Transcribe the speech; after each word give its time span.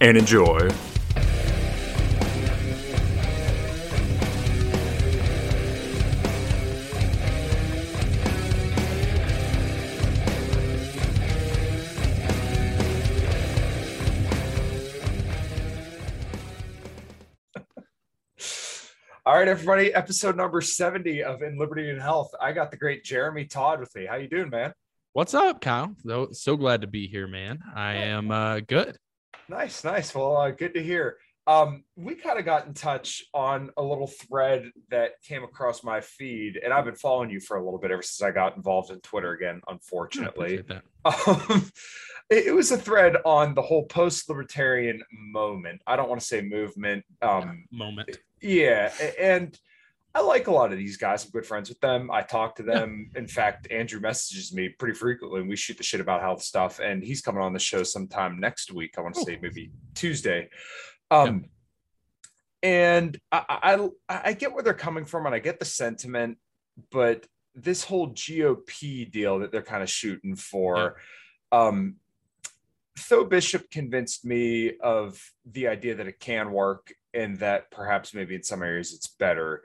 and 0.00 0.16
enjoy. 0.16 0.70
All 19.26 19.36
right, 19.36 19.46
everybody. 19.46 19.92
Episode 19.92 20.36
number 20.36 20.62
70 20.62 21.22
of 21.22 21.42
In 21.42 21.58
Liberty 21.58 21.90
and 21.90 22.00
Health. 22.00 22.30
I 22.40 22.52
got 22.52 22.70
the 22.70 22.78
great 22.78 23.04
Jeremy 23.04 23.44
Todd 23.44 23.78
with 23.78 23.94
me. 23.94 24.06
How 24.06 24.16
you 24.16 24.26
doing, 24.26 24.48
man? 24.48 24.72
What's 25.12 25.34
up, 25.34 25.60
Kyle? 25.60 25.94
So, 26.06 26.28
so 26.32 26.56
glad 26.56 26.80
to 26.80 26.86
be 26.86 27.08
here, 27.08 27.26
man. 27.26 27.58
I 27.74 27.94
am 27.94 28.30
uh, 28.30 28.60
good. 28.60 28.96
Nice, 29.48 29.82
nice. 29.84 30.14
Well, 30.14 30.36
uh, 30.36 30.50
good 30.50 30.74
to 30.74 30.82
hear. 30.82 31.16
Um, 31.46 31.84
we 31.96 32.14
kind 32.14 32.38
of 32.38 32.44
got 32.44 32.66
in 32.66 32.74
touch 32.74 33.24
on 33.32 33.70
a 33.78 33.82
little 33.82 34.06
thread 34.06 34.70
that 34.90 35.12
came 35.22 35.42
across 35.42 35.82
my 35.82 36.02
feed, 36.02 36.60
and 36.62 36.74
I've 36.74 36.84
been 36.84 36.94
following 36.94 37.30
you 37.30 37.40
for 37.40 37.56
a 37.56 37.64
little 37.64 37.78
bit 37.78 37.90
ever 37.90 38.02
since 38.02 38.22
I 38.22 38.32
got 38.32 38.56
involved 38.56 38.90
in 38.90 39.00
Twitter 39.00 39.32
again. 39.32 39.62
Unfortunately, 39.66 40.62
um, 41.06 41.70
it, 42.28 42.48
it, 42.48 42.54
was 42.54 42.70
a 42.70 42.76
thread 42.76 43.16
on 43.24 43.54
the 43.54 43.62
whole 43.62 43.86
post-libertarian 43.86 45.02
moment. 45.10 45.80
I 45.86 45.96
don't 45.96 46.10
want 46.10 46.20
to 46.20 46.26
say 46.26 46.42
movement. 46.42 47.06
Um, 47.22 47.64
moment. 47.72 48.18
Yeah, 48.42 48.92
and 49.18 49.58
I 50.14 50.20
like 50.20 50.46
a 50.46 50.52
lot 50.52 50.72
of 50.72 50.78
these 50.78 50.96
guys. 50.96 51.24
I'm 51.24 51.30
good 51.30 51.46
friends 51.46 51.68
with 51.68 51.80
them. 51.80 52.10
I 52.10 52.22
talk 52.22 52.56
to 52.56 52.62
them. 52.62 53.10
Yeah. 53.12 53.20
In 53.20 53.28
fact, 53.28 53.70
Andrew 53.70 54.00
messages 54.00 54.52
me 54.52 54.68
pretty 54.68 54.94
frequently 54.94 55.40
and 55.40 55.48
we 55.48 55.56
shoot 55.56 55.76
the 55.76 55.84
shit 55.84 56.00
about 56.00 56.22
health 56.22 56.42
stuff. 56.42 56.80
And 56.80 57.04
he's 57.04 57.20
coming 57.20 57.42
on 57.42 57.52
the 57.52 57.58
show 57.58 57.82
sometime 57.82 58.40
next 58.40 58.72
week. 58.72 58.94
I 58.96 59.02
want 59.02 59.14
to 59.16 59.20
oh. 59.20 59.24
say 59.24 59.38
maybe 59.40 59.70
Tuesday. 59.94 60.48
Um, 61.10 61.44
yeah. 62.62 62.70
and 62.70 63.20
I, 63.30 63.88
I 64.08 64.20
I 64.28 64.32
get 64.32 64.52
where 64.52 64.62
they're 64.62 64.74
coming 64.74 65.04
from 65.04 65.26
and 65.26 65.34
I 65.34 65.38
get 65.38 65.58
the 65.58 65.64
sentiment, 65.64 66.38
but 66.90 67.26
this 67.54 67.84
whole 67.84 68.10
GOP 68.12 69.10
deal 69.10 69.40
that 69.40 69.52
they're 69.52 69.62
kind 69.62 69.82
of 69.82 69.90
shooting 69.90 70.36
for, 70.36 70.96
yeah. 71.52 71.58
um, 71.60 71.96
Tho 73.08 73.24
Bishop 73.24 73.70
convinced 73.70 74.24
me 74.24 74.76
of 74.78 75.20
the 75.44 75.68
idea 75.68 75.94
that 75.94 76.08
it 76.08 76.18
can 76.18 76.50
work 76.50 76.92
and 77.14 77.38
that 77.38 77.70
perhaps 77.70 78.14
maybe 78.14 78.34
in 78.34 78.42
some 78.42 78.62
areas 78.62 78.92
it's 78.92 79.06
better 79.06 79.62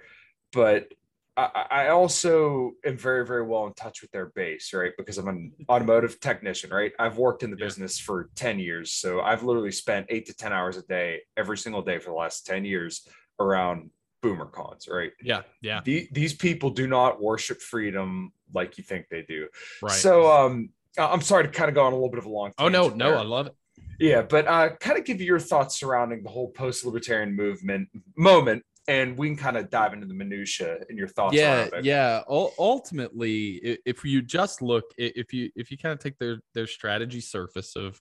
but 0.53 0.87
I, 1.35 1.65
I 1.69 1.87
also 1.87 2.73
am 2.85 2.97
very, 2.97 3.25
very 3.25 3.43
well 3.43 3.65
in 3.65 3.73
touch 3.73 4.01
with 4.01 4.11
their 4.11 4.27
base, 4.27 4.73
right? 4.73 4.91
Because 4.97 5.17
I'm 5.17 5.27
an 5.27 5.51
automotive 5.67 6.19
technician, 6.19 6.69
right? 6.69 6.91
I've 6.99 7.17
worked 7.17 7.43
in 7.43 7.49
the 7.49 7.57
yeah. 7.57 7.65
business 7.65 7.99
for 7.99 8.29
10 8.35 8.59
years. 8.59 8.91
So 8.91 9.21
I've 9.21 9.43
literally 9.43 9.71
spent 9.71 10.07
eight 10.09 10.27
to 10.27 10.33
10 10.33 10.53
hours 10.53 10.77
a 10.77 10.83
day 10.83 11.21
every 11.35 11.57
single 11.57 11.81
day 11.81 11.97
for 11.99 12.11
the 12.11 12.15
last 12.15 12.45
10 12.45 12.65
years 12.65 13.07
around 13.39 13.89
boomer 14.21 14.45
cons, 14.45 14.87
right? 14.87 15.11
Yeah. 15.21 15.41
Yeah. 15.61 15.81
The, 15.83 16.07
these 16.11 16.33
people 16.33 16.69
do 16.69 16.87
not 16.87 17.21
worship 17.21 17.61
freedom 17.61 18.31
like 18.53 18.77
you 18.77 18.83
think 18.83 19.07
they 19.09 19.23
do. 19.23 19.47
Right. 19.81 19.91
So 19.91 20.31
um 20.31 20.69
I'm 20.97 21.21
sorry 21.21 21.43
to 21.43 21.49
kind 21.49 21.69
of 21.69 21.75
go 21.75 21.83
on 21.83 21.91
a 21.91 21.95
little 21.95 22.11
bit 22.11 22.19
of 22.19 22.25
a 22.25 22.29
long 22.29 22.51
Oh 22.59 22.69
no, 22.69 22.89
no, 22.89 23.09
there. 23.09 23.17
I 23.17 23.23
love 23.23 23.47
it. 23.47 23.55
Yeah, 23.99 24.21
but 24.21 24.47
uh 24.47 24.69
kind 24.79 24.97
of 24.97 25.05
give 25.05 25.19
you 25.19 25.27
your 25.27 25.39
thoughts 25.39 25.77
surrounding 25.79 26.23
the 26.23 26.29
whole 26.29 26.49
post-libertarian 26.49 27.35
movement 27.35 27.89
moment 28.15 28.63
and 28.87 29.17
we 29.17 29.27
can 29.27 29.37
kind 29.37 29.57
of 29.57 29.69
dive 29.69 29.93
into 29.93 30.05
the 30.05 30.13
minutia 30.13 30.77
and 30.89 30.97
your 30.97 31.07
thoughts 31.07 31.35
yeah 31.35 31.67
yeah. 31.81 32.21
U- 32.29 32.51
ultimately 32.59 33.79
if 33.85 34.03
you 34.03 34.21
just 34.21 34.61
look 34.61 34.85
if 34.97 35.33
you 35.33 35.49
if 35.55 35.71
you 35.71 35.77
kind 35.77 35.93
of 35.93 35.99
take 35.99 36.17
their 36.17 36.39
their 36.53 36.67
strategy 36.67 37.21
surface 37.21 37.75
of 37.75 37.99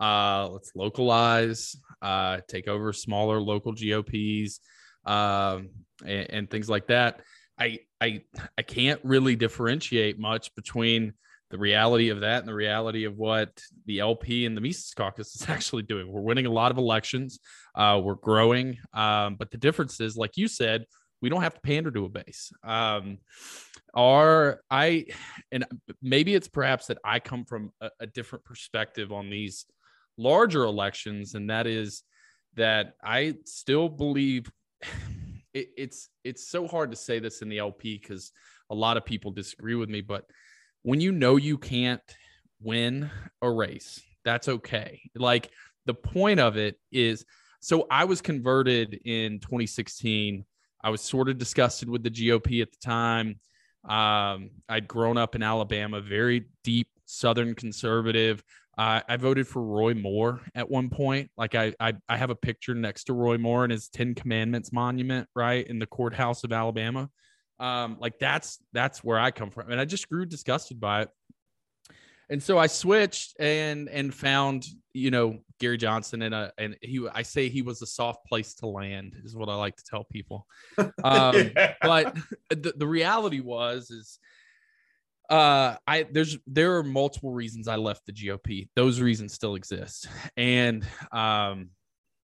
uh 0.00 0.48
let's 0.48 0.72
localize 0.74 1.76
uh 2.02 2.38
take 2.48 2.68
over 2.68 2.92
smaller 2.92 3.40
local 3.40 3.72
gops 3.72 4.60
um 5.06 5.70
and, 6.04 6.30
and 6.30 6.50
things 6.50 6.68
like 6.68 6.86
that 6.88 7.20
i 7.58 7.78
i 8.00 8.22
i 8.56 8.62
can't 8.62 9.00
really 9.04 9.34
differentiate 9.34 10.18
much 10.18 10.54
between 10.54 11.14
the 11.50 11.58
reality 11.58 12.10
of 12.10 12.20
that 12.20 12.40
and 12.40 12.48
the 12.48 12.54
reality 12.54 13.04
of 13.04 13.16
what 13.16 13.60
the 13.86 14.00
LP 14.00 14.44
and 14.44 14.56
the 14.56 14.60
Mises 14.60 14.92
Caucus 14.94 15.34
is 15.34 15.48
actually 15.48 15.82
doing. 15.82 16.10
We're 16.10 16.20
winning 16.20 16.46
a 16.46 16.52
lot 16.52 16.70
of 16.70 16.78
elections. 16.78 17.40
Uh, 17.74 18.00
we're 18.02 18.14
growing. 18.14 18.78
Um, 18.92 19.36
but 19.36 19.50
the 19.50 19.58
difference 19.58 20.00
is, 20.00 20.16
like 20.16 20.36
you 20.36 20.48
said, 20.48 20.84
we 21.20 21.28
don't 21.28 21.42
have 21.42 21.54
to 21.54 21.60
pander 21.60 21.90
to 21.90 22.04
a 22.04 22.08
base. 22.08 22.52
Um, 22.62 23.18
our 23.94 24.60
I 24.70 25.06
and 25.50 25.64
maybe 26.02 26.34
it's 26.34 26.48
perhaps 26.48 26.86
that 26.86 26.98
I 27.04 27.20
come 27.20 27.44
from 27.44 27.72
a, 27.80 27.90
a 28.00 28.06
different 28.06 28.44
perspective 28.44 29.12
on 29.12 29.30
these 29.30 29.64
larger 30.16 30.64
elections, 30.64 31.34
and 31.34 31.50
that 31.50 31.66
is 31.66 32.02
that 32.54 32.94
I 33.02 33.36
still 33.44 33.88
believe 33.88 34.50
it, 35.54 35.68
it's 35.76 36.08
it's 36.22 36.48
so 36.48 36.68
hard 36.68 36.90
to 36.90 36.96
say 36.96 37.18
this 37.18 37.42
in 37.42 37.48
the 37.48 37.58
LP 37.58 37.98
because 37.98 38.30
a 38.70 38.74
lot 38.74 38.96
of 38.96 39.04
people 39.04 39.30
disagree 39.30 39.74
with 39.74 39.88
me, 39.88 40.02
but 40.02 40.24
when 40.82 41.00
you 41.00 41.12
know 41.12 41.36
you 41.36 41.58
can't 41.58 42.02
win 42.60 43.10
a 43.42 43.50
race, 43.50 44.00
that's 44.24 44.48
okay. 44.48 45.00
Like 45.14 45.50
the 45.86 45.94
point 45.94 46.40
of 46.40 46.56
it 46.56 46.78
is 46.92 47.24
so 47.60 47.86
I 47.90 48.04
was 48.04 48.20
converted 48.20 49.00
in 49.04 49.40
2016. 49.40 50.44
I 50.82 50.90
was 50.90 51.00
sort 51.00 51.28
of 51.28 51.38
disgusted 51.38 51.88
with 51.88 52.02
the 52.02 52.10
GOP 52.10 52.62
at 52.62 52.70
the 52.70 52.78
time. 52.80 53.40
Um, 53.88 54.50
I'd 54.68 54.86
grown 54.86 55.16
up 55.16 55.34
in 55.34 55.42
Alabama, 55.42 56.00
very 56.00 56.46
deep 56.62 56.88
Southern 57.04 57.54
conservative. 57.54 58.42
Uh, 58.76 59.00
I 59.08 59.16
voted 59.16 59.48
for 59.48 59.62
Roy 59.62 59.94
Moore 59.94 60.40
at 60.54 60.70
one 60.70 60.88
point. 60.88 61.30
Like 61.36 61.56
I, 61.56 61.74
I, 61.80 61.94
I 62.08 62.16
have 62.16 62.30
a 62.30 62.36
picture 62.36 62.74
next 62.74 63.04
to 63.04 63.12
Roy 63.12 63.38
Moore 63.38 63.64
and 63.64 63.72
his 63.72 63.88
Ten 63.88 64.14
Commandments 64.14 64.72
monument, 64.72 65.28
right 65.34 65.66
in 65.66 65.80
the 65.80 65.86
courthouse 65.86 66.44
of 66.44 66.52
Alabama. 66.52 67.10
Um, 67.60 67.96
like 68.00 68.18
that's 68.18 68.58
that's 68.72 69.02
where 69.02 69.18
I 69.18 69.30
come 69.30 69.50
from, 69.50 69.70
and 69.70 69.80
I 69.80 69.84
just 69.84 70.08
grew 70.08 70.26
disgusted 70.26 70.80
by 70.80 71.02
it. 71.02 71.10
And 72.30 72.42
so 72.42 72.58
I 72.58 72.66
switched 72.66 73.40
and 73.40 73.88
and 73.88 74.14
found 74.14 74.66
you 74.92 75.10
know 75.10 75.38
Gary 75.58 75.78
Johnson 75.78 76.22
and 76.22 76.34
a 76.34 76.52
and 76.58 76.76
he 76.82 77.06
I 77.12 77.22
say 77.22 77.48
he 77.48 77.62
was 77.62 77.82
a 77.82 77.86
soft 77.86 78.26
place 78.26 78.54
to 78.56 78.66
land 78.66 79.16
is 79.24 79.34
what 79.34 79.48
I 79.48 79.54
like 79.54 79.76
to 79.76 79.84
tell 79.84 80.04
people. 80.04 80.46
Um, 81.04 81.52
yeah. 81.56 81.74
But 81.80 82.16
the, 82.50 82.74
the 82.76 82.86
reality 82.86 83.40
was 83.40 83.90
is 83.90 84.18
uh 85.30 85.76
i 85.86 86.06
there's 86.10 86.38
there 86.46 86.76
are 86.76 86.82
multiple 86.82 87.32
reasons 87.32 87.68
i 87.68 87.76
left 87.76 88.06
the 88.06 88.12
gop 88.12 88.68
those 88.74 89.00
reasons 89.00 89.34
still 89.34 89.56
exist 89.56 90.08
and 90.36 90.86
um 91.12 91.68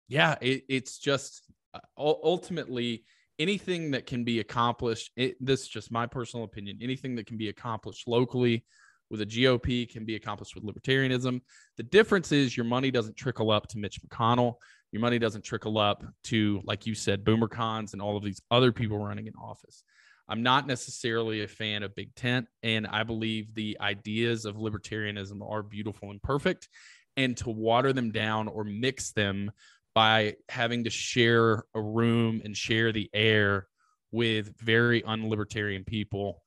yeah 0.09 0.34
it, 0.41 0.65
it's 0.69 0.99
just 0.99 1.43
uh, 1.75 1.81
ultimately 1.97 3.05
anything 3.38 3.93
that 3.93 4.06
can 4.06 4.25
be 4.25 4.41
accomplished, 4.41 5.10
it, 5.16 5.37
this 5.41 5.62
is 5.62 5.69
just 5.69 5.93
my 5.93 6.06
personal 6.06 6.44
opinion, 6.44 6.78
anything 6.82 7.16
that 7.16 7.26
can 7.26 7.37
be 7.37 7.49
accomplished 7.49 8.09
locally 8.09 8.65
with 9.10 9.21
a 9.21 9.26
GOP 9.26 9.91
can 9.91 10.04
be 10.04 10.16
accomplished 10.16 10.54
with 10.54 10.65
libertarianism. 10.65 11.41
The 11.76 11.82
difference 11.82 12.32
is 12.32 12.56
your 12.56 12.66
money 12.66 12.91
doesn't 12.91 13.16
trickle 13.16 13.50
up 13.50 13.66
to 13.69 13.78
Mitch 13.78 14.00
McConnell. 14.03 14.55
Your 14.93 15.00
money 15.00 15.19
doesn't 15.19 15.44
trickle 15.44 15.79
up 15.79 16.05
to, 16.25 16.61
like 16.64 16.87
you 16.87 16.94
said, 16.94 17.25
boomer 17.25 17.49
cons 17.49 17.93
and 17.93 18.02
all 18.02 18.17
of 18.17 18.25
these 18.25 18.40
other 18.50 18.73
people 18.73 18.99
running 18.99 19.26
in 19.26 19.35
office. 19.35 19.82
I'm 20.29 20.43
not 20.43 20.67
necessarily 20.67 21.43
a 21.43 21.49
fan 21.49 21.82
of 21.82 21.94
Big 21.94 22.14
Tent, 22.14 22.49
and 22.62 22.87
I 22.87 23.02
believe 23.02 23.55
the 23.55 23.79
ideas 23.81 24.44
of 24.44 24.56
libertarianism 24.56 25.41
are 25.49 25.62
beautiful 25.62 26.11
and 26.11 26.23
perfect. 26.23 26.69
And 27.17 27.37
to 27.38 27.50
water 27.50 27.93
them 27.93 28.12
down 28.12 28.46
or 28.46 28.62
mix 28.62 29.11
them 29.11 29.50
by 29.94 30.37
having 30.49 30.85
to 30.85 30.90
share 30.90 31.64
a 31.75 31.81
room 31.81 32.40
and 32.44 32.56
share 32.56 32.93
the 32.93 33.11
air 33.12 33.67
with 34.11 34.55
very 34.58 35.02
unlibertarian 35.02 35.87
people 35.87 36.43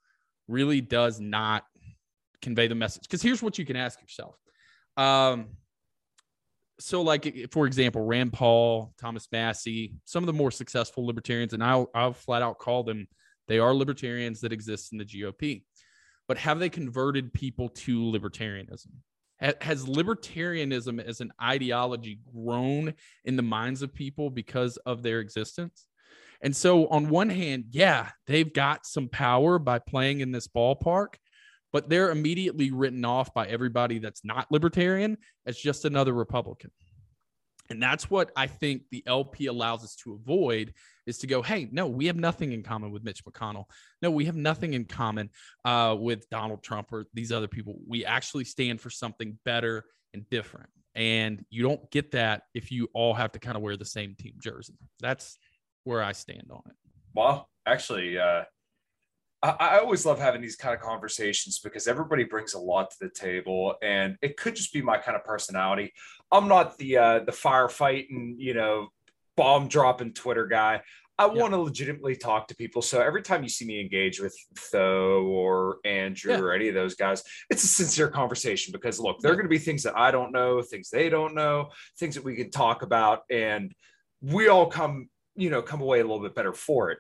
really 0.47 0.81
does 0.81 1.19
not 1.19 1.63
convey 2.41 2.67
the 2.67 2.75
message. 2.75 3.03
Because 3.03 3.21
here's 3.21 3.43
what 3.43 3.57
you 3.57 3.65
can 3.65 3.75
ask 3.75 4.01
yourself. 4.01 4.35
Um, 4.97 5.49
so, 6.79 7.01
like 7.01 7.51
for 7.51 7.67
example, 7.67 8.03
Rand 8.03 8.33
Paul, 8.33 8.93
Thomas 8.99 9.27
Massie, 9.31 9.93
some 10.05 10.23
of 10.23 10.27
the 10.27 10.33
more 10.33 10.51
successful 10.51 11.05
libertarians, 11.05 11.53
and 11.53 11.63
I'll, 11.63 11.89
I'll 11.93 12.13
flat 12.13 12.41
out 12.41 12.57
call 12.57 12.83
them 12.83 13.07
they 13.47 13.59
are 13.59 13.73
libertarians 13.73 14.41
that 14.41 14.53
exist 14.53 14.91
in 14.91 14.97
the 14.97 15.05
GOP. 15.05 15.63
But 16.27 16.37
have 16.37 16.59
they 16.59 16.69
converted 16.69 17.33
people 17.33 17.69
to 17.69 17.99
libertarianism? 17.99 18.87
Has 19.41 19.85
libertarianism 19.85 21.03
as 21.03 21.19
an 21.19 21.31
ideology 21.41 22.19
grown 22.33 22.93
in 23.25 23.35
the 23.35 23.41
minds 23.41 23.81
of 23.81 23.93
people 23.93 24.29
because 24.29 24.77
of 24.77 25.03
their 25.03 25.19
existence? 25.19 25.87
And 26.41 26.55
so, 26.55 26.87
on 26.87 27.09
one 27.09 27.29
hand, 27.29 27.65
yeah, 27.71 28.09
they've 28.27 28.51
got 28.51 28.85
some 28.85 29.09
power 29.09 29.59
by 29.59 29.79
playing 29.79 30.21
in 30.21 30.31
this 30.31 30.47
ballpark, 30.47 31.15
but 31.71 31.87
they're 31.87 32.11
immediately 32.11 32.71
written 32.71 33.05
off 33.05 33.33
by 33.33 33.47
everybody 33.47 33.99
that's 33.99 34.25
not 34.25 34.51
libertarian 34.51 35.17
as 35.45 35.57
just 35.57 35.85
another 35.85 36.13
Republican. 36.13 36.71
And 37.71 37.81
that's 37.81 38.09
what 38.09 38.31
I 38.35 38.47
think 38.47 38.83
the 38.91 39.03
LP 39.07 39.47
allows 39.47 39.83
us 39.83 39.95
to 40.03 40.13
avoid 40.13 40.73
is 41.05 41.17
to 41.19 41.27
go, 41.27 41.41
hey, 41.41 41.67
no, 41.71 41.87
we 41.87 42.07
have 42.07 42.15
nothing 42.15 42.51
in 42.51 42.63
common 42.63 42.91
with 42.91 43.03
Mitch 43.03 43.23
McConnell. 43.25 43.65
No, 44.01 44.11
we 44.11 44.25
have 44.25 44.35
nothing 44.35 44.73
in 44.73 44.85
common 44.85 45.29
uh, 45.65 45.95
with 45.99 46.29
Donald 46.29 46.63
Trump 46.63 46.91
or 46.91 47.05
these 47.13 47.31
other 47.31 47.47
people. 47.47 47.79
We 47.87 48.05
actually 48.05 48.43
stand 48.43 48.81
for 48.81 48.89
something 48.89 49.39
better 49.45 49.85
and 50.13 50.29
different. 50.29 50.69
And 50.93 51.45
you 51.49 51.63
don't 51.63 51.89
get 51.89 52.11
that 52.11 52.43
if 52.53 52.71
you 52.71 52.89
all 52.93 53.13
have 53.13 53.31
to 53.31 53.39
kind 53.39 53.55
of 53.55 53.63
wear 53.63 53.77
the 53.77 53.85
same 53.85 54.15
team 54.15 54.33
jersey. 54.41 54.77
That's 54.99 55.37
where 55.85 56.03
I 56.03 56.11
stand 56.11 56.49
on 56.51 56.61
it. 56.67 56.75
Well, 57.13 57.49
actually, 57.65 58.19
uh, 58.19 58.43
I, 59.43 59.49
I 59.59 59.79
always 59.79 60.05
love 60.05 60.19
having 60.19 60.41
these 60.41 60.55
kind 60.55 60.75
of 60.75 60.81
conversations 60.81 61.59
because 61.59 61.87
everybody 61.87 62.23
brings 62.23 62.53
a 62.53 62.59
lot 62.59 62.91
to 62.91 62.97
the 62.99 63.09
table, 63.09 63.75
and 63.81 64.17
it 64.21 64.37
could 64.37 64.55
just 64.55 64.73
be 64.73 64.81
my 64.81 64.97
kind 64.97 65.15
of 65.15 65.23
personality. 65.23 65.93
I'm 66.31 66.47
not 66.47 66.77
the 66.77 66.97
uh, 66.97 67.19
the 67.19 67.31
firefighting, 67.31 68.35
you 68.37 68.53
know, 68.53 68.89
bomb 69.35 69.67
dropping 69.67 70.13
Twitter 70.13 70.45
guy. 70.45 70.81
I 71.17 71.25
yeah. 71.25 71.33
want 71.33 71.53
to 71.53 71.59
legitimately 71.59 72.15
talk 72.15 72.47
to 72.47 72.55
people. 72.55 72.81
So 72.81 72.99
every 72.99 73.21
time 73.21 73.43
you 73.43 73.49
see 73.49 73.65
me 73.65 73.79
engage 73.79 74.19
with 74.19 74.35
Tho 74.71 75.23
or 75.23 75.77
Andrew 75.85 76.33
yeah. 76.33 76.39
or 76.39 76.51
any 76.51 76.67
of 76.67 76.73
those 76.73 76.95
guys, 76.95 77.23
it's 77.49 77.63
a 77.63 77.67
sincere 77.67 78.07
conversation 78.07 78.71
because 78.71 78.99
look, 78.99 79.19
there 79.19 79.31
are 79.31 79.35
going 79.35 79.45
to 79.45 79.49
be 79.49 79.59
things 79.59 79.83
that 79.83 79.95
I 79.95 80.09
don't 80.09 80.31
know, 80.31 80.63
things 80.63 80.89
they 80.89 81.09
don't 81.09 81.35
know, 81.35 81.69
things 81.99 82.15
that 82.15 82.23
we 82.23 82.35
can 82.35 82.49
talk 82.49 82.81
about, 82.81 83.21
and 83.29 83.71
we 84.21 84.47
all 84.47 84.65
come, 84.65 85.09
you 85.35 85.49
know, 85.51 85.61
come 85.61 85.81
away 85.81 85.99
a 85.99 86.03
little 86.03 86.21
bit 86.21 86.33
better 86.33 86.53
for 86.53 86.91
it. 86.91 86.99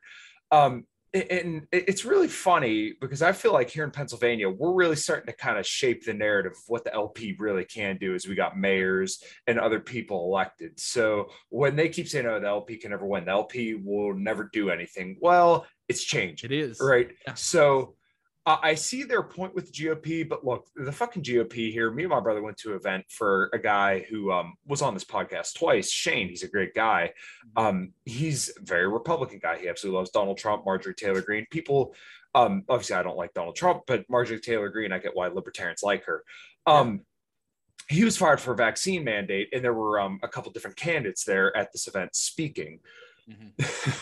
Um, 0.51 0.85
and 1.13 1.67
it's 1.71 2.05
really 2.05 2.29
funny 2.29 2.93
because 3.01 3.21
I 3.21 3.33
feel 3.33 3.51
like 3.51 3.69
here 3.69 3.83
in 3.83 3.91
Pennsylvania, 3.91 4.49
we're 4.49 4.73
really 4.73 4.95
starting 4.95 5.25
to 5.27 5.33
kind 5.33 5.57
of 5.57 5.67
shape 5.67 6.05
the 6.05 6.13
narrative 6.13 6.53
of 6.53 6.63
what 6.67 6.85
the 6.85 6.93
LP 6.93 7.35
really 7.37 7.65
can 7.65 7.97
do 7.97 8.15
as 8.15 8.27
we 8.27 8.35
got 8.35 8.57
mayors 8.57 9.21
and 9.45 9.59
other 9.59 9.81
people 9.81 10.25
elected. 10.25 10.79
So 10.79 11.29
when 11.49 11.75
they 11.75 11.89
keep 11.89 12.07
saying, 12.07 12.25
oh, 12.27 12.39
the 12.39 12.47
LP 12.47 12.77
can 12.77 12.91
never 12.91 13.05
win, 13.05 13.25
the 13.25 13.31
LP 13.31 13.75
will 13.75 14.13
never 14.13 14.49
do 14.53 14.69
anything. 14.69 15.17
Well, 15.19 15.65
it's 15.89 16.03
changed. 16.03 16.45
It 16.45 16.53
is. 16.53 16.79
Right. 16.81 17.11
Yeah. 17.27 17.33
So 17.33 17.95
I 18.45 18.73
see 18.73 19.03
their 19.03 19.21
point 19.21 19.53
with 19.53 19.71
the 19.71 19.85
GOP, 19.85 20.27
but 20.27 20.43
look, 20.43 20.67
the 20.75 20.91
fucking 20.91 21.21
GOP 21.21 21.71
here. 21.71 21.91
Me 21.91 22.03
and 22.03 22.09
my 22.09 22.19
brother 22.19 22.41
went 22.41 22.57
to 22.57 22.71
an 22.71 22.75
event 22.75 23.05
for 23.07 23.51
a 23.53 23.59
guy 23.59 23.99
who 24.09 24.31
um, 24.31 24.55
was 24.65 24.81
on 24.81 24.95
this 24.95 25.03
podcast 25.03 25.53
twice. 25.53 25.91
Shane, 25.91 26.27
he's 26.27 26.41
a 26.41 26.47
great 26.47 26.73
guy. 26.73 27.13
Mm-hmm. 27.55 27.67
Um, 27.67 27.93
he's 28.03 28.51
a 28.57 28.61
very 28.63 28.87
Republican 28.87 29.39
guy. 29.39 29.59
He 29.59 29.69
absolutely 29.69 29.99
loves 29.99 30.09
Donald 30.09 30.39
Trump, 30.39 30.65
Marjorie 30.65 30.95
Taylor 30.95 31.21
Greene. 31.21 31.45
People, 31.51 31.93
um, 32.33 32.63
obviously, 32.67 32.95
I 32.95 33.03
don't 33.03 33.17
like 33.17 33.35
Donald 33.35 33.55
Trump, 33.55 33.83
but 33.85 34.09
Marjorie 34.09 34.39
Taylor 34.39 34.69
Greene, 34.69 34.91
I 34.91 34.97
get 34.97 35.15
why 35.15 35.27
libertarians 35.27 35.83
like 35.83 36.05
her. 36.05 36.23
Um, 36.65 37.01
yeah. 37.91 37.97
He 37.97 38.03
was 38.05 38.17
fired 38.17 38.41
for 38.41 38.53
a 38.53 38.57
vaccine 38.57 39.03
mandate, 39.03 39.49
and 39.53 39.63
there 39.63 39.73
were 39.73 39.99
um, 39.99 40.19
a 40.23 40.27
couple 40.27 40.51
different 40.51 40.77
candidates 40.77 41.25
there 41.25 41.55
at 41.55 41.71
this 41.71 41.87
event 41.87 42.15
speaking. 42.15 42.79
Mm-hmm. 43.29 43.91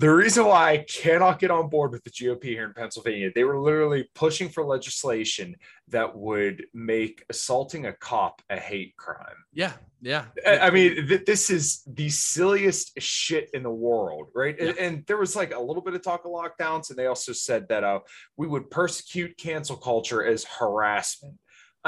the 0.00 0.10
reason 0.10 0.46
why 0.46 0.70
I 0.70 0.78
cannot 0.78 1.38
get 1.38 1.50
on 1.50 1.68
board 1.68 1.92
with 1.92 2.02
the 2.04 2.10
GOP 2.10 2.44
here 2.44 2.64
in 2.64 2.72
Pennsylvania, 2.72 3.30
they 3.34 3.44
were 3.44 3.60
literally 3.60 4.08
pushing 4.14 4.48
for 4.48 4.64
legislation 4.64 5.54
that 5.88 6.16
would 6.16 6.64
make 6.72 7.22
assaulting 7.28 7.84
a 7.84 7.92
cop 7.92 8.40
a 8.48 8.56
hate 8.56 8.96
crime. 8.96 9.36
Yeah, 9.52 9.74
yeah. 10.00 10.24
I, 10.46 10.70
mean, 10.70 11.06
th- 11.06 11.26
this 11.26 11.50
is 11.50 11.82
the 11.86 12.08
silliest 12.08 12.98
shit 12.98 13.50
in 13.52 13.62
the 13.62 13.70
world, 13.70 14.28
right? 14.34 14.56
Yeah. 14.58 14.68
And, 14.68 14.78
and, 14.78 15.06
there 15.06 15.18
was 15.18 15.36
like 15.36 15.54
a 15.54 15.60
little 15.60 15.82
bit 15.82 15.92
of 15.92 16.02
talk 16.02 16.24
of 16.24 16.30
lockdowns, 16.30 16.88
and 16.88 16.98
they 16.98 17.06
also 17.06 17.34
said 17.34 17.68
that 17.68 17.84
uh, 17.84 18.00
we 18.38 18.46
would 18.46 18.70
persecute 18.70 19.36
cancel 19.36 19.76
culture 19.76 20.24
as 20.24 20.44
harassment. 20.44 21.36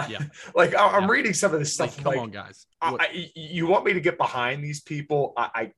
Yeah. 0.07 0.19
like 0.55 0.75
I, 0.75 0.99
am 0.99 1.05
yeah. 1.05 1.09
reading 1.09 1.33
some 1.33 1.55
of 1.55 1.61
this 1.61 1.73
stuff. 1.73 1.97
Like, 1.97 2.05
come 2.05 2.13
like, 2.13 2.21
on, 2.21 2.31
guys. 2.31 2.67
I, 2.83 3.31
you 3.35 3.67
want 3.67 3.87
me 3.87 3.95
to 3.95 4.01
get 4.01 4.19
behind 4.19 4.63
these 4.63 4.83
people? 4.83 5.33
I, 5.35 5.51
I 5.55 5.73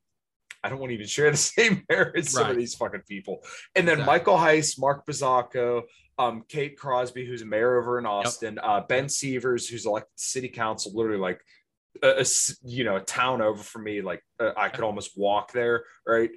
don't 0.68 0.78
want 0.78 0.90
to 0.90 0.94
even 0.94 1.06
share 1.06 1.30
the 1.30 1.36
same 1.58 1.84
air 1.90 2.16
as 2.16 2.30
some 2.30 2.50
of 2.50 2.56
these 2.56 2.74
fucking 2.74 3.02
people. 3.08 3.40
And 3.74 3.86
then 3.86 4.00
exactly. 4.00 4.12
Michael 4.12 4.36
Heiss, 4.36 4.78
Mark 4.78 5.06
Buzzacco, 5.06 5.82
um, 6.18 6.44
Kate 6.48 6.76
Crosby, 6.76 7.26
who's 7.26 7.42
a 7.42 7.46
mayor 7.46 7.78
over 7.78 7.98
in 7.98 8.06
Austin, 8.06 8.54
yep. 8.54 8.64
uh, 8.64 8.80
Ben 8.88 9.08
Sievers, 9.08 9.68
who's 9.68 9.86
elected 9.86 10.18
city 10.18 10.48
council, 10.48 10.92
literally 10.94 11.18
like 11.18 11.40
a, 12.02 12.22
a 12.22 12.24
you 12.64 12.84
know 12.84 12.96
a 12.96 13.00
town 13.00 13.42
over 13.42 13.62
from 13.62 13.84
me. 13.84 14.00
Like 14.00 14.22
uh, 14.38 14.52
I 14.56 14.68
could 14.68 14.84
almost 14.84 15.16
walk 15.16 15.52
there. 15.52 15.84
Right. 16.06 16.30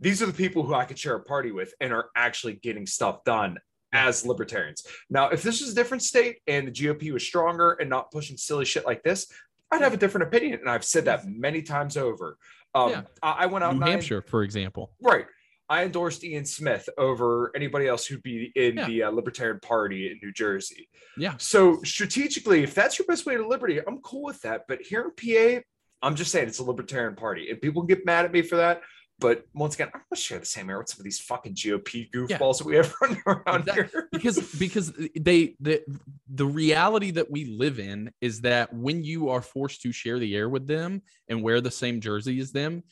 These 0.00 0.22
are 0.22 0.26
the 0.26 0.32
people 0.32 0.64
who 0.64 0.74
I 0.74 0.84
could 0.84 0.98
share 0.98 1.16
a 1.16 1.22
party 1.22 1.52
with 1.52 1.72
and 1.80 1.92
are 1.92 2.10
actually 2.16 2.54
getting 2.54 2.86
stuff 2.86 3.24
done 3.24 3.58
as 3.92 4.26
libertarians. 4.26 4.84
Now, 5.08 5.28
if 5.28 5.42
this 5.42 5.60
was 5.60 5.70
a 5.70 5.74
different 5.74 6.02
state 6.02 6.38
and 6.46 6.66
the 6.66 6.72
GOP 6.72 7.12
was 7.12 7.24
stronger 7.24 7.72
and 7.80 7.88
not 7.88 8.10
pushing 8.10 8.36
silly 8.36 8.64
shit 8.64 8.84
like 8.84 9.04
this, 9.04 9.28
I'd 9.70 9.82
have 9.82 9.94
a 9.94 9.96
different 9.98 10.26
opinion. 10.26 10.58
And 10.60 10.68
I've 10.68 10.84
said 10.84 11.04
that 11.06 11.26
many 11.26 11.62
times 11.62 11.96
over. 11.96 12.36
Um, 12.74 12.90
yeah. 12.90 13.02
I, 13.22 13.30
I, 13.30 13.46
went 13.46 13.64
out 13.64 13.74
in 13.74 13.80
New 13.80 13.86
Hampshire, 13.86 14.22
for 14.22 14.42
example. 14.42 14.92
Right. 15.00 15.26
I 15.68 15.84
endorsed 15.84 16.24
Ian 16.24 16.44
Smith 16.44 16.88
over 16.98 17.50
anybody 17.56 17.86
else 17.86 18.04
who'd 18.04 18.22
be 18.22 18.52
in 18.54 18.76
yeah. 18.76 18.86
the 18.86 19.02
uh, 19.04 19.10
Libertarian 19.10 19.60
Party 19.60 20.10
in 20.10 20.18
New 20.22 20.32
Jersey. 20.32 20.88
Yeah. 21.16 21.34
So 21.38 21.82
strategically, 21.82 22.62
if 22.62 22.74
that's 22.74 22.98
your 22.98 23.06
best 23.06 23.24
way 23.24 23.36
to 23.36 23.46
liberty, 23.46 23.80
I'm 23.80 23.98
cool 24.00 24.24
with 24.24 24.42
that. 24.42 24.64
But 24.68 24.82
here 24.82 25.10
in 25.18 25.60
PA, 25.60 25.62
I'm 26.02 26.16
just 26.16 26.30
saying 26.32 26.48
it's 26.48 26.58
a 26.58 26.64
Libertarian 26.64 27.16
Party, 27.16 27.50
and 27.50 27.60
people 27.60 27.82
get 27.82 28.04
mad 28.04 28.26
at 28.26 28.32
me 28.32 28.42
for 28.42 28.56
that. 28.56 28.82
But 29.20 29.44
once 29.54 29.74
again, 29.74 29.88
I'm 29.94 30.00
gonna 30.10 30.20
share 30.20 30.38
the 30.38 30.46
same 30.46 30.68
air 30.68 30.78
with 30.78 30.88
some 30.88 31.00
of 31.00 31.04
these 31.04 31.20
fucking 31.20 31.54
GOP 31.54 32.10
goofballs 32.10 32.28
yeah. 32.30 32.36
that 32.58 32.64
we 32.64 32.76
have 32.76 32.94
running 33.00 33.22
around 33.26 33.70
here. 33.70 34.08
because 34.10 34.38
because 34.58 34.92
they 35.18 35.56
the 35.60 35.82
the 36.28 36.46
reality 36.46 37.12
that 37.12 37.30
we 37.30 37.44
live 37.44 37.78
in 37.78 38.10
is 38.20 38.40
that 38.40 38.72
when 38.74 39.04
you 39.04 39.28
are 39.28 39.40
forced 39.40 39.82
to 39.82 39.92
share 39.92 40.18
the 40.18 40.34
air 40.34 40.48
with 40.48 40.66
them 40.66 41.02
and 41.28 41.42
wear 41.42 41.60
the 41.60 41.70
same 41.70 42.00
jersey 42.00 42.40
as 42.40 42.50
them, 42.50 42.82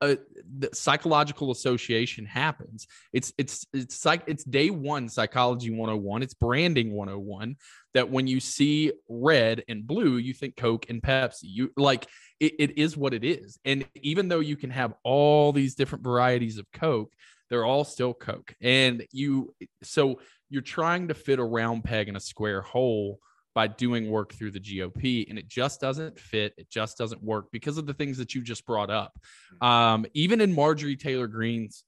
uh, 0.00 0.16
the 0.58 0.68
psychological 0.72 1.50
association 1.50 2.24
happens. 2.24 2.86
It's 3.12 3.32
it's 3.38 3.66
it's 3.72 4.04
like 4.04 4.22
it's 4.26 4.44
day 4.44 4.70
one 4.70 5.08
psychology 5.08 5.70
101. 5.70 6.22
It's 6.22 6.34
branding 6.34 6.92
101 6.92 7.56
that 7.98 8.10
when 8.10 8.28
you 8.28 8.38
see 8.38 8.92
red 9.08 9.64
and 9.66 9.84
blue, 9.84 10.18
you 10.18 10.32
think 10.32 10.56
Coke 10.56 10.86
and 10.88 11.02
Pepsi. 11.02 11.42
You 11.42 11.72
like 11.76 12.06
it, 12.38 12.52
it 12.60 12.78
is 12.78 12.96
what 12.96 13.12
it 13.12 13.24
is. 13.24 13.58
And 13.64 13.88
even 13.96 14.28
though 14.28 14.38
you 14.38 14.54
can 14.54 14.70
have 14.70 14.94
all 15.02 15.50
these 15.50 15.74
different 15.74 16.04
varieties 16.04 16.58
of 16.58 16.70
Coke, 16.72 17.12
they're 17.50 17.64
all 17.64 17.82
still 17.82 18.14
Coke. 18.14 18.54
And 18.60 19.04
you 19.10 19.52
so 19.82 20.20
you're 20.48 20.62
trying 20.62 21.08
to 21.08 21.14
fit 21.14 21.40
a 21.40 21.44
round 21.44 21.82
peg 21.82 22.08
in 22.08 22.14
a 22.14 22.20
square 22.20 22.62
hole 22.62 23.18
by 23.52 23.66
doing 23.66 24.08
work 24.08 24.32
through 24.32 24.52
the 24.52 24.60
GOP, 24.60 25.28
and 25.28 25.36
it 25.36 25.48
just 25.48 25.80
doesn't 25.80 26.20
fit. 26.20 26.54
It 26.56 26.70
just 26.70 26.96
doesn't 26.96 27.20
work 27.20 27.46
because 27.50 27.78
of 27.78 27.86
the 27.86 27.94
things 27.94 28.18
that 28.18 28.32
you 28.32 28.42
just 28.42 28.64
brought 28.64 28.90
up. 28.90 29.18
Mm-hmm. 29.54 29.66
Um, 29.66 30.06
even 30.14 30.40
in 30.40 30.54
Marjorie 30.54 30.94
Taylor 30.94 31.26
Greene's 31.26 31.82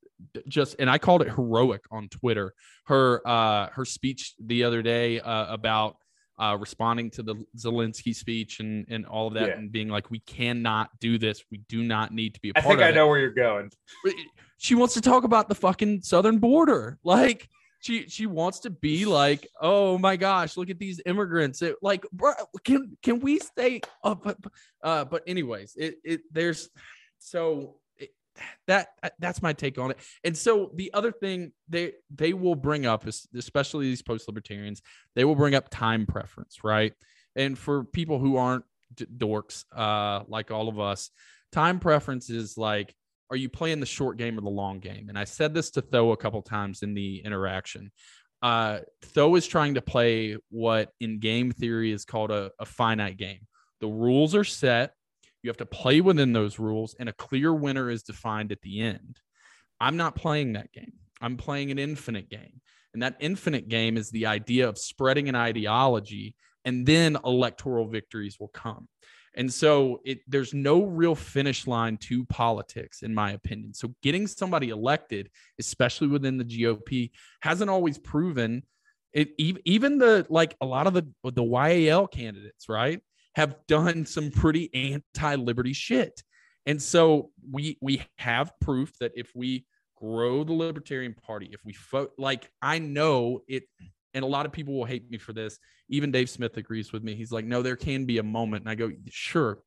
just 0.49 0.77
and 0.79 0.91
I 0.91 0.99
called 0.99 1.23
it 1.23 1.29
heroic 1.29 1.83
on 1.91 2.09
Twitter. 2.09 2.55
Her 2.87 3.27
uh, 3.27 3.69
her 3.71 3.85
speech 3.85 4.35
the 4.39 4.65
other 4.65 4.83
day 4.83 5.21
uh, 5.21 5.53
about 5.53 5.97
uh, 6.39 6.57
responding 6.59 7.11
to 7.11 7.23
the 7.23 7.37
Zelensky 7.57 8.15
speech 8.15 8.61
and 8.61 8.87
and 8.89 9.07
all 9.07 9.27
of 9.27 9.35
that, 9.35 9.49
yeah. 9.49 9.57
and 9.57 9.71
being 9.71 9.89
like, 9.89 10.11
"We 10.11 10.21
cannot 10.21 10.91
do 11.01 11.19
this. 11.19 11.45
We 11.51 11.59
do 11.69 11.83
not 11.83 12.13
need 12.13 12.35
to 12.35 12.41
be 12.41 12.51
a 12.51 12.55
part 12.55 12.67
I 12.67 12.69
think 12.69 12.83
I 12.83 12.91
know 12.91 13.09
where 13.09 13.19
you're 13.19 13.31
going. 13.31 13.71
She 14.59 14.75
wants 14.75 14.95
to 14.95 15.01
talk 15.01 15.25
about 15.25 15.49
the 15.49 15.55
fucking 15.55 16.03
southern 16.03 16.39
border, 16.39 16.99
like 17.05 17.49
she 17.81 18.09
she 18.09 18.27
wants 18.27 18.61
to 18.61 18.71
be 18.71 19.07
like, 19.07 19.49
oh 19.61 19.99
my 19.99 20.17
gosh, 20.17 20.57
look 20.57 20.71
at 20.71 20.79
these 20.79 21.01
immigrants. 21.07 21.63
It, 21.63 21.77
like, 21.83 22.07
bro, 22.13 22.33
can 22.63 22.97
can 23.03 23.21
we 23.21 23.39
stay 23.39 23.81
up? 24.05 24.27
Uh, 24.83 25.05
but 25.05 25.23
anyways, 25.27 25.75
it 25.77 25.97
it 26.05 26.21
there's 26.31 26.69
so 27.19 27.53
it, 27.61 27.71
that 28.67 28.89
that's 29.19 29.43
my 29.43 29.53
take 29.53 29.79
on 29.79 29.91
it. 29.91 29.99
And 30.25 30.37
so 30.37 30.71
the 30.75 30.91
other 30.95 31.13
thing 31.13 31.53
they 31.69 31.93
they 32.15 32.33
will 32.33 32.55
bring 32.55 32.87
up 32.87 33.07
is 33.07 33.27
especially 33.35 33.87
these 33.87 34.03
post 34.03 34.29
libertarians, 34.29 34.83
they 35.15 35.25
will 35.25 35.35
bring 35.35 35.55
up 35.55 35.69
time 35.71 36.07
preference, 36.07 36.65
right? 36.65 36.93
And 37.37 37.59
for 37.59 37.85
people 37.85 38.19
who 38.19 38.37
aren't 38.37 38.65
d- 38.95 39.07
dorks 39.17 39.65
uh, 39.75 40.25
like 40.29 40.51
all 40.51 40.69
of 40.69 40.79
us, 40.79 41.11
time 41.53 41.81
preference 41.81 42.31
is 42.31 42.57
like 42.57 42.95
are 43.31 43.37
you 43.37 43.49
playing 43.49 43.81
the 43.81 43.87
short 43.87 44.17
game 44.17 44.37
or 44.37 44.41
the 44.41 44.51
long 44.51 44.81
game? 44.81 45.09
And 45.09 45.19
I 45.19 45.25
said 45.25 45.55
this 45.55 45.71
to 45.73 45.81
Tho 45.81 46.11
a 46.11 46.17
couple 46.17 46.43
times 46.43 46.83
in 46.83 46.95
the 46.95 47.23
interaction. 47.25 47.93
Uh, 48.43 48.81
Tho 49.15 49.35
is 49.37 49.47
trying 49.47 49.75
to 49.75 49.83
play 49.83 50.37
what 50.51 50.93
in 50.99 51.21
game 51.21 51.53
theory 51.53 51.93
is 51.93 52.05
called 52.05 52.31
a, 52.31 52.51
a 52.59 52.65
finite 52.65 53.17
game. 53.17 53.47
The 53.81 53.87
rules 53.87 54.35
are 54.35 54.45
set. 54.45 54.95
You 55.43 55.49
have 55.49 55.57
to 55.59 55.67
play 55.67 56.01
within 56.01 56.33
those 56.33 56.59
rules, 56.59 56.95
and 56.99 57.09
a 57.09 57.15
clear 57.15 57.55
winner 57.55 57.91
is 57.91 58.03
defined 58.03 58.53
at 58.53 58.61
the 58.63 58.81
end. 58.81 59.21
I'm 59.81 59.97
not 59.97 60.15
playing 60.15 60.53
that 60.55 60.73
game. 60.73 60.93
I'm 61.21 61.37
playing 61.37 61.71
an 61.71 61.79
infinite 61.79 62.29
game. 62.29 62.61
And 62.93 63.03
that 63.03 63.17
infinite 63.21 63.69
game 63.69 63.97
is 63.97 64.11
the 64.11 64.27
idea 64.27 64.69
of 64.69 64.79
spreading 64.79 65.29
an 65.29 65.35
ideology 65.35 66.35
and 66.65 66.85
then 66.85 67.17
electoral 67.25 67.87
victories 67.87 68.39
will 68.39 68.49
come. 68.49 68.89
And 69.35 69.53
so 69.53 70.01
it 70.05 70.19
there's 70.27 70.53
no 70.53 70.83
real 70.83 71.15
finish 71.15 71.67
line 71.67 71.97
to 71.99 72.25
politics, 72.27 73.03
in 73.03 73.15
my 73.15 73.33
opinion. 73.33 73.73
So 73.75 73.95
getting 74.03 74.27
somebody 74.27 74.71
elected, 74.71 75.31
especially 75.59 76.09
within 76.09 76.37
the 76.37 76.45
GOP, 76.45 77.11
hasn't 77.41 77.71
always 77.71 77.97
proven 77.97 78.65
it. 79.13 79.31
Even 79.39 79.99
the 79.99 80.27
like 80.29 80.57
a 80.61 80.67
lot 80.67 80.89
of 80.89 80.95
the 80.95 81.07
the 81.23 81.45
YAL 81.45 82.09
candidates, 82.09 82.69
right, 82.69 83.01
have 83.35 83.57
done 83.69 84.07
some 84.07 84.31
pretty 84.31 84.71
anti-liberty 84.75 85.73
shit. 85.73 86.23
And 86.67 86.81
so 86.81 87.31
we 87.51 87.79
we 87.81 88.03
have 88.19 88.53
proof 88.61 88.93
that 89.01 89.13
if 89.15 89.31
we 89.35 89.67
grow 89.97 90.45
the 90.45 90.53
Libertarian 90.53 91.15
Party, 91.15 91.51
if 91.53 91.65
we 91.65 91.75
vote, 91.91 92.13
like 92.19 92.51
I 92.61 92.79
know 92.79 93.41
it 93.49 93.65
and 94.15 94.25
a 94.25 94.29
lot 94.29 94.47
of 94.47 94.53
people 94.53 94.75
will 94.75 94.85
hate 94.85 95.09
me 95.11 95.19
for 95.19 95.33
this. 95.33 95.59
Even 95.89 96.11
Dave 96.11 96.29
Smith 96.29 96.57
agrees 96.57 96.93
with 96.93 97.03
me. 97.03 97.15
He's 97.15 97.33
like, 97.33 97.45
no, 97.45 97.63
there 97.63 97.77
can 97.77 98.07
be 98.07 98.19
a 98.19 98.23
moment. 98.23 98.63
And 98.63 98.71
I 98.71 98.75
go, 98.75 98.91
sure, 99.09 99.59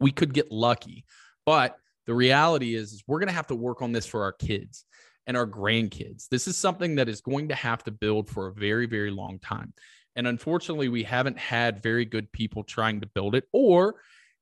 we 0.00 0.10
could 0.10 0.34
get 0.34 0.50
lucky. 0.50 1.04
But 1.46 1.76
the 2.06 2.14
reality 2.14 2.74
is, 2.74 2.92
is 2.92 3.04
we're 3.06 3.20
going 3.20 3.28
to 3.28 3.34
have 3.34 3.46
to 3.48 3.54
work 3.54 3.82
on 3.82 3.92
this 3.92 4.06
for 4.06 4.22
our 4.24 4.32
kids 4.32 4.84
and 5.26 5.36
our 5.36 5.46
grandkids. 5.46 6.28
This 6.28 6.48
is 6.48 6.56
something 6.56 6.96
that 6.96 7.08
is 7.08 7.20
going 7.20 7.48
to 7.48 7.54
have 7.54 7.84
to 7.84 7.92
build 7.92 8.28
for 8.28 8.48
a 8.48 8.54
very, 8.54 8.86
very 8.86 9.10
long 9.10 9.38
time. 9.38 9.72
And 10.16 10.26
unfortunately, 10.26 10.88
we 10.88 11.04
haven't 11.04 11.38
had 11.38 11.82
very 11.82 12.04
good 12.04 12.30
people 12.32 12.64
trying 12.64 13.00
to 13.00 13.06
build 13.06 13.34
it. 13.34 13.44
Or 13.52 13.96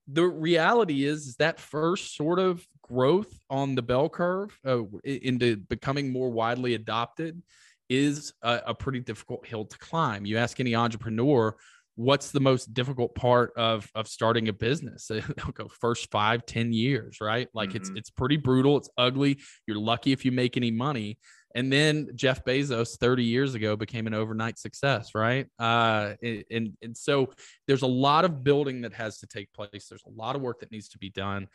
the 0.06 0.26
reality 0.26 1.04
is, 1.04 1.26
is 1.26 1.36
that 1.36 1.60
first 1.60 2.16
sort 2.16 2.38
of 2.38 2.66
growth 2.82 3.38
on 3.50 3.74
the 3.74 3.82
bell 3.82 4.08
curve 4.08 4.58
uh, 4.66 4.82
into 5.04 5.56
becoming 5.56 6.10
more 6.12 6.30
widely 6.30 6.74
adopted 6.74 7.42
is 7.88 8.32
a, 8.42 8.62
a 8.66 8.74
pretty 8.74 9.00
difficult 9.00 9.46
hill 9.46 9.64
to 9.66 9.78
climb. 9.78 10.24
You 10.24 10.38
ask 10.38 10.58
any 10.60 10.74
entrepreneur, 10.74 11.54
what's 11.98 12.30
the 12.30 12.40
most 12.40 12.72
difficult 12.72 13.12
part 13.16 13.52
of 13.56 13.90
of 13.96 14.06
starting 14.06 14.46
a 14.46 14.52
business 14.52 15.06
they'll 15.08 15.52
go 15.52 15.66
first 15.66 16.08
five 16.12 16.46
ten 16.46 16.72
years 16.72 17.20
right 17.20 17.48
like 17.54 17.70
mm-hmm. 17.70 17.78
it's 17.78 17.90
it's 17.96 18.10
pretty 18.10 18.36
brutal 18.36 18.76
it's 18.76 18.88
ugly 18.96 19.36
you're 19.66 19.76
lucky 19.76 20.12
if 20.12 20.24
you 20.24 20.30
make 20.30 20.56
any 20.56 20.70
money 20.70 21.18
and 21.54 21.72
then 21.72 22.08
jeff 22.14 22.44
bezos 22.44 22.98
30 22.98 23.24
years 23.24 23.54
ago 23.54 23.76
became 23.76 24.06
an 24.06 24.14
overnight 24.14 24.58
success 24.58 25.14
right 25.14 25.46
uh 25.58 26.14
and 26.22 26.76
and 26.82 26.96
so 26.96 27.30
there's 27.66 27.82
a 27.82 27.86
lot 27.86 28.24
of 28.24 28.44
building 28.44 28.82
that 28.82 28.92
has 28.92 29.18
to 29.18 29.26
take 29.26 29.52
place 29.52 29.86
there's 29.88 30.04
a 30.06 30.10
lot 30.10 30.36
of 30.36 30.42
work 30.42 30.60
that 30.60 30.70
needs 30.70 30.88
to 30.88 30.98
be 30.98 31.10
done 31.10 31.48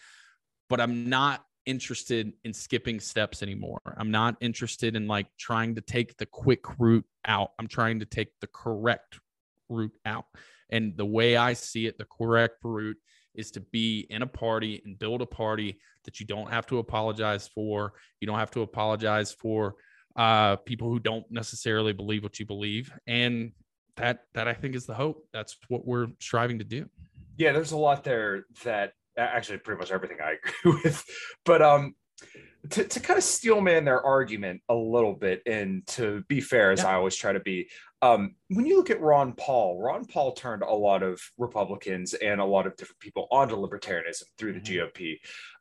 but 0.70 0.82
i'm 0.82 1.10
not 1.10 1.44
interested 1.66 2.34
in 2.44 2.54
skipping 2.54 3.00
steps 3.00 3.42
anymore. 3.42 3.80
I'm 3.98 4.12
not 4.12 4.36
interested 4.42 4.96
in 4.96 5.08
like 5.08 5.28
trying 5.38 5.76
to 5.76 5.82
take 5.82 6.18
the 6.18 6.26
quick 6.26 6.62
route 6.78 7.06
out. 7.26 7.52
I'm 7.60 7.68
trying 7.68 8.00
to 8.00 8.06
take 8.06 8.30
the 8.42 8.48
correct 8.48 9.20
route 9.70 9.98
out. 10.06 10.26
And 10.70 10.98
the 10.98 11.06
way 11.06 11.38
I 11.38 11.54
see 11.54 11.86
it, 11.86 11.98
the 11.98 12.06
correct 12.06 12.58
route 12.64 12.98
is 13.36 13.52
to 13.52 13.60
be 13.60 14.08
in 14.10 14.22
a 14.22 14.28
party 14.28 14.82
and 14.86 14.98
build 14.98 15.22
a 15.22 15.26
party 15.26 15.80
that 16.06 16.20
you 16.20 16.26
don't 16.26 16.50
have 16.50 16.66
to 16.68 16.80
apologize 16.80 17.48
for. 17.48 17.94
You 18.20 18.28
don't 18.28 18.40
have 18.40 18.52
to 18.52 18.62
apologize 18.62 19.32
for 19.32 19.76
uh, 20.16 20.58
people 20.58 20.90
who 20.90 21.00
don't 21.00 21.26
necessarily 21.30 21.94
believe 21.94 22.24
what 22.24 22.40
you 22.40 22.46
believe. 22.46 22.92
And 23.08 23.52
that 23.96 24.22
that 24.34 24.48
I 24.48 24.54
think 24.54 24.76
is 24.76 24.86
the 24.86 24.94
hope. 24.94 25.28
That's 25.34 25.58
what 25.68 25.86
we're 25.86 26.08
striving 26.20 26.60
to 26.60 26.66
do. 26.66 26.90
Yeah, 27.38 27.52
there's 27.52 27.72
a 27.72 27.78
lot 27.78 28.04
there 28.04 28.46
that 28.64 28.94
actually 29.18 29.60
pretty 29.60 29.80
much 29.80 29.92
everything 29.92 30.18
I 30.22 30.36
agree 30.66 30.82
with. 30.84 31.04
But 31.46 31.62
um, 31.62 31.96
to, 32.72 32.84
to 32.84 33.00
kind 33.00 33.18
of 33.18 33.24
steelman 33.24 33.86
their 33.86 34.02
argument 34.02 34.62
a 34.70 34.76
little 34.76 35.14
bit, 35.14 35.42
and 35.46 35.86
to 35.88 36.24
be 36.28 36.42
fair, 36.42 36.72
as 36.72 36.80
yeah. 36.80 36.90
I 36.90 36.94
always 36.96 37.16
try 37.16 37.34
to 37.34 37.40
be, 37.40 37.68
um, 38.04 38.36
when 38.50 38.66
you 38.66 38.76
look 38.76 38.90
at 38.90 39.00
Ron 39.00 39.32
Paul, 39.32 39.82
Ron 39.82 40.04
Paul 40.04 40.34
turned 40.34 40.62
a 40.62 40.74
lot 40.74 41.04
of 41.04 41.22
Republicans 41.38 42.14
and 42.14 42.42
a 42.42 42.46
lot 42.46 42.68
of 42.68 42.76
different 42.76 43.00
people 43.00 43.30
onto 43.32 43.56
libertarianism 43.56 44.24
through 44.38 44.54
the 44.54 44.60
mm-hmm. 44.60 44.90
GOP. 44.90 45.20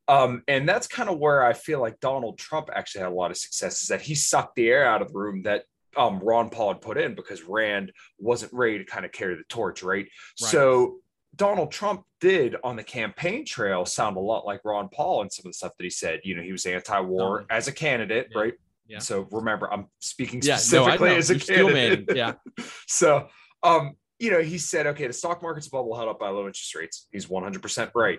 Um, 0.08 0.42
and 0.48 0.68
that's 0.68 0.88
kind 0.88 1.08
of 1.08 1.20
where 1.20 1.44
I 1.44 1.52
feel 1.52 1.80
like 1.80 2.00
Donald 2.00 2.38
Trump 2.38 2.68
actually 2.74 3.02
had 3.02 3.12
a 3.12 3.14
lot 3.14 3.30
of 3.30 3.36
success 3.36 3.82
is 3.82 3.88
that 3.88 4.00
he 4.00 4.16
sucked 4.16 4.56
the 4.56 4.68
air 4.68 4.84
out 4.84 5.02
of 5.02 5.12
the 5.12 5.18
room 5.18 5.42
that 5.44 5.62
um, 5.96 6.18
Ron 6.18 6.50
Paul 6.50 6.72
had 6.72 6.80
put 6.80 6.98
in 6.98 7.14
because 7.14 7.44
Rand 7.44 7.92
wasn't 8.18 8.52
ready 8.52 8.78
to 8.78 8.84
kind 8.84 9.04
of 9.04 9.12
carry 9.12 9.36
the 9.36 9.44
torch, 9.48 9.84
right? 9.84 10.06
right. 10.06 10.50
So 10.50 10.96
Donald 11.36 11.70
Trump 11.70 12.02
did 12.20 12.56
on 12.64 12.74
the 12.74 12.82
campaign 12.82 13.46
trail 13.46 13.86
sound 13.86 14.16
a 14.16 14.20
lot 14.20 14.44
like 14.44 14.62
Ron 14.64 14.88
Paul 14.92 15.22
and 15.22 15.32
some 15.32 15.46
of 15.46 15.52
the 15.52 15.56
stuff 15.56 15.76
that 15.78 15.84
he 15.84 15.90
said. 15.90 16.20
You 16.24 16.34
know, 16.34 16.42
he 16.42 16.50
was 16.50 16.66
anti-war 16.66 17.46
as 17.50 17.68
a 17.68 17.72
candidate, 17.72 18.30
yeah. 18.32 18.40
right? 18.40 18.54
Yeah. 18.92 18.98
So 18.98 19.26
remember, 19.30 19.72
I'm 19.72 19.86
speaking 20.00 20.42
specifically 20.42 21.08
yeah, 21.08 21.14
no, 21.14 21.18
as 21.18 21.30
a 21.30 21.38
candidate. 21.38 22.14
Yeah. 22.14 22.34
so, 22.86 23.28
um, 23.62 23.96
you 24.18 24.30
know, 24.30 24.42
he 24.42 24.58
said, 24.58 24.86
okay, 24.88 25.06
the 25.06 25.14
stock 25.14 25.42
market's 25.42 25.68
bubble 25.68 25.96
held 25.96 26.10
up 26.10 26.20
by 26.20 26.28
low 26.28 26.46
interest 26.46 26.74
rates. 26.74 27.06
He's 27.10 27.26
100% 27.26 27.90
right. 27.94 28.18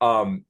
Um, 0.00 0.44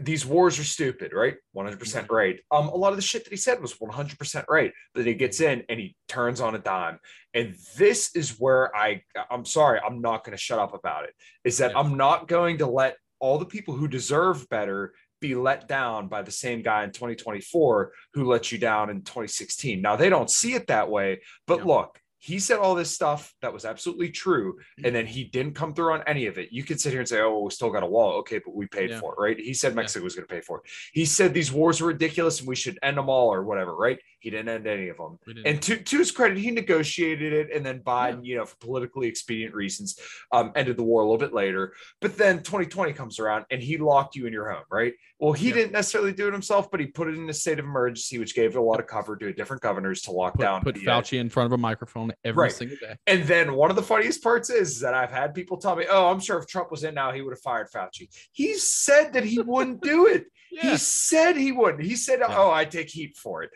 these 0.00 0.24
wars 0.24 0.58
are 0.58 0.64
stupid, 0.64 1.12
right? 1.12 1.36
100% 1.54 2.10
right. 2.10 2.40
Um, 2.50 2.68
a 2.68 2.74
lot 2.74 2.92
of 2.92 2.96
the 2.96 3.02
shit 3.02 3.24
that 3.24 3.30
he 3.30 3.36
said 3.36 3.60
was 3.60 3.74
100% 3.74 4.44
right. 4.48 4.72
But 4.94 5.04
he 5.04 5.12
gets 5.12 5.40
in 5.40 5.64
and 5.68 5.78
he 5.78 5.96
turns 6.08 6.40
on 6.40 6.54
a 6.54 6.58
dime. 6.58 6.98
And 7.34 7.56
this 7.76 8.16
is 8.16 8.40
where 8.40 8.74
I, 8.74 9.02
I'm 9.30 9.44
sorry, 9.44 9.80
I'm 9.86 10.00
not 10.00 10.24
going 10.24 10.36
to 10.36 10.42
shut 10.42 10.58
up 10.58 10.72
about 10.72 11.04
it. 11.04 11.14
Is 11.44 11.58
that 11.58 11.76
I'm 11.76 11.98
not 11.98 12.26
going 12.26 12.58
to 12.58 12.66
let 12.66 12.96
all 13.18 13.36
the 13.36 13.44
people 13.44 13.74
who 13.74 13.86
deserve 13.86 14.48
better 14.48 14.94
be 15.20 15.34
let 15.34 15.68
down 15.68 16.08
by 16.08 16.22
the 16.22 16.30
same 16.30 16.62
guy 16.62 16.84
in 16.84 16.90
2024 16.90 17.92
who 18.14 18.24
let 18.24 18.50
you 18.50 18.58
down 18.58 18.90
in 18.90 19.02
2016. 19.02 19.80
Now 19.80 19.96
they 19.96 20.08
don't 20.08 20.30
see 20.30 20.54
it 20.54 20.66
that 20.68 20.90
way, 20.90 21.20
but 21.46 21.60
yeah. 21.60 21.64
look, 21.64 22.00
he 22.20 22.38
said 22.38 22.58
all 22.58 22.74
this 22.74 22.94
stuff 22.94 23.34
that 23.40 23.52
was 23.52 23.64
absolutely 23.64 24.10
true, 24.10 24.52
mm-hmm. 24.52 24.84
and 24.84 24.94
then 24.94 25.06
he 25.06 25.24
didn't 25.24 25.54
come 25.54 25.72
through 25.72 25.94
on 25.94 26.02
any 26.06 26.26
of 26.26 26.36
it. 26.36 26.52
You 26.52 26.62
could 26.62 26.78
sit 26.78 26.90
here 26.90 27.00
and 27.00 27.08
say, 27.08 27.20
"Oh, 27.20 27.40
we 27.40 27.50
still 27.50 27.70
got 27.70 27.82
a 27.82 27.86
wall." 27.86 28.18
Okay, 28.18 28.40
but 28.44 28.54
we 28.54 28.66
paid 28.66 28.90
yeah. 28.90 29.00
for 29.00 29.14
it, 29.14 29.20
right? 29.20 29.40
He 29.40 29.54
said 29.54 29.74
Mexico 29.74 30.02
yeah. 30.02 30.04
was 30.04 30.14
going 30.14 30.28
to 30.28 30.34
pay 30.34 30.42
for 30.42 30.58
it. 30.58 30.70
He 30.92 31.06
said 31.06 31.32
these 31.32 31.50
wars 31.50 31.80
were 31.80 31.88
ridiculous 31.88 32.40
and 32.40 32.48
we 32.48 32.56
should 32.56 32.78
end 32.82 32.98
them 32.98 33.08
all 33.08 33.32
or 33.32 33.42
whatever, 33.42 33.74
right? 33.74 33.98
He 34.20 34.30
didn't 34.30 34.48
end 34.48 34.66
any 34.66 34.88
of 34.88 34.98
them. 34.98 35.18
And 35.44 35.60
to, 35.62 35.76
to 35.76 35.98
his 35.98 36.10
credit, 36.12 36.38
he 36.38 36.50
negotiated 36.50 37.32
it, 37.32 37.48
and 37.54 37.64
then 37.64 37.80
Biden, 37.80 38.20
yeah. 38.22 38.30
you 38.30 38.36
know, 38.36 38.44
for 38.44 38.56
politically 38.56 39.08
expedient 39.08 39.54
reasons, 39.54 39.98
um, 40.30 40.52
ended 40.54 40.76
the 40.76 40.82
war 40.82 41.00
a 41.02 41.04
little 41.04 41.18
bit 41.18 41.32
later. 41.32 41.74
But 42.00 42.16
then 42.16 42.38
2020 42.38 42.92
comes 42.92 43.18
around, 43.18 43.46
and 43.50 43.62
he 43.62 43.78
locked 43.78 44.16
you 44.16 44.26
in 44.26 44.32
your 44.32 44.50
home, 44.50 44.64
right? 44.70 44.92
Well, 45.18 45.32
he 45.32 45.52
didn't 45.52 45.72
necessarily 45.72 46.12
do 46.12 46.28
it 46.28 46.32
himself, 46.32 46.70
but 46.70 46.80
he 46.80 46.86
put 46.86 47.08
it 47.08 47.14
in 47.14 47.28
a 47.28 47.34
state 47.34 47.58
of 47.58 47.64
emergency, 47.64 48.18
which 48.18 48.34
gave 48.34 48.56
a 48.56 48.60
lot 48.60 48.80
of 48.80 48.86
cover 48.86 49.16
to 49.16 49.32
different 49.32 49.62
governors 49.62 50.02
to 50.02 50.12
lock 50.12 50.34
put, 50.34 50.42
down. 50.42 50.62
Put 50.62 50.76
Fauci 50.76 51.18
in 51.18 51.28
front 51.28 51.46
of 51.46 51.52
a 51.52 51.58
microphone 51.58 52.12
every 52.24 52.44
right. 52.44 52.52
single 52.52 52.76
day. 52.80 52.96
And 53.06 53.24
then 53.24 53.54
one 53.54 53.70
of 53.70 53.76
the 53.76 53.82
funniest 53.82 54.22
parts 54.22 54.50
is 54.50 54.80
that 54.80 54.94
I've 54.94 55.10
had 55.10 55.34
people 55.34 55.58
tell 55.58 55.76
me, 55.76 55.86
"Oh, 55.90 56.10
I'm 56.10 56.20
sure 56.20 56.38
if 56.38 56.46
Trump 56.46 56.70
was 56.70 56.84
in 56.84 56.94
now, 56.94 57.12
he 57.12 57.22
would 57.22 57.32
have 57.32 57.42
fired 57.42 57.68
Fauci." 57.70 58.08
He 58.32 58.54
said 58.54 59.12
that 59.12 59.24
he 59.24 59.40
wouldn't 59.40 59.82
do 59.82 60.06
it. 60.06 60.24
yeah. 60.50 60.70
He 60.70 60.76
said 60.78 61.36
he 61.36 61.52
wouldn't. 61.52 61.84
He 61.84 61.96
said, 61.96 62.20
yeah. 62.20 62.34
"Oh, 62.36 62.50
I 62.50 62.64
take 62.64 62.88
heat 62.88 63.16
for 63.16 63.42
it." 63.42 63.50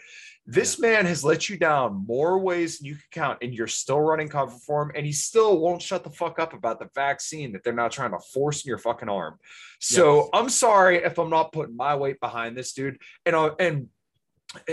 This 0.46 0.78
yeah. 0.78 0.88
man 0.88 1.06
has 1.06 1.24
let 1.24 1.48
you 1.48 1.56
down 1.56 2.04
more 2.06 2.38
ways 2.38 2.78
than 2.78 2.86
you 2.86 2.94
can 2.94 3.04
count, 3.10 3.38
and 3.40 3.54
you're 3.54 3.66
still 3.66 4.00
running 4.00 4.28
cover 4.28 4.52
for 4.66 4.82
him, 4.82 4.92
and 4.94 5.06
he 5.06 5.12
still 5.12 5.58
won't 5.58 5.80
shut 5.80 6.04
the 6.04 6.10
fuck 6.10 6.38
up 6.38 6.52
about 6.52 6.78
the 6.78 6.88
vaccine 6.94 7.52
that 7.52 7.64
they're 7.64 7.72
now 7.72 7.88
trying 7.88 8.10
to 8.10 8.18
force 8.18 8.64
in 8.64 8.68
your 8.68 8.78
fucking 8.78 9.08
arm. 9.08 9.38
So 9.80 10.16
yes. 10.16 10.28
I'm 10.34 10.48
sorry 10.48 10.98
if 10.98 11.18
I'm 11.18 11.30
not 11.30 11.52
putting 11.52 11.76
my 11.76 11.96
weight 11.96 12.20
behind 12.20 12.56
this 12.56 12.72
dude. 12.72 12.98
And 13.24 13.34
uh, 13.34 13.54
and 13.58 13.88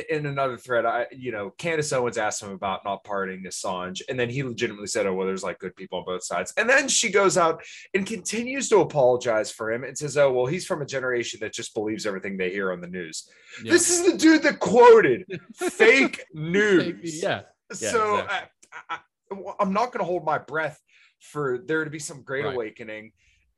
in 0.10 0.26
another 0.26 0.58
thread, 0.58 0.86
I 0.86 1.08
you 1.12 1.32
know 1.32 1.52
Candace 1.58 1.92
Owens 1.94 2.18
asked 2.18 2.42
him 2.42 2.52
about 2.52 2.84
not 2.86 3.04
pardoning 3.04 3.44
Assange, 3.44 4.02
and 4.10 4.20
then 4.20 4.30
he 4.30 4.44
legitimately 4.44 4.88
said, 4.88 5.06
"Oh 5.06 5.14
well, 5.14 5.28
there's 5.28 5.44
like 5.44 5.60
good 5.60 5.76
people 5.76 6.00
on 6.00 6.06
both 6.06 6.24
sides." 6.24 6.54
And 6.58 6.70
then 6.70 6.88
she 6.88 7.12
goes 7.12 7.38
out 7.38 7.64
and 7.94 8.06
continues 8.06 8.70
to 8.70 8.80
apologize 8.80 9.52
for 9.52 9.72
him 9.72 9.84
and 9.84 9.98
says, 9.98 10.18
"Oh 10.18 10.32
well, 10.32 10.46
he's 10.46 10.66
from 10.66 10.82
a 10.82 10.86
generation 10.86 11.40
that 11.42 11.54
just 11.54 11.74
believes 11.74 12.06
everything 12.06 12.38
they 12.38 12.50
hear 12.50 12.72
on 12.72 12.82
the 12.82 12.88
news." 12.88 13.30
Yeah. 13.64 13.72
This 13.72 13.90
is 13.90 14.12
the 14.12 14.18
dude 14.18 14.44
that 14.44 14.60
quoted 14.60 15.26
fake 15.56 16.26
news. 16.34 17.22
yeah. 17.22 17.42
yeah. 17.70 17.92
So 17.92 18.20
exactly. 18.20 18.48
I, 18.90 18.96
I, 18.96 19.54
I'm 19.60 19.74
not 19.74 19.88
going 19.92 20.00
to 20.00 20.06
hold 20.06 20.26
my 20.26 20.38
breath 20.38 20.80
for 21.20 21.60
there 21.66 21.84
to 21.84 21.90
be 21.90 22.00
some 22.00 22.24
great 22.24 22.46
right. 22.46 22.54
awakening 22.54 23.12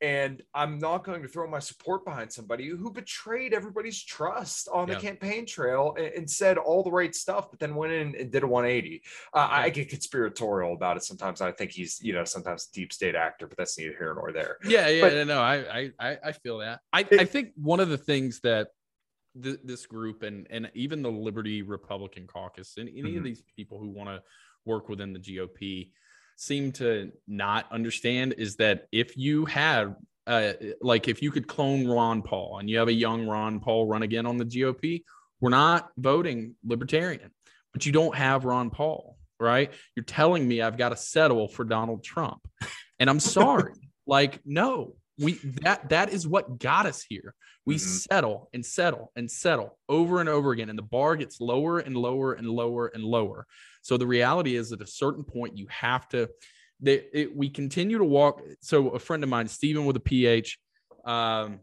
and 0.03 0.43
I'm 0.53 0.79
not 0.79 1.05
going 1.05 1.21
to 1.21 1.29
throw 1.29 1.47
my 1.47 1.59
support 1.59 2.03
behind 2.03 2.29
somebody 2.29 2.67
who 2.67 2.91
betrayed 2.91 3.53
everybody's 3.53 4.03
trust 4.03 4.67
on 4.67 4.89
the 4.89 4.95
yeah. 4.95 4.99
campaign 4.99 5.45
trail 5.45 5.95
and, 5.97 6.07
and, 6.07 6.29
said 6.29 6.57
all 6.57 6.83
the 6.83 6.91
right 6.91 7.15
stuff, 7.15 7.49
but 7.49 7.59
then 7.59 7.73
went 7.73 7.93
in 7.93 8.13
and 8.19 8.29
did 8.29 8.43
a 8.43 8.47
180. 8.47 9.01
Uh. 9.33 9.47
I 9.49 9.69
get 9.69 9.87
conspiratorial 9.87 10.73
about 10.73 10.97
it 10.97 11.05
sometimes. 11.05 11.39
I 11.39 11.53
think 11.53 11.71
he's, 11.71 12.01
you 12.03 12.11
know, 12.11 12.25
sometimes 12.25 12.65
deep 12.65 12.91
state 12.91 13.15
actor, 13.15 13.47
but 13.47 13.57
that's 13.57 13.77
neither 13.79 13.95
here 13.97 14.13
nor 14.13 14.33
there. 14.33 14.57
Yeah, 14.65 14.89
yeah, 14.89 15.01
but, 15.01 15.25
no, 15.25 15.39
I, 15.39 15.91
I, 15.97 16.17
I 16.21 16.31
feel 16.33 16.57
that. 16.57 16.81
I, 16.91 17.07
it, 17.09 17.21
I 17.21 17.25
think 17.25 17.51
one 17.55 17.79
of 17.79 17.87
the 17.87 17.97
things 17.97 18.41
that 18.41 18.67
th- 19.41 19.59
this 19.63 19.85
group 19.85 20.23
and 20.23 20.47
and 20.49 20.69
even 20.73 21.01
the 21.01 21.11
Liberty 21.11 21.61
Republican 21.61 22.27
Caucus 22.27 22.75
and 22.77 22.89
any 22.89 23.01
mm-hmm. 23.01 23.19
of 23.19 23.23
these 23.23 23.43
people 23.55 23.79
who 23.79 23.89
want 23.89 24.09
to 24.09 24.21
work 24.65 24.89
within 24.89 25.13
the 25.13 25.19
GOP 25.19 25.91
seem 26.35 26.71
to 26.73 27.11
not 27.27 27.71
understand 27.71 28.35
is 28.37 28.57
that 28.57 28.87
if 28.91 29.17
you 29.17 29.45
had 29.45 29.95
uh, 30.25 30.53
like 30.81 31.07
if 31.07 31.21
you 31.21 31.31
could 31.31 31.47
clone 31.47 31.87
Ron 31.87 32.21
Paul 32.21 32.59
and 32.59 32.69
you 32.69 32.77
have 32.77 32.87
a 32.87 32.93
young 32.93 33.27
Ron 33.27 33.59
Paul 33.59 33.87
run 33.87 34.03
again 34.03 34.25
on 34.25 34.37
the 34.37 34.45
GOP, 34.45 35.03
we're 35.41 35.49
not 35.49 35.89
voting 35.97 36.55
libertarian, 36.63 37.31
but 37.73 37.85
you 37.85 37.91
don't 37.91 38.15
have 38.15 38.45
Ron 38.45 38.69
Paul, 38.69 39.17
right? 39.39 39.71
You're 39.95 40.05
telling 40.05 40.47
me 40.47 40.61
I've 40.61 40.77
got 40.77 40.89
to 40.89 40.95
settle 40.95 41.49
for 41.49 41.65
Donald 41.65 42.03
Trump. 42.03 42.39
And 42.99 43.09
I'm 43.09 43.19
sorry. 43.19 43.73
like, 44.07 44.39
no, 44.45 44.95
we 45.19 45.33
that 45.61 45.89
that 45.89 46.11
is 46.11 46.27
what 46.27 46.59
got 46.59 46.85
us 46.85 47.03
here. 47.07 47.35
We 47.65 47.75
mm-hmm. 47.75 47.87
settle 47.87 48.49
and 48.53 48.65
settle 48.65 49.11
and 49.15 49.29
settle 49.29 49.77
over 49.87 50.19
and 50.19 50.29
over 50.29 50.51
again. 50.51 50.69
And 50.69 50.77
the 50.77 50.83
bar 50.83 51.15
gets 51.15 51.39
lower 51.39 51.79
and 51.79 51.95
lower 51.95 52.33
and 52.33 52.47
lower 52.47 52.87
and 52.87 53.03
lower. 53.03 53.45
So 53.81 53.97
the 53.97 54.07
reality 54.07 54.55
is 54.55 54.71
at 54.71 54.81
a 54.81 54.87
certain 54.87 55.23
point, 55.23 55.57
you 55.57 55.67
have 55.69 56.07
to 56.09 56.29
they, 56.79 57.05
it, 57.13 57.35
we 57.35 57.49
continue 57.49 57.97
to 57.97 58.03
walk. 58.03 58.41
So 58.61 58.89
a 58.89 58.99
friend 58.99 59.23
of 59.23 59.29
mine, 59.29 59.47
Stephen 59.47 59.85
with 59.85 59.95
a 59.95 60.01
PH, 60.01 60.59
um, 61.05 61.59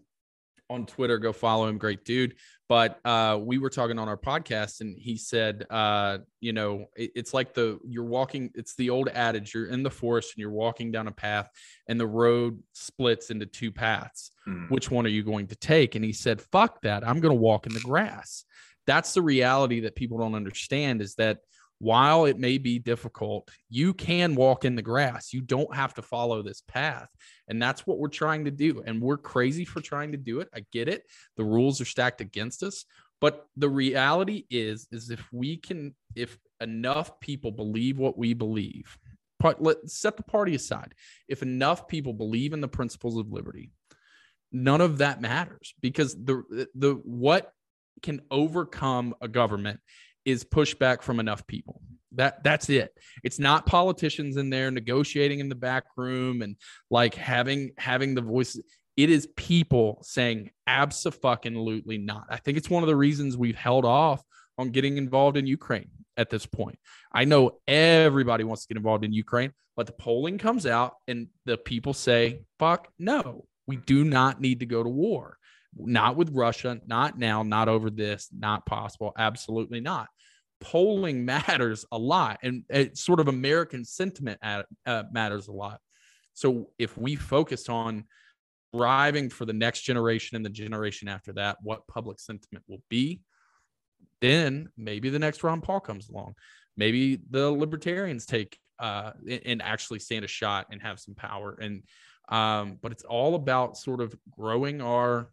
on 0.70 0.86
Twitter, 0.86 1.18
go 1.18 1.32
follow 1.32 1.66
him. 1.66 1.76
Great 1.76 2.04
dude. 2.04 2.36
But 2.68 3.00
uh, 3.04 3.36
we 3.42 3.58
were 3.58 3.68
talking 3.68 3.98
on 3.98 4.08
our 4.08 4.16
podcast, 4.16 4.80
and 4.80 4.96
he 4.96 5.16
said, 5.16 5.66
uh, 5.70 6.18
you 6.40 6.52
know, 6.52 6.86
it, 6.94 7.10
it's 7.16 7.34
like 7.34 7.52
the 7.52 7.80
you're 7.84 8.04
walking. 8.04 8.52
It's 8.54 8.76
the 8.76 8.90
old 8.90 9.08
adage: 9.08 9.52
you're 9.52 9.66
in 9.66 9.82
the 9.82 9.90
forest 9.90 10.34
and 10.34 10.40
you're 10.40 10.52
walking 10.52 10.92
down 10.92 11.08
a 11.08 11.12
path, 11.12 11.50
and 11.88 11.98
the 11.98 12.06
road 12.06 12.62
splits 12.72 13.30
into 13.30 13.44
two 13.44 13.72
paths. 13.72 14.30
Mm. 14.48 14.70
Which 14.70 14.88
one 14.88 15.04
are 15.04 15.10
you 15.10 15.24
going 15.24 15.48
to 15.48 15.56
take? 15.56 15.96
And 15.96 16.04
he 16.04 16.12
said, 16.12 16.40
"Fuck 16.40 16.82
that! 16.82 17.06
I'm 17.06 17.18
going 17.18 17.34
to 17.34 17.42
walk 17.42 17.66
in 17.66 17.74
the 17.74 17.80
grass." 17.80 18.44
That's 18.86 19.14
the 19.14 19.22
reality 19.22 19.80
that 19.80 19.96
people 19.96 20.18
don't 20.18 20.36
understand. 20.36 21.02
Is 21.02 21.16
that 21.16 21.38
while 21.80 22.26
it 22.26 22.38
may 22.38 22.58
be 22.58 22.78
difficult, 22.78 23.50
you 23.70 23.94
can 23.94 24.34
walk 24.34 24.66
in 24.66 24.76
the 24.76 24.82
grass. 24.82 25.32
You 25.32 25.40
don't 25.40 25.74
have 25.74 25.94
to 25.94 26.02
follow 26.02 26.42
this 26.42 26.62
path. 26.68 27.08
And 27.48 27.60
that's 27.60 27.86
what 27.86 27.98
we're 27.98 28.08
trying 28.08 28.44
to 28.44 28.50
do. 28.50 28.82
And 28.86 29.00
we're 29.00 29.16
crazy 29.16 29.64
for 29.64 29.80
trying 29.80 30.12
to 30.12 30.18
do 30.18 30.40
it. 30.40 30.48
I 30.54 30.64
get 30.72 30.88
it. 30.88 31.04
The 31.38 31.44
rules 31.44 31.80
are 31.80 31.86
stacked 31.86 32.20
against 32.20 32.62
us. 32.62 32.84
But 33.20 33.46
the 33.56 33.68
reality 33.68 34.44
is, 34.50 34.88
is 34.92 35.10
if 35.10 35.26
we 35.32 35.56
can, 35.56 35.94
if 36.14 36.38
enough 36.60 37.18
people 37.18 37.50
believe 37.50 37.98
what 37.98 38.16
we 38.16 38.34
believe, 38.34 38.98
let 39.58 39.88
set 39.88 40.18
the 40.18 40.22
party 40.22 40.54
aside. 40.54 40.94
If 41.28 41.42
enough 41.42 41.88
people 41.88 42.12
believe 42.12 42.52
in 42.52 42.60
the 42.60 42.68
principles 42.68 43.16
of 43.16 43.32
liberty, 43.32 43.70
none 44.52 44.82
of 44.82 44.98
that 44.98 45.20
matters 45.22 45.74
because 45.80 46.14
the 46.14 46.66
the 46.74 47.00
what 47.04 47.52
can 48.02 48.20
overcome 48.30 49.14
a 49.20 49.28
government 49.28 49.80
is 50.24 50.44
pushback 50.44 51.02
from 51.02 51.20
enough 51.20 51.46
people. 51.46 51.80
That 52.12 52.42
that's 52.42 52.68
it. 52.68 52.92
It's 53.22 53.38
not 53.38 53.66
politicians 53.66 54.36
in 54.36 54.50
there 54.50 54.70
negotiating 54.70 55.38
in 55.38 55.48
the 55.48 55.54
back 55.54 55.84
room 55.96 56.42
and 56.42 56.56
like 56.90 57.14
having 57.14 57.70
having 57.78 58.14
the 58.14 58.22
voices. 58.22 58.62
It 58.96 59.10
is 59.10 59.28
people 59.36 59.98
saying 60.02 60.50
absolutely 60.66 61.98
not. 61.98 62.24
I 62.28 62.36
think 62.36 62.58
it's 62.58 62.68
one 62.68 62.82
of 62.82 62.88
the 62.88 62.96
reasons 62.96 63.36
we've 63.36 63.56
held 63.56 63.84
off 63.84 64.22
on 64.58 64.70
getting 64.70 64.96
involved 64.98 65.36
in 65.36 65.46
Ukraine 65.46 65.88
at 66.16 66.30
this 66.30 66.46
point. 66.46 66.78
I 67.12 67.24
know 67.24 67.60
everybody 67.66 68.44
wants 68.44 68.62
to 68.62 68.68
get 68.68 68.76
involved 68.76 69.04
in 69.04 69.12
Ukraine, 69.12 69.52
but 69.76 69.86
the 69.86 69.92
polling 69.92 70.36
comes 70.36 70.66
out 70.66 70.96
and 71.08 71.28
the 71.46 71.56
people 71.56 71.94
say, 71.94 72.42
fuck 72.58 72.88
no, 72.98 73.46
we 73.66 73.76
do 73.76 74.04
not 74.04 74.40
need 74.40 74.60
to 74.60 74.66
go 74.66 74.82
to 74.82 74.88
war 74.88 75.38
not 75.76 76.16
with 76.16 76.30
Russia, 76.34 76.80
not 76.86 77.18
now, 77.18 77.42
not 77.42 77.68
over 77.68 77.90
this, 77.90 78.28
not 78.36 78.66
possible, 78.66 79.12
absolutely 79.16 79.80
not. 79.80 80.08
Polling 80.60 81.24
matters 81.24 81.84
a 81.92 81.98
lot, 81.98 82.38
and 82.42 82.64
it's 82.68 83.02
sort 83.02 83.20
of 83.20 83.28
American 83.28 83.84
sentiment 83.84 84.38
at, 84.42 84.66
uh, 84.86 85.04
matters 85.12 85.48
a 85.48 85.52
lot. 85.52 85.80
So 86.34 86.70
if 86.78 86.96
we 86.96 87.16
focus 87.16 87.68
on 87.68 88.04
driving 88.74 89.30
for 89.30 89.44
the 89.44 89.52
next 89.52 89.82
generation 89.82 90.36
and 90.36 90.44
the 90.44 90.50
generation 90.50 91.08
after 91.08 91.32
that, 91.34 91.58
what 91.62 91.86
public 91.86 92.20
sentiment 92.20 92.64
will 92.68 92.82
be, 92.88 93.20
then 94.20 94.68
maybe 94.76 95.08
the 95.10 95.18
next 95.18 95.42
Ron 95.42 95.60
Paul 95.60 95.80
comes 95.80 96.08
along. 96.08 96.34
Maybe 96.76 97.20
the 97.30 97.50
libertarians 97.50 98.26
take 98.26 98.58
uh, 98.78 99.12
and 99.44 99.60
actually 99.60 99.98
stand 99.98 100.24
a 100.24 100.28
shot 100.28 100.66
and 100.70 100.80
have 100.82 100.98
some 100.98 101.14
power. 101.14 101.58
And 101.60 101.82
um, 102.30 102.78
but 102.80 102.92
it's 102.92 103.02
all 103.02 103.34
about 103.34 103.76
sort 103.76 104.00
of 104.00 104.14
growing 104.30 104.80
our 104.80 105.30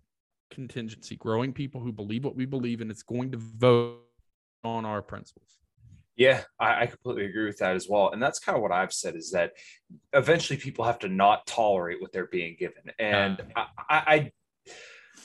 contingency, 0.49 1.15
growing 1.15 1.53
people 1.53 1.81
who 1.81 1.91
believe 1.91 2.23
what 2.23 2.35
we 2.35 2.45
believe, 2.45 2.81
and 2.81 2.91
it's 2.91 3.03
going 3.03 3.31
to 3.31 3.37
vote 3.37 3.99
on 4.63 4.85
our 4.85 5.01
principles. 5.01 5.57
Yeah, 6.15 6.41
I, 6.59 6.81
I, 6.81 6.85
completely 6.87 7.25
agree 7.25 7.45
with 7.45 7.59
that 7.59 7.75
as 7.75 7.87
well. 7.87 8.09
And 8.11 8.21
that's 8.21 8.39
kind 8.39 8.55
of 8.55 8.63
what 8.63 8.71
I've 8.71 8.91
said 8.91 9.15
is 9.15 9.29
that 9.31 9.51
eventually 10.13 10.57
people 10.57 10.83
have 10.83 10.97
to 10.99 11.07
not 11.07 11.45
tolerate 11.45 12.01
what 12.01 12.11
they're 12.11 12.25
being 12.25 12.55
given. 12.57 12.81
And 12.97 13.39
uh, 13.55 13.65
I, 13.87 14.31
I, 14.67 14.73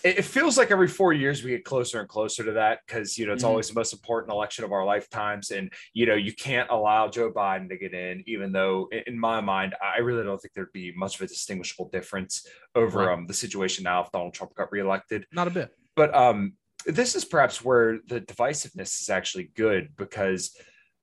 it 0.04 0.24
feels 0.24 0.58
like 0.58 0.70
every 0.70 0.88
four 0.88 1.12
years 1.12 1.44
we 1.44 1.50
get 1.50 1.64
closer 1.64 2.00
and 2.00 2.08
closer 2.08 2.44
to 2.44 2.52
that 2.52 2.80
because 2.86 3.16
you 3.16 3.26
know 3.26 3.32
it's 3.32 3.42
mm-hmm. 3.42 3.50
always 3.50 3.68
the 3.68 3.74
most 3.74 3.92
important 3.92 4.32
election 4.32 4.64
of 4.64 4.72
our 4.72 4.84
lifetimes 4.84 5.50
and 5.50 5.72
you 5.94 6.06
know 6.06 6.14
you 6.14 6.34
can't 6.34 6.70
allow 6.70 7.08
joe 7.08 7.30
biden 7.30 7.68
to 7.68 7.76
get 7.76 7.94
in 7.94 8.22
even 8.26 8.52
though 8.52 8.88
in 9.06 9.18
my 9.18 9.40
mind 9.40 9.74
i 9.82 9.98
really 9.98 10.24
don't 10.24 10.40
think 10.40 10.52
there'd 10.54 10.72
be 10.72 10.92
much 10.96 11.16
of 11.16 11.22
a 11.22 11.26
distinguishable 11.26 11.88
difference 11.90 12.46
over 12.74 13.00
right. 13.00 13.12
um, 13.12 13.26
the 13.26 13.34
situation 13.34 13.84
now 13.84 14.02
if 14.02 14.10
donald 14.10 14.34
trump 14.34 14.54
got 14.54 14.70
reelected 14.72 15.26
not 15.32 15.46
a 15.46 15.50
bit 15.50 15.70
but 15.94 16.14
um, 16.14 16.54
this 16.86 17.14
is 17.14 17.24
perhaps 17.24 17.62
where 17.62 17.98
the 18.08 18.20
divisiveness 18.20 19.02
is 19.02 19.10
actually 19.10 19.50
good 19.54 19.90
because 19.96 20.56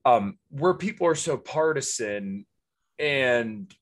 um, 0.06 0.38
where 0.50 0.74
people 0.74 1.06
are 1.08 1.16
so 1.16 1.38
partisan 1.38 2.46
and 2.98 3.74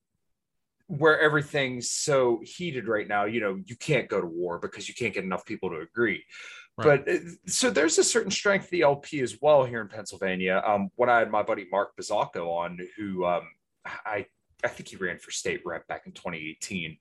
where 0.87 1.19
everything's 1.19 1.91
so 1.91 2.39
heated 2.43 2.87
right 2.87 3.07
now, 3.07 3.25
you 3.25 3.41
know, 3.41 3.59
you 3.65 3.75
can't 3.75 4.07
go 4.07 4.21
to 4.21 4.27
war 4.27 4.57
because 4.57 4.87
you 4.87 4.95
can't 4.95 5.13
get 5.13 5.23
enough 5.23 5.45
people 5.45 5.69
to 5.69 5.79
agree. 5.79 6.23
Right. 6.77 7.05
But 7.05 7.13
uh, 7.13 7.19
so 7.45 7.69
there's 7.69 7.97
a 7.97 8.03
certain 8.03 8.31
strength 8.31 8.65
of 8.65 8.71
the 8.71 8.83
LP 8.83 9.21
as 9.21 9.37
well 9.41 9.65
here 9.65 9.81
in 9.81 9.87
Pennsylvania. 9.89 10.61
Um, 10.65 10.89
when 10.95 11.09
I 11.09 11.19
had 11.19 11.31
my 11.31 11.43
buddy 11.43 11.67
Mark 11.71 11.95
Bazzacco 11.97 12.47
on, 12.47 12.79
who 12.95 13.25
um, 13.25 13.43
I 13.85 14.27
I 14.63 14.67
think 14.69 14.89
he 14.89 14.95
ran 14.95 15.19
for 15.19 15.31
state 15.31 15.61
rep 15.65 15.87
back 15.87 16.03
in 16.05 16.13
2018, 16.13 16.97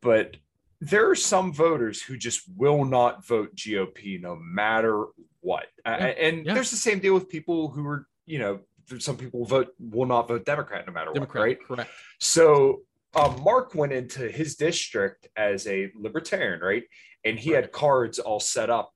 but 0.00 0.36
there 0.80 1.10
are 1.10 1.16
some 1.16 1.52
voters 1.52 2.00
who 2.00 2.16
just 2.16 2.42
will 2.56 2.84
not 2.84 3.26
vote 3.26 3.54
GOP 3.56 4.20
no 4.20 4.36
matter 4.36 5.06
what. 5.40 5.66
Yeah. 5.84 5.94
and 5.94 6.46
yeah. 6.46 6.54
there's 6.54 6.70
the 6.70 6.76
same 6.76 7.00
deal 7.00 7.14
with 7.14 7.28
people 7.28 7.68
who 7.70 7.86
are, 7.86 8.06
you 8.26 8.38
know, 8.38 8.60
some 8.98 9.16
people 9.16 9.44
vote 9.44 9.68
will 9.78 10.06
not 10.06 10.28
vote 10.28 10.46
Democrat 10.46 10.86
no 10.86 10.92
matter 10.92 11.12
Democrat, 11.12 11.40
what, 11.40 11.46
right? 11.46 11.64
Correct. 11.64 11.90
So 12.20 12.82
um, 13.14 13.42
Mark 13.42 13.74
went 13.74 13.92
into 13.92 14.28
his 14.28 14.56
district 14.56 15.28
as 15.36 15.66
a 15.66 15.90
libertarian, 15.94 16.60
right? 16.60 16.84
And 17.24 17.38
he 17.38 17.54
right. 17.54 17.64
had 17.64 17.72
cards 17.72 18.18
all 18.18 18.40
set 18.40 18.70
up 18.70 18.92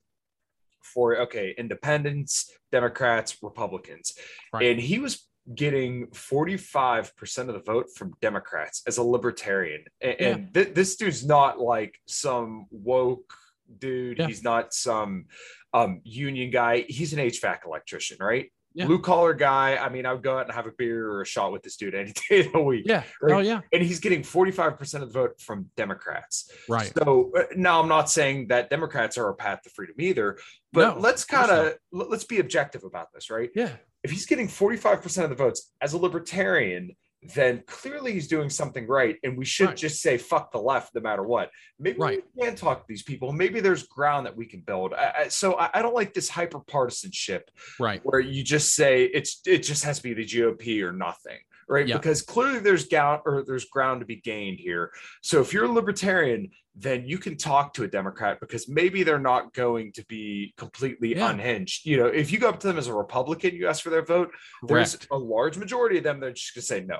for 0.83 1.17
okay, 1.17 1.55
independents, 1.57 2.51
Democrats, 2.71 3.37
Republicans, 3.43 4.13
right. 4.53 4.67
and 4.67 4.81
he 4.81 4.99
was 4.99 5.27
getting 5.55 6.07
45% 6.09 7.39
of 7.39 7.47
the 7.55 7.63
vote 7.67 7.87
from 7.97 8.15
Democrats 8.21 8.83
as 8.87 8.99
a 8.99 9.03
libertarian. 9.03 9.85
And, 10.01 10.17
yeah. 10.19 10.29
and 10.29 10.55
th- 10.55 10.75
this 10.75 10.97
dude's 10.97 11.25
not 11.25 11.59
like 11.59 11.99
some 12.07 12.67
woke 12.71 13.35
dude. 13.79 14.19
Yeah. 14.19 14.27
He's 14.27 14.43
not 14.43 14.73
some 14.73 15.27
um, 15.73 16.01
union 16.05 16.51
guy. 16.51 16.85
He's 16.89 17.13
an 17.13 17.19
HVAC 17.19 17.65
electrician, 17.67 18.19
right? 18.21 18.53
Yeah. 18.75 18.87
blue 18.87 19.01
collar 19.01 19.35
guy. 19.35 19.77
I 19.77 19.89
mean, 19.89 20.07
I 20.07 20.13
would 20.13 20.23
go 20.23 20.39
out 20.39 20.47
and 20.47 20.55
have 20.55 20.67
a 20.67 20.73
beer 20.73 21.09
or 21.09 21.23
a 21.23 21.27
shot 21.27 21.53
with 21.53 21.63
this 21.63 21.77
dude 21.77 21.95
any 21.95 22.13
day 22.29 22.47
of 22.47 22.53
the 22.53 22.61
week. 22.61 22.85
Yeah. 22.87 23.03
Right? 23.21 23.35
Oh, 23.35 23.39
yeah. 23.39 23.61
And 23.73 23.83
he's 23.83 24.01
getting 24.01 24.23
45% 24.23 24.95
of 24.95 25.01
the 25.01 25.07
vote 25.07 25.41
from 25.41 25.71
Democrats. 25.77 26.51
Right. 26.69 26.93
So 26.99 27.33
uh, 27.37 27.45
now 27.57 27.81
I'm 27.81 27.89
not 27.89 28.11
saying 28.11 28.49
that 28.49 28.71
Democrats 28.71 29.19
are 29.19 29.29
a 29.29 29.35
path 29.35 29.63
to 29.63 29.71
freedom 29.71 29.97
either, 29.99 30.39
but 30.73 30.95
no, 30.95 31.01
let's 31.01 31.25
kind 31.25 31.51
of 31.51 31.75
let's 31.93 32.25
be 32.25 32.39
objective 32.39 32.85
about 32.85 33.13
this, 33.13 33.31
right? 33.31 33.51
Yeah. 33.55 33.71
If 34.03 34.11
he's 34.11 34.27
getting 34.27 34.49
45% 34.49 35.25
of 35.25 35.31
the 35.31 35.37
votes 35.37 35.73
as 35.81 35.93
a 35.93 35.99
libertarian, 35.99 36.97
then 37.35 37.63
clearly 37.67 38.13
he's 38.13 38.27
doing 38.27 38.51
something 38.51 38.87
right. 38.87 39.17
And 39.23 39.37
we 39.37 39.45
should 39.45 39.69
right. 39.69 39.77
just 39.77 40.03
say, 40.03 40.19
fuck 40.19 40.51
the 40.51 40.59
left 40.59 40.95
no 40.95 41.01
matter 41.01 41.23
what. 41.23 41.51
Maybe 41.79 41.99
right. 41.99 42.23
we 42.35 42.47
can 42.47 42.57
talk 42.57 42.81
to 42.81 42.85
these 42.89 43.03
people. 43.03 43.33
Maybe 43.33 43.61
there's 43.61 43.85
ground 43.85 44.27
that 44.27 44.37
we 44.37 44.47
can 44.47 44.61
build. 44.61 44.93
I, 44.93 45.13
I, 45.19 45.29
so 45.29 45.55
I, 45.59 45.71
I, 45.75 45.83
don't 45.83 45.95
like 45.95 46.15
this 46.15 46.29
hyper 46.29 46.61
partisanship, 46.61 47.51
right? 47.79 48.01
Where 48.05 48.21
you 48.21 48.43
just 48.43 48.75
say 48.75 49.05
it's 49.05 49.41
it 49.47 49.59
just 49.59 49.85
has 49.85 49.99
to 49.99 50.03
be 50.03 50.15
the 50.15 50.27
GOP 50.27 50.83
or 50.83 50.93
nothing 50.93 51.39
right? 51.69 51.89
Yeah. 51.89 51.97
Because 51.97 52.23
clearly 52.23 52.59
there's 52.59 52.87
ground 52.87 53.23
or 53.25 53.45
there's 53.47 53.65
ground 53.65 54.01
to 54.01 54.07
be 54.07 54.17
gained 54.17 54.59
here. 54.61 54.91
So 55.23 55.41
if 55.41 55.53
you're 55.53 55.65
a 55.65 55.73
libertarian, 55.73 56.51
then 56.75 57.07
you 57.07 57.19
can 57.19 57.37
talk 57.37 57.75
to 57.75 57.85
a 57.85 57.89
Democrat 57.89 58.41
because 58.41 58.69
maybe 58.69 59.03
they're 59.03 59.19
not 59.19 59.53
going 59.53 59.93
to 59.93 60.05
be 60.07 60.55
completely 60.57 61.17
yeah. 61.17 61.31
unhinged. 61.31 61.85
You 61.85 61.99
know, 61.99 62.07
if 62.07 62.33
you 62.33 62.39
go 62.39 62.49
up 62.49 62.61
to 62.61 62.67
them 62.67 62.79
as 62.79 62.89
a 62.89 62.95
Republican, 62.95 63.55
you 63.55 63.69
ask 63.69 63.83
for 63.83 63.91
their 63.91 64.05
vote, 64.05 64.31
Correct. 64.61 64.69
there's 64.69 64.99
a 65.11 65.17
large 65.17 65.57
majority 65.57 65.99
of 65.99 66.05
them 66.05 66.21
that 66.21 66.27
are 66.27 66.33
just 66.33 66.55
gonna 66.55 66.63
say 66.63 66.81
no. 66.81 66.99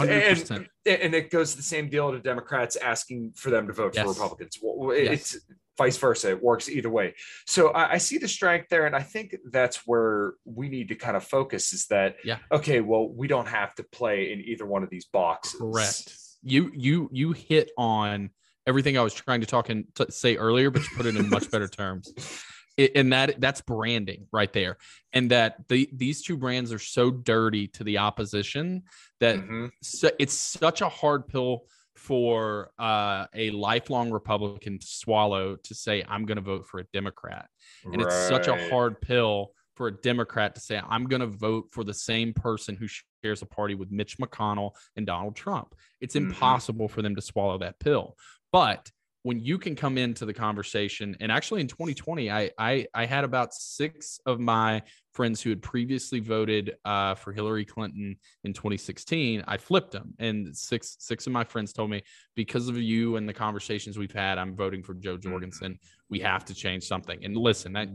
And, 0.00 0.68
and, 0.86 1.14
it 1.14 1.30
goes 1.30 1.54
the 1.54 1.62
same 1.62 1.88
deal 1.88 2.12
to 2.12 2.20
Democrats 2.20 2.76
asking 2.76 3.32
for 3.34 3.50
them 3.50 3.66
to 3.66 3.72
vote 3.72 3.94
yes. 3.94 4.04
for 4.04 4.10
Republicans. 4.10 4.58
It's 4.62 5.34
yes. 5.34 5.42
vice 5.76 5.96
versa. 5.96 6.30
It 6.30 6.42
works 6.42 6.68
either 6.68 6.88
way. 6.90 7.14
So 7.46 7.68
I, 7.70 7.92
I, 7.92 7.98
see 7.98 8.18
the 8.18 8.28
strength 8.28 8.68
there, 8.70 8.86
and 8.86 8.94
I 8.94 9.02
think 9.02 9.36
that's 9.50 9.82
where 9.86 10.34
we 10.44 10.68
need 10.68 10.88
to 10.88 10.94
kind 10.94 11.16
of 11.16 11.24
focus. 11.24 11.72
Is 11.72 11.86
that 11.86 12.16
yeah? 12.24 12.38
Okay, 12.52 12.80
well, 12.80 13.08
we 13.08 13.26
don't 13.26 13.48
have 13.48 13.74
to 13.76 13.82
play 13.82 14.32
in 14.32 14.40
either 14.40 14.66
one 14.66 14.84
of 14.84 14.90
these 14.90 15.06
boxes. 15.06 15.60
Correct. 15.60 16.16
You 16.44 16.70
you 16.74 17.08
you 17.12 17.32
hit 17.32 17.70
on 17.76 18.30
everything 18.66 18.96
I 18.96 19.02
was 19.02 19.14
trying 19.14 19.40
to 19.40 19.46
talk 19.46 19.68
and 19.68 19.84
t- 19.94 20.06
say 20.10 20.36
earlier, 20.36 20.70
but 20.70 20.82
you 20.82 20.88
put 20.96 21.06
it 21.06 21.16
in 21.16 21.28
much 21.28 21.50
better 21.50 21.68
terms. 21.68 22.12
and 22.94 23.12
that 23.12 23.40
that's 23.40 23.60
branding 23.60 24.26
right 24.32 24.52
there 24.52 24.76
and 25.12 25.30
that 25.30 25.56
the 25.68 25.88
these 25.92 26.22
two 26.22 26.36
brands 26.36 26.72
are 26.72 26.78
so 26.78 27.10
dirty 27.10 27.66
to 27.68 27.84
the 27.84 27.98
opposition 27.98 28.82
that 29.20 29.36
mm-hmm. 29.36 29.66
so, 29.82 30.10
it's 30.18 30.34
such 30.34 30.80
a 30.80 30.88
hard 30.88 31.26
pill 31.26 31.64
for 31.94 32.70
uh, 32.78 33.26
a 33.34 33.50
lifelong 33.50 34.10
republican 34.10 34.78
to 34.78 34.86
swallow 34.86 35.56
to 35.56 35.74
say 35.74 36.04
i'm 36.08 36.24
going 36.24 36.36
to 36.36 36.42
vote 36.42 36.66
for 36.66 36.80
a 36.80 36.84
democrat 36.92 37.48
and 37.84 37.96
right. 37.96 38.06
it's 38.06 38.28
such 38.28 38.48
a 38.48 38.68
hard 38.70 39.00
pill 39.00 39.52
for 39.76 39.88
a 39.88 39.92
democrat 39.92 40.54
to 40.54 40.60
say 40.60 40.80
i'm 40.88 41.04
going 41.04 41.20
to 41.20 41.26
vote 41.26 41.66
for 41.70 41.84
the 41.84 41.94
same 41.94 42.32
person 42.32 42.76
who 42.76 42.86
shares 43.22 43.42
a 43.42 43.46
party 43.46 43.74
with 43.74 43.90
mitch 43.90 44.18
mcconnell 44.18 44.72
and 44.96 45.06
donald 45.06 45.36
trump 45.36 45.74
it's 46.00 46.14
mm-hmm. 46.14 46.28
impossible 46.28 46.88
for 46.88 47.02
them 47.02 47.14
to 47.14 47.22
swallow 47.22 47.58
that 47.58 47.78
pill 47.78 48.16
but 48.52 48.90
when 49.22 49.38
you 49.38 49.58
can 49.58 49.76
come 49.76 49.98
into 49.98 50.26
the 50.26 50.34
conversation 50.34 51.16
and 51.20 51.30
actually 51.30 51.60
in 51.60 51.68
2020 51.68 52.30
i 52.30 52.50
i, 52.58 52.86
I 52.94 53.06
had 53.06 53.24
about 53.24 53.54
six 53.54 54.18
of 54.26 54.40
my 54.40 54.82
friends 55.12 55.42
who 55.42 55.50
had 55.50 55.62
previously 55.62 56.20
voted 56.20 56.74
uh, 56.84 57.14
for 57.14 57.32
hillary 57.32 57.64
clinton 57.64 58.16
in 58.44 58.52
2016 58.52 59.44
i 59.46 59.56
flipped 59.56 59.92
them 59.92 60.14
and 60.18 60.56
six 60.56 60.96
six 60.98 61.26
of 61.26 61.32
my 61.32 61.44
friends 61.44 61.72
told 61.72 61.90
me 61.90 62.02
because 62.34 62.68
of 62.68 62.76
you 62.76 63.16
and 63.16 63.28
the 63.28 63.32
conversations 63.32 63.98
we've 63.98 64.12
had 64.12 64.38
i'm 64.38 64.56
voting 64.56 64.82
for 64.82 64.94
jo 64.94 65.16
jorgensen. 65.16 65.78
We 66.08 66.20
have 66.20 66.44
to 66.46 66.54
change 66.54 66.84
something. 66.84 67.24
And 67.24 67.36
listen 67.36 67.76
i 67.76 67.86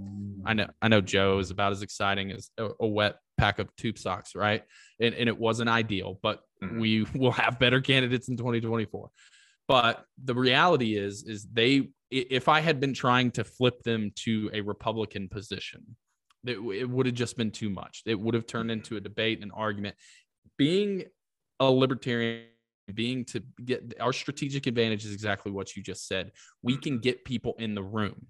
i 0.45 0.53
know 0.53 0.67
i 0.81 0.87
know 0.87 1.01
jo 1.01 1.39
is 1.39 1.51
about 1.51 1.71
as 1.71 1.81
exciting 1.81 2.31
as 2.31 2.49
a, 2.57 2.69
a 2.79 2.87
wet 2.87 3.17
pack 3.37 3.59
of 3.59 3.73
tube 3.75 3.99
socks 3.99 4.33
right? 4.33 4.63
And, 4.99 5.13
and 5.13 5.29
it 5.29 5.37
wasn't 5.37 5.69
ideal 5.69 6.19
but 6.23 6.41
mm-hmm. 6.63 6.79
we 6.79 7.03
will 7.15 7.31
have 7.31 7.59
better 7.59 7.81
candidates 7.81 8.27
in 8.29 8.37
2024 8.37 9.09
but 9.67 10.05
the 10.23 10.35
reality 10.35 10.97
is, 10.97 11.23
is 11.23 11.45
they, 11.51 11.89
if 12.09 12.47
I 12.47 12.61
had 12.61 12.79
been 12.79 12.93
trying 12.93 13.31
to 13.31 13.43
flip 13.43 13.83
them 13.83 14.11
to 14.17 14.49
a 14.53 14.61
Republican 14.61 15.27
position, 15.27 15.95
it, 16.45 16.57
it 16.57 16.89
would 16.89 17.05
have 17.05 17.15
just 17.15 17.37
been 17.37 17.51
too 17.51 17.69
much. 17.69 18.03
It 18.05 18.19
would 18.19 18.33
have 18.33 18.47
turned 18.47 18.71
into 18.71 18.95
a 18.95 19.01
debate, 19.01 19.43
an 19.43 19.51
argument. 19.53 19.95
Being 20.57 21.03
a 21.59 21.69
libertarian, 21.69 22.45
being 22.93 23.25
to 23.25 23.43
get 23.65 23.95
our 23.99 24.13
strategic 24.13 24.67
advantage 24.67 25.03
is 25.03 25.13
exactly 25.13 25.51
what 25.51 25.75
you 25.75 25.83
just 25.83 26.07
said. 26.07 26.31
We 26.61 26.77
can 26.77 26.99
get 26.99 27.25
people 27.25 27.55
in 27.59 27.75
the 27.75 27.83
room. 27.83 28.27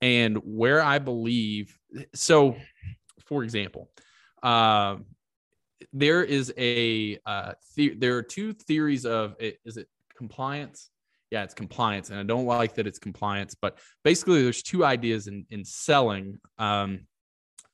And 0.00 0.38
where 0.38 0.82
I 0.82 0.98
believe, 0.98 1.78
so 2.14 2.56
for 3.26 3.44
example, 3.44 3.90
uh, 4.42 4.96
there 5.92 6.24
is 6.24 6.52
a 6.56 7.18
uh, 7.26 7.52
the- 7.76 7.94
there 7.94 8.16
are 8.16 8.22
two 8.22 8.52
theories 8.52 9.06
of 9.06 9.36
is 9.38 9.76
it 9.76 9.88
compliance. 10.20 10.90
Yeah 11.30 11.44
it's 11.44 11.54
compliance 11.54 12.10
and 12.10 12.18
i 12.18 12.24
don't 12.24 12.44
like 12.44 12.74
that 12.74 12.88
it's 12.88 12.98
compliance 12.98 13.54
but 13.54 13.78
basically 14.02 14.42
there's 14.42 14.64
two 14.64 14.84
ideas 14.84 15.28
in 15.28 15.46
in 15.50 15.64
selling 15.64 16.40
um 16.58 17.06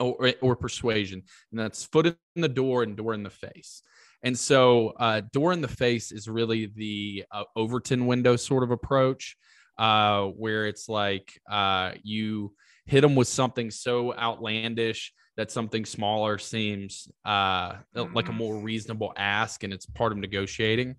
or, 0.01 0.33
or 0.41 0.57
persuasion 0.57 1.23
and 1.51 1.61
that's 1.61 1.85
foot 1.85 2.07
in 2.07 2.43
the 2.43 2.49
door 2.49 2.83
and 2.83 2.97
door 2.97 3.15
in 3.15 3.23
the 3.23 3.31
face. 3.31 3.83
And 4.23 4.39
so 4.39 4.89
uh, 4.99 5.23
door 5.33 5.53
in 5.53 5.61
the 5.61 5.69
face 5.69 6.11
is 6.11 6.29
really 6.29 6.67
the 6.67 7.25
uh, 7.31 7.45
overton 7.55 8.07
window 8.07 8.37
sort 8.37 8.63
of 8.63 8.71
approach 8.71 9.37
uh, 9.79 10.25
where 10.25 10.67
it's 10.67 10.89
like 10.89 11.39
uh, 11.51 11.93
you 12.03 12.55
hit 12.87 13.03
them 13.03 13.15
with 13.15 13.29
something 13.29 13.71
so 13.71 14.15
outlandish 14.15 15.13
that 15.37 15.51
something 15.51 15.85
smaller 15.85 16.39
seems 16.39 17.09
uh, 17.25 17.75
like 17.95 18.29
a 18.29 18.31
mm-hmm. 18.31 18.39
more 18.39 18.59
reasonable 18.59 19.13
ask 19.17 19.65
and 19.65 19.73
it's 19.73 19.85
part 19.87 20.13
of 20.13 20.19
negotiating 20.19 20.97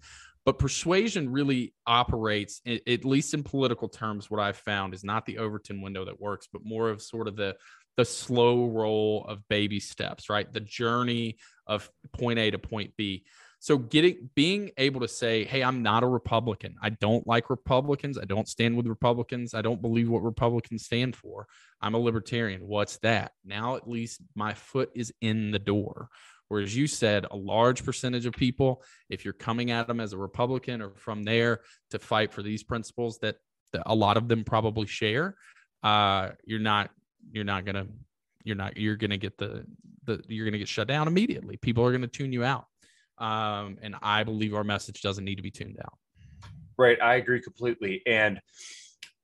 but 0.47 0.59
persuasion 0.59 1.29
really 1.29 1.73
operates, 1.85 2.61
at 2.65 3.03
least 3.03 3.33
in 3.33 3.43
political 3.43 3.89
terms, 3.89 4.31
what 4.31 4.39
I've 4.39 4.55
found 4.55 4.93
is 4.93 5.03
not 5.03 5.25
the 5.25 5.39
Overton 5.39 5.81
window 5.81 6.05
that 6.05 6.21
works, 6.21 6.47
but 6.49 6.61
more 6.63 6.89
of 6.89 7.01
sort 7.01 7.27
of 7.27 7.35
the 7.35 7.57
the 7.97 8.05
slow 8.05 8.67
roll 8.67 9.25
of 9.27 9.45
baby 9.49 9.81
steps, 9.81 10.29
right? 10.29 10.49
The 10.53 10.61
journey 10.61 11.35
of 11.65 11.91
point 12.13 12.39
A 12.39 12.51
to 12.51 12.59
point 12.59 12.93
B. 12.95 13.25
So 13.59 13.77
getting 13.77 14.29
being 14.35 14.71
able 14.77 15.01
to 15.01 15.09
say, 15.09 15.43
"Hey, 15.43 15.61
I'm 15.61 15.83
not 15.83 16.03
a 16.03 16.07
Republican. 16.07 16.75
I 16.81 16.91
don't 16.91 17.27
like 17.27 17.49
Republicans. 17.49 18.17
I 18.17 18.23
don't 18.23 18.47
stand 18.47 18.77
with 18.77 18.87
Republicans. 18.87 19.53
I 19.53 19.61
don't 19.61 19.81
believe 19.81 20.07
what 20.07 20.23
Republicans 20.23 20.85
stand 20.85 21.17
for. 21.17 21.47
I'm 21.81 21.93
a 21.93 21.99
libertarian. 21.99 22.65
What's 22.65 22.99
that?" 22.99 23.33
Now 23.43 23.75
at 23.75 23.89
least 23.89 24.21
my 24.33 24.53
foot 24.53 24.91
is 24.95 25.11
in 25.19 25.51
the 25.51 25.59
door. 25.59 26.07
Whereas 26.49 26.75
you 26.75 26.87
said 26.87 27.25
a 27.29 27.35
large 27.35 27.83
percentage 27.83 28.25
of 28.25 28.33
people, 28.33 28.83
if 29.09 29.25
you're 29.25 29.33
coming 29.33 29.71
at 29.71 29.87
them 29.87 29.99
as 29.99 30.13
a 30.13 30.17
Republican 30.17 30.81
or 30.81 30.91
from 30.95 31.23
there 31.23 31.61
to 31.91 31.99
fight 31.99 32.31
for 32.31 32.41
these 32.41 32.63
principles 32.63 33.19
that, 33.19 33.35
that 33.73 33.83
a 33.85 33.95
lot 33.95 34.17
of 34.17 34.27
them 34.27 34.43
probably 34.43 34.87
share, 34.87 35.35
uh, 35.83 36.29
you're 36.45 36.59
not 36.59 36.89
you're 37.31 37.43
not 37.43 37.65
gonna 37.65 37.85
you're 38.43 38.55
not 38.55 38.77
you're 38.77 38.95
gonna 38.95 39.17
get 39.17 39.37
the 39.37 39.65
the 40.05 40.23
you're 40.27 40.45
gonna 40.45 40.57
get 40.57 40.67
shut 40.67 40.87
down 40.87 41.07
immediately. 41.07 41.57
People 41.57 41.85
are 41.85 41.91
gonna 41.91 42.07
tune 42.07 42.31
you 42.31 42.43
out. 42.43 42.65
Um, 43.17 43.77
and 43.81 43.95
I 44.01 44.23
believe 44.23 44.53
our 44.53 44.63
message 44.63 45.01
doesn't 45.01 45.25
need 45.25 45.35
to 45.35 45.41
be 45.41 45.51
tuned 45.51 45.77
out. 45.83 45.97
Right, 46.77 47.01
I 47.01 47.15
agree 47.15 47.41
completely. 47.41 48.03
And 48.05 48.39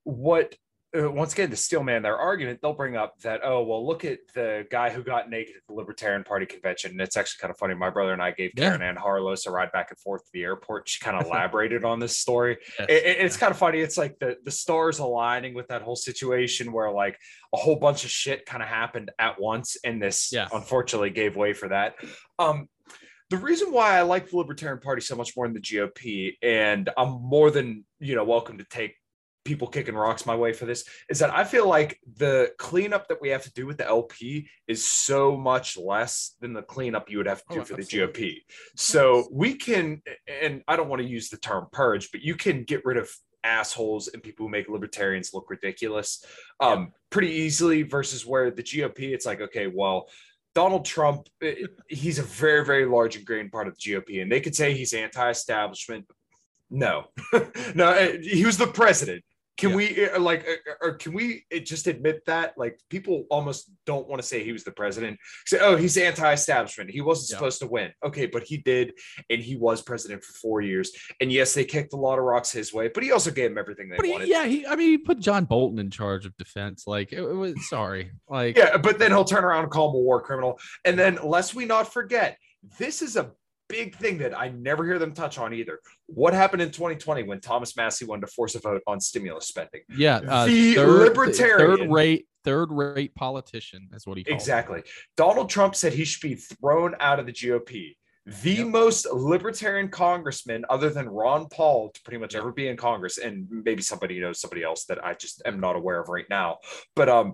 what 0.03 0.55
once 0.95 1.33
again, 1.33 1.49
to 1.49 1.55
steelman 1.55 2.03
their 2.03 2.17
argument, 2.17 2.59
they'll 2.61 2.73
bring 2.73 2.95
up 2.95 3.19
that, 3.21 3.41
oh, 3.43 3.63
well, 3.63 3.85
look 3.85 4.05
at 4.05 4.19
the 4.35 4.67
guy 4.69 4.91
who 4.91 5.03
got 5.03 5.29
naked 5.29 5.55
at 5.55 5.63
the 5.67 5.73
Libertarian 5.73 6.23
Party 6.23 6.45
convention. 6.45 6.91
And 6.91 7.01
it's 7.01 7.17
actually 7.17 7.39
kind 7.41 7.51
of 7.51 7.57
funny. 7.57 7.73
My 7.73 7.89
brother 7.89 8.13
and 8.13 8.21
I 8.21 8.31
gave 8.31 8.51
yeah. 8.55 8.69
Caryn 8.69 8.81
Ann 8.81 8.95
Harlos 8.95 9.47
a 9.47 9.51
ride 9.51 9.71
back 9.71 9.87
and 9.89 9.99
forth 9.99 10.23
to 10.25 10.29
the 10.33 10.43
airport. 10.43 10.87
She 10.87 11.03
kind 11.03 11.17
of 11.17 11.25
elaborated 11.27 11.83
on 11.83 11.99
this 11.99 12.17
story. 12.17 12.57
Yes. 12.77 12.87
It, 12.89 13.05
it, 13.05 13.17
it's 13.21 13.37
kind 13.37 13.49
of 13.49 13.57
funny. 13.57 13.79
It's 13.79 13.97
like 13.97 14.19
the, 14.19 14.37
the 14.43 14.51
stars 14.51 14.99
aligning 14.99 15.55
with 15.55 15.67
that 15.69 15.81
whole 15.81 15.95
situation 15.95 16.71
where 16.71 16.91
like 16.91 17.17
a 17.53 17.57
whole 17.57 17.77
bunch 17.77 18.03
of 18.03 18.11
shit 18.11 18.45
kind 18.45 18.61
of 18.61 18.69
happened 18.69 19.11
at 19.17 19.41
once. 19.41 19.77
And 19.83 20.01
this 20.01 20.31
yeah. 20.31 20.47
unfortunately 20.53 21.09
gave 21.09 21.35
way 21.35 21.53
for 21.53 21.69
that. 21.69 21.95
Um, 22.37 22.69
the 23.31 23.37
reason 23.37 23.71
why 23.71 23.97
I 23.97 24.03
like 24.03 24.29
the 24.29 24.37
Libertarian 24.37 24.79
Party 24.79 25.01
so 25.01 25.15
much 25.15 25.35
more 25.35 25.47
than 25.47 25.55
the 25.55 25.61
GOP, 25.61 26.37
and 26.43 26.87
I'm 26.95 27.19
more 27.19 27.49
than 27.49 27.83
you 27.99 28.13
know 28.13 28.23
welcome 28.23 28.59
to 28.59 28.63
take 28.65 28.95
people 29.45 29.67
kicking 29.67 29.95
rocks 29.95 30.25
my 30.25 30.35
way 30.35 30.53
for 30.53 30.65
this 30.65 30.85
is 31.09 31.19
that 31.19 31.33
I 31.33 31.43
feel 31.43 31.67
like 31.67 31.99
the 32.17 32.51
cleanup 32.57 33.07
that 33.09 33.21
we 33.21 33.29
have 33.29 33.43
to 33.43 33.53
do 33.53 33.65
with 33.65 33.77
the 33.77 33.87
LP 33.87 34.47
is 34.67 34.87
so 34.87 35.35
much 35.35 35.77
less 35.77 36.35
than 36.39 36.53
the 36.53 36.61
cleanup 36.61 37.09
you 37.09 37.17
would 37.17 37.27
have 37.27 37.43
to 37.45 37.53
do 37.55 37.61
oh, 37.61 37.65
for 37.65 37.79
absolutely. 37.79 38.13
the 38.13 38.27
GOP. 38.27 38.37
So 38.75 39.27
we 39.31 39.55
can, 39.55 40.01
and 40.41 40.63
I 40.67 40.75
don't 40.75 40.89
want 40.89 41.01
to 41.01 41.07
use 41.07 41.29
the 41.29 41.37
term 41.37 41.67
purge, 41.71 42.11
but 42.11 42.21
you 42.21 42.35
can 42.35 42.63
get 42.63 42.85
rid 42.85 42.97
of 42.97 43.09
assholes 43.43 44.07
and 44.07 44.23
people 44.23 44.45
who 44.45 44.49
make 44.51 44.69
libertarians 44.69 45.33
look 45.33 45.49
ridiculous 45.49 46.23
um, 46.59 46.79
yeah. 46.79 46.85
pretty 47.09 47.31
easily 47.31 47.83
versus 47.83 48.25
where 48.25 48.51
the 48.51 48.63
GOP, 48.63 49.13
it's 49.13 49.25
like, 49.25 49.41
okay, 49.41 49.67
well, 49.67 50.07
Donald 50.55 50.85
Trump, 50.85 51.27
he's 51.87 52.19
a 52.19 52.23
very, 52.23 52.63
very 52.63 52.85
large 52.85 53.15
and 53.15 53.25
grain 53.25 53.49
part 53.49 53.67
of 53.67 53.75
the 53.75 53.91
GOP, 53.91 54.21
and 54.21 54.31
they 54.31 54.39
could 54.39 54.55
say 54.55 54.73
he's 54.73 54.93
anti 54.93 55.29
establishment. 55.29 56.05
No, 56.69 57.05
no, 57.75 57.89
eh, 57.89 58.17
he 58.21 58.45
was 58.45 58.57
the 58.57 58.67
president. 58.67 59.23
Can 59.55 59.69
yeah. 59.69 59.75
we 59.75 60.09
uh, 60.09 60.19
like, 60.19 60.47
uh, 60.47 60.71
uh, 60.71 60.87
or 60.87 60.93
can 60.95 61.13
we 61.13 61.45
just 61.63 61.85
admit 61.85 62.25
that? 62.25 62.55
Like, 62.57 62.79
people 62.89 63.25
almost 63.29 63.71
don't 63.85 64.07
want 64.07 64.19
to 64.19 64.27
say 64.27 64.43
he 64.43 64.51
was 64.51 64.63
the 64.63 64.71
president. 64.71 65.19
Say, 65.45 65.59
oh, 65.61 65.75
he's 65.75 65.95
anti-establishment. 65.95 66.89
He 66.89 67.01
wasn't 67.01 67.29
yeah. 67.29 67.37
supposed 67.37 67.59
to 67.59 67.67
win. 67.67 67.91
Okay, 68.03 68.25
but 68.25 68.43
he 68.43 68.57
did, 68.57 68.93
and 69.29 69.39
he 69.39 69.55
was 69.55 69.83
president 69.83 70.23
for 70.23 70.33
four 70.33 70.61
years. 70.61 70.91
And 71.21 71.31
yes, 71.31 71.53
they 71.53 71.65
kicked 71.65 71.93
a 71.93 71.97
lot 71.97 72.17
of 72.17 72.25
rocks 72.25 72.51
his 72.51 72.73
way, 72.73 72.87
but 72.87 73.03
he 73.03 73.11
also 73.11 73.29
gave 73.29 73.51
them 73.51 73.59
everything 73.59 73.89
they 73.89 73.97
but 73.97 74.07
wanted. 74.07 74.27
Yeah, 74.27 74.45
he. 74.45 74.65
I 74.65 74.75
mean, 74.75 74.89
he 74.89 74.97
put 74.97 75.19
John 75.19 75.45
Bolton 75.45 75.77
in 75.77 75.91
charge 75.91 76.25
of 76.25 76.35
defense. 76.37 76.85
Like, 76.87 77.13
it, 77.13 77.19
it 77.19 77.35
was 77.35 77.53
sorry. 77.69 78.11
Like, 78.27 78.57
yeah, 78.57 78.77
but 78.77 78.97
then 78.97 79.11
he'll 79.11 79.23
turn 79.23 79.43
around 79.43 79.65
and 79.65 79.71
call 79.71 79.91
him 79.91 79.97
a 79.97 79.99
war 79.99 80.19
criminal. 80.19 80.59
And 80.83 80.97
then, 80.97 81.19
lest 81.23 81.53
we 81.53 81.65
not 81.65 81.93
forget, 81.93 82.39
this 82.79 83.03
is 83.03 83.17
a 83.17 83.31
big 83.69 83.95
thing 83.95 84.19
that 84.19 84.37
I 84.37 84.49
never 84.49 84.85
hear 84.85 84.99
them 84.99 85.13
touch 85.13 85.37
on 85.37 85.53
either. 85.53 85.79
What 86.07 86.33
happened 86.33 86.61
in 86.61 86.71
2020 86.71 87.23
when 87.23 87.39
Thomas 87.39 87.75
Massie 87.75 88.05
wanted 88.05 88.27
to 88.27 88.33
force 88.33 88.55
a 88.55 88.59
vote 88.59 88.81
on 88.87 88.99
stimulus 88.99 89.47
spending? 89.47 89.81
Yeah, 89.95 90.21
uh, 90.27 90.45
the 90.45 90.75
third, 90.75 90.99
libertarian 90.99 91.77
third 91.77 91.91
rate 91.91 92.27
third 92.43 92.71
rate 92.71 93.15
politician 93.15 93.89
is 93.93 94.05
what 94.05 94.17
he 94.17 94.23
exactly. 94.27 94.79
It. 94.79 94.89
Donald 95.15 95.49
Trump 95.49 95.75
said 95.75 95.93
he 95.93 96.05
should 96.05 96.27
be 96.27 96.35
thrown 96.35 96.95
out 96.99 97.19
of 97.19 97.25
the 97.25 97.31
GOP. 97.31 97.95
The 98.25 98.53
yep. 98.53 98.67
most 98.67 99.05
libertarian 99.11 99.89
congressman, 99.89 100.63
other 100.69 100.89
than 100.89 101.09
Ron 101.09 101.47
Paul, 101.49 101.89
to 101.89 102.01
pretty 102.03 102.19
much 102.19 102.35
ever 102.35 102.53
be 102.53 102.69
in 102.69 102.77
Congress, 102.77 103.17
and 103.17 103.47
maybe 103.49 103.81
somebody 103.81 104.19
knows 104.21 104.39
somebody 104.39 104.63
else 104.63 104.85
that 104.85 105.03
I 105.03 105.13
just 105.13 105.41
am 105.45 105.59
not 105.59 105.75
aware 105.75 105.99
of 105.99 106.07
right 106.07 106.29
now. 106.29 106.59
But 106.95 107.09
um, 107.09 107.33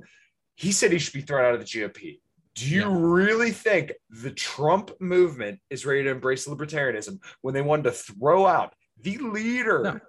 he 0.55 0.71
said 0.71 0.91
he 0.91 0.97
should 0.97 1.13
be 1.13 1.21
thrown 1.21 1.45
out 1.45 1.53
of 1.53 1.59
the 1.59 1.65
GOP. 1.65 2.19
Do 2.59 2.67
you 2.67 2.81
yeah. 2.81 2.97
really 2.99 3.51
think 3.51 3.93
the 4.09 4.31
Trump 4.31 4.91
movement 4.99 5.59
is 5.69 5.85
ready 5.85 6.03
to 6.03 6.09
embrace 6.09 6.45
libertarianism 6.45 7.19
when 7.41 7.53
they 7.53 7.61
wanted 7.61 7.83
to 7.83 7.91
throw 7.91 8.45
out 8.45 8.73
the 9.01 9.17
leader? 9.17 9.81
No, 9.81 9.99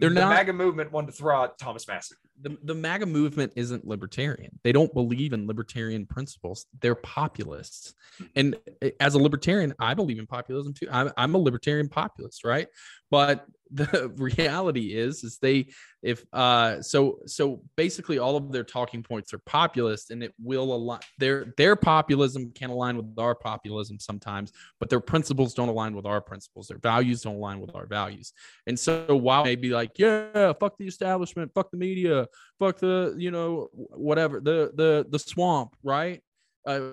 they're 0.00 0.10
not 0.10 0.20
the 0.20 0.26
not. 0.26 0.34
MAGA 0.34 0.52
movement 0.54 0.90
wanted 0.90 1.12
to 1.12 1.12
throw 1.12 1.36
out 1.36 1.56
Thomas 1.56 1.86
Massie. 1.86 2.16
The, 2.44 2.58
the 2.62 2.74
MAGA 2.74 3.06
movement 3.06 3.54
isn't 3.56 3.86
libertarian. 3.86 4.58
They 4.62 4.72
don't 4.72 4.92
believe 4.92 5.32
in 5.32 5.46
libertarian 5.46 6.04
principles. 6.04 6.66
They're 6.80 6.94
populists. 6.94 7.94
And 8.36 8.56
eh, 8.82 8.90
as 9.00 9.14
a 9.14 9.18
libertarian, 9.18 9.72
I 9.78 9.94
believe 9.94 10.18
in 10.18 10.26
populism 10.26 10.74
too. 10.74 10.86
I'm, 10.92 11.10
I'm 11.16 11.34
a 11.34 11.38
libertarian 11.38 11.88
populist, 11.88 12.44
right? 12.44 12.68
But 13.10 13.46
the 13.74 14.12
reality 14.16 14.94
is 14.94 15.24
is 15.24 15.38
they 15.38 15.66
if 16.02 16.24
uh 16.32 16.80
so 16.80 17.18
so 17.26 17.62
basically 17.76 18.18
all 18.18 18.36
of 18.36 18.52
their 18.52 18.62
talking 18.62 19.02
points 19.02 19.32
are 19.32 19.38
populist 19.38 20.10
and 20.10 20.22
it 20.22 20.32
will 20.40 20.74
align 20.74 21.00
their 21.18 21.52
their 21.56 21.74
populism 21.74 22.52
can 22.54 22.70
align 22.70 22.96
with 22.96 23.18
our 23.18 23.34
populism 23.34 23.98
sometimes 23.98 24.52
but 24.78 24.90
their 24.90 25.00
principles 25.00 25.54
don't 25.54 25.68
align 25.68 25.96
with 25.96 26.06
our 26.06 26.20
principles 26.20 26.68
their 26.68 26.78
values 26.78 27.22
don't 27.22 27.36
align 27.36 27.58
with 27.58 27.74
our 27.74 27.86
values 27.86 28.32
and 28.66 28.78
so 28.78 29.16
while 29.16 29.44
maybe 29.44 29.70
like 29.70 29.98
yeah 29.98 30.52
fuck 30.60 30.76
the 30.78 30.86
establishment 30.86 31.50
fuck 31.54 31.70
the 31.70 31.76
media 31.76 32.28
fuck 32.58 32.78
the 32.78 33.14
you 33.18 33.30
know 33.30 33.68
whatever 33.72 34.40
the 34.40 34.72
the 34.74 35.06
the 35.08 35.18
swamp 35.18 35.74
right 35.82 36.22
uh, 36.66 36.90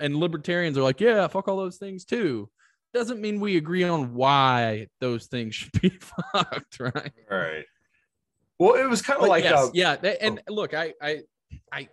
and 0.00 0.16
libertarians 0.16 0.76
are 0.78 0.82
like 0.82 1.00
yeah 1.00 1.26
fuck 1.28 1.46
all 1.48 1.56
those 1.56 1.76
things 1.76 2.04
too 2.04 2.48
doesn't 2.94 3.20
mean 3.20 3.40
we 3.40 3.56
agree 3.56 3.82
on 3.82 4.14
why 4.14 4.86
those 5.00 5.26
things 5.26 5.54
should 5.56 5.72
be 5.82 5.90
fucked, 5.90 6.78
right? 6.80 7.12
Right. 7.28 7.64
Well, 8.58 8.74
it 8.76 8.88
was 8.88 9.02
kind 9.02 9.20
of 9.20 9.28
like 9.28 9.42
yes, 9.44 9.58
uh, 9.58 9.70
yeah, 9.74 9.96
they- 9.96 10.16
and 10.18 10.40
look, 10.48 10.72
I, 10.74 10.94
I, 11.02 11.22
I, 11.72 11.88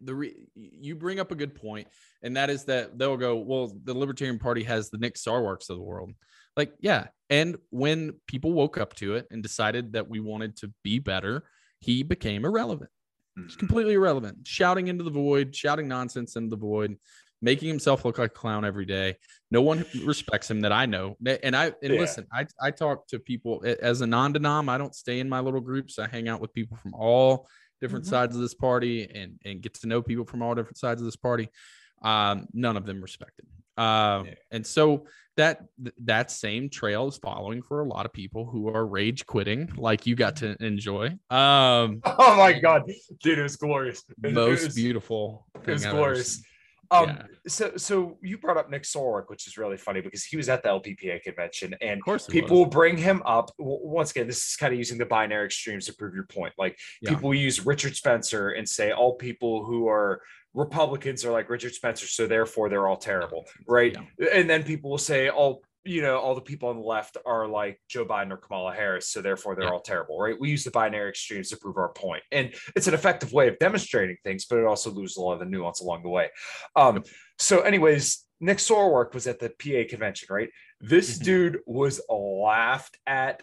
the 0.00 0.14
re, 0.14 0.34
you 0.54 0.94
bring 0.94 1.20
up 1.20 1.30
a 1.30 1.34
good 1.34 1.54
point, 1.54 1.88
and 2.22 2.36
that 2.38 2.48
is 2.48 2.64
that 2.64 2.98
they'll 2.98 3.18
go, 3.18 3.36
well, 3.36 3.76
the 3.84 3.92
Libertarian 3.92 4.38
Party 4.38 4.62
has 4.62 4.88
the 4.88 4.96
Nick 4.96 5.16
Sarwarks 5.16 5.68
of 5.68 5.76
the 5.76 5.82
world, 5.82 6.12
like, 6.56 6.72
yeah, 6.80 7.08
and 7.28 7.58
when 7.68 8.14
people 8.26 8.54
woke 8.54 8.78
up 8.78 8.94
to 8.94 9.14
it 9.16 9.26
and 9.30 9.42
decided 9.42 9.92
that 9.92 10.08
we 10.08 10.20
wanted 10.20 10.56
to 10.56 10.72
be 10.82 10.98
better, 10.98 11.44
he 11.80 12.02
became 12.02 12.44
irrelevant. 12.44 12.90
It's 13.36 13.54
Mhm. 13.54 13.58
completely 13.58 13.94
irrelevant, 13.94 14.46
shouting 14.46 14.88
into 14.88 15.04
the 15.04 15.10
void, 15.10 15.54
shouting 15.54 15.86
nonsense 15.88 16.36
into 16.36 16.50
the 16.50 16.56
void, 16.60 16.98
making 17.40 17.68
himself 17.68 18.04
look 18.04 18.18
like 18.18 18.32
a 18.32 18.34
clown 18.34 18.64
every 18.64 18.84
day. 18.84 19.16
No 19.50 19.62
one 19.62 19.84
respects 20.04 20.50
him 20.50 20.60
that 20.62 20.72
I 20.72 20.86
know. 20.86 21.16
And 21.44 21.54
I 21.54 21.66
and 21.82 21.94
Yeah. 21.94 22.00
listen, 22.00 22.26
I 22.32 22.46
I 22.60 22.70
talk 22.72 23.06
to 23.08 23.18
people 23.20 23.62
as 23.64 24.00
a 24.00 24.06
non-denom. 24.06 24.68
I 24.68 24.76
don't 24.76 24.94
stay 24.94 25.20
in 25.20 25.28
my 25.28 25.40
little 25.40 25.60
groups. 25.60 25.98
I 25.98 26.08
hang 26.08 26.28
out 26.28 26.40
with 26.40 26.52
people 26.52 26.76
from 26.76 26.94
all 26.94 27.48
different 27.80 28.04
Mhm. 28.06 28.10
sides 28.10 28.34
of 28.34 28.42
this 28.42 28.54
party 28.54 29.08
and 29.08 29.38
and 29.44 29.62
get 29.62 29.74
to 29.74 29.86
know 29.86 30.02
people 30.02 30.24
from 30.24 30.42
all 30.42 30.54
different 30.56 30.78
sides 30.78 31.00
of 31.00 31.04
this 31.04 31.16
party. 31.16 31.48
Um, 32.02 32.48
none 32.52 32.76
of 32.76 32.86
them 32.86 33.00
respected. 33.00 33.46
Uh, 33.76 34.24
Yeah. 34.26 34.34
and 34.50 34.66
so 34.66 35.06
that 35.38 35.62
that 36.04 36.30
same 36.30 36.68
trail 36.68 37.06
is 37.08 37.16
following 37.16 37.62
for 37.62 37.80
a 37.80 37.84
lot 37.84 38.04
of 38.04 38.12
people 38.12 38.44
who 38.44 38.68
are 38.68 38.84
rage 38.86 39.24
quitting, 39.24 39.70
like 39.76 40.04
you 40.06 40.14
got 40.14 40.36
to 40.36 40.56
enjoy. 40.62 41.06
Um, 41.30 42.02
Oh 42.04 42.36
my 42.36 42.52
god, 42.52 42.82
dude, 43.22 43.38
it 43.38 43.42
was 43.42 43.56
glorious. 43.56 44.04
It- 44.22 44.28
it 44.28 44.34
most 44.34 44.64
was- 44.66 44.74
beautiful. 44.74 45.46
It 45.66 45.70
was 45.70 45.86
glorious. 45.86 46.42
Um, 46.90 47.08
Yeah. 47.08 47.26
so 47.46 47.76
so 47.76 48.18
you 48.22 48.38
brought 48.38 48.56
up 48.56 48.70
Nick 48.70 48.82
Sarwark, 48.84 49.28
which 49.28 49.46
is 49.46 49.58
really 49.58 49.76
funny 49.76 50.00
because 50.00 50.24
he 50.24 50.36
was 50.36 50.48
at 50.48 50.62
the 50.62 50.68
LPPA 50.70 51.22
convention, 51.22 51.74
and 51.80 51.98
Of 52.00 52.04
course, 52.04 52.26
people 52.26 52.56
was. 52.56 52.64
will 52.66 52.70
bring 52.70 52.96
him 52.96 53.22
up. 53.26 53.50
Once 53.58 54.10
again, 54.12 54.26
this 54.26 54.38
is 54.50 54.56
kind 54.56 54.72
of 54.72 54.78
using 54.78 54.98
the 54.98 55.06
binary 55.06 55.46
extremes 55.46 55.86
to 55.86 55.94
prove 55.94 56.14
your 56.14 56.24
point. 56.26 56.54
Like 56.58 56.78
Yeah. 57.02 57.10
people 57.10 57.34
use 57.34 57.64
Richard 57.66 57.94
Spencer 57.96 58.50
and 58.50 58.68
say 58.68 58.92
all 58.92 59.14
people 59.16 59.64
who 59.64 59.86
are 59.88 60.22
Republicans 60.54 61.24
are 61.24 61.30
like 61.30 61.50
Richard 61.50 61.74
Spencer, 61.74 62.06
so 62.06 62.26
therefore 62.26 62.68
they're 62.70 62.88
all 62.88 62.96
terrible, 62.96 63.44
right? 63.66 63.94
And 64.32 64.48
then 64.48 64.64
people 64.64 64.90
will 64.90 64.98
say 64.98 65.28
all 65.28 65.62
you 65.84 66.02
know 66.02 66.18
all 66.18 66.34
the 66.34 66.40
people 66.40 66.68
on 66.68 66.76
the 66.76 66.82
left 66.82 67.16
are 67.24 67.46
like 67.46 67.80
Joe 67.88 68.04
Biden 68.04 68.30
or 68.32 68.36
Kamala 68.36 68.74
Harris, 68.74 69.08
so 69.10 69.22
therefore 69.22 69.54
they're 69.54 69.64
Yeah. 69.64 69.72
all 69.72 69.80
terrible, 69.80 70.18
right? 70.18 70.38
We 70.38 70.50
use 70.50 70.64
the 70.64 70.70
binary 70.70 71.08
extremes 71.10 71.50
to 71.50 71.56
prove 71.56 71.76
our 71.76 71.92
point, 71.92 72.22
and 72.32 72.54
it's 72.76 72.86
an 72.88 72.94
effective 72.94 73.32
way 73.32 73.48
of 73.48 73.58
demonstrating 73.58 74.16
things, 74.24 74.44
but 74.44 74.58
it 74.58 74.64
also 74.66 74.90
loses 74.90 75.16
a 75.16 75.20
lot 75.20 75.34
of 75.34 75.38
the 75.40 75.46
nuance 75.46 75.80
along 75.80 76.02
the 76.02 76.08
way. 76.08 76.30
Um, 76.76 77.04
so, 77.38 77.60
anyways, 77.60 78.24
Nick 78.40 78.58
Sarwark 78.58 79.14
was 79.14 79.26
at 79.26 79.38
the 79.40 79.50
PA 79.50 79.84
convention, 79.88 80.28
right? 80.30 80.50
This 80.80 81.18
Mhm. 81.18 81.22
dude 81.24 81.58
was 81.66 82.00
laughed 82.08 82.98
at, 83.06 83.42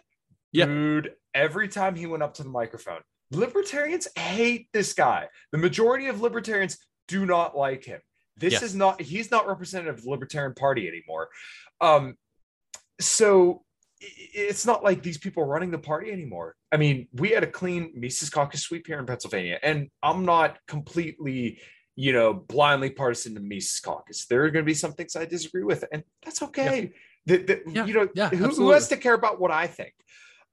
dude, 0.53 1.15
every 1.33 1.67
time 1.67 1.95
he 1.95 2.05
went 2.05 2.23
up 2.23 2.33
to 2.35 2.43
the 2.43 2.49
microphone. 2.49 3.01
Libertarians 3.31 4.07
hate 4.17 4.69
this 4.71 4.93
guy. 4.93 5.27
The 5.51 5.57
majority 5.57 6.07
of 6.07 6.21
libertarians 6.21 6.77
do 7.07 7.25
not 7.25 7.57
like 7.57 7.83
him. 7.83 7.99
This 8.37 8.53
Yes. 8.53 8.63
is 8.63 8.75
not, 8.75 9.01
he's 9.01 9.31
not 9.31 9.47
representative 9.47 9.95
of 9.97 10.03
the 10.03 10.09
Libertarian 10.09 10.53
Party 10.53 10.87
anymore. 10.87 11.29
Um, 11.81 12.15
so 12.99 13.63
it's 13.99 14.65
not 14.65 14.83
like 14.83 15.01
these 15.01 15.17
people 15.17 15.43
are 15.43 15.47
running 15.47 15.71
the 15.71 15.77
party 15.79 16.11
anymore. 16.11 16.55
I 16.71 16.77
mean, 16.77 17.07
we 17.13 17.29
had 17.29 17.43
a 17.43 17.47
clean 17.47 17.91
Mises 17.95 18.29
caucus 18.29 18.61
sweep 18.61 18.87
here 18.87 18.99
in 18.99 19.05
Pennsylvania, 19.05 19.59
and 19.63 19.89
I'm 20.03 20.25
not 20.25 20.57
completely, 20.67 21.59
you 21.95 22.13
know, 22.13 22.33
blindly 22.33 22.89
partisan 22.89 23.33
to 23.35 23.39
Mises 23.41 23.79
caucus. 23.79 24.25
There 24.27 24.43
are 24.43 24.49
going 24.51 24.63
to 24.63 24.67
be 24.69 24.73
some 24.73 24.93
things 24.93 25.15
I 25.15 25.25
disagree 25.25 25.63
with, 25.63 25.85
and 25.91 26.03
that's 26.23 26.41
okay. 26.43 26.91
The- 27.25 27.37
the- 27.37 27.61
Yeah, 27.67 27.85
you 27.85 27.93
know, 27.93 28.07
yeah, 28.13 28.29
who, 28.29 28.49
who 28.49 28.71
has 28.71 28.87
to 28.89 28.97
care 28.97 29.13
about 29.13 29.39
what 29.39 29.51
I 29.51 29.67
think? 29.67 29.93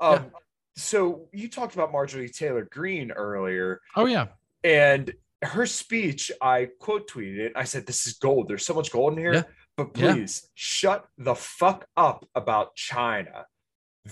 Um, 0.00 0.30
So 0.74 1.28
you 1.32 1.48
talked 1.50 1.74
about 1.74 1.92
Marjorie 1.92 2.30
Taylor 2.30 2.66
Greene 2.70 3.10
earlier, 3.12 3.80
Oh 3.94 4.06
yeah. 4.06 4.28
and 4.64 5.12
her 5.42 5.66
speech, 5.66 6.30
I 6.40 6.68
quote 6.78 7.10
tweeted 7.10 7.38
it. 7.38 7.52
I 7.56 7.64
said, 7.64 7.84
This 7.86 8.06
is 8.06 8.14
gold. 8.14 8.48
There's 8.48 8.64
so 8.64 8.72
much 8.72 8.90
gold 8.90 9.12
in 9.12 9.18
here, 9.18 9.44
Yeah. 9.78 9.84
but 9.84 9.96
Yeah. 9.98 10.14
please 10.14 10.48
shut 10.54 11.06
the 11.18 11.34
fuck 11.34 11.86
up 11.96 12.28
about 12.34 12.74
China. 12.74 13.46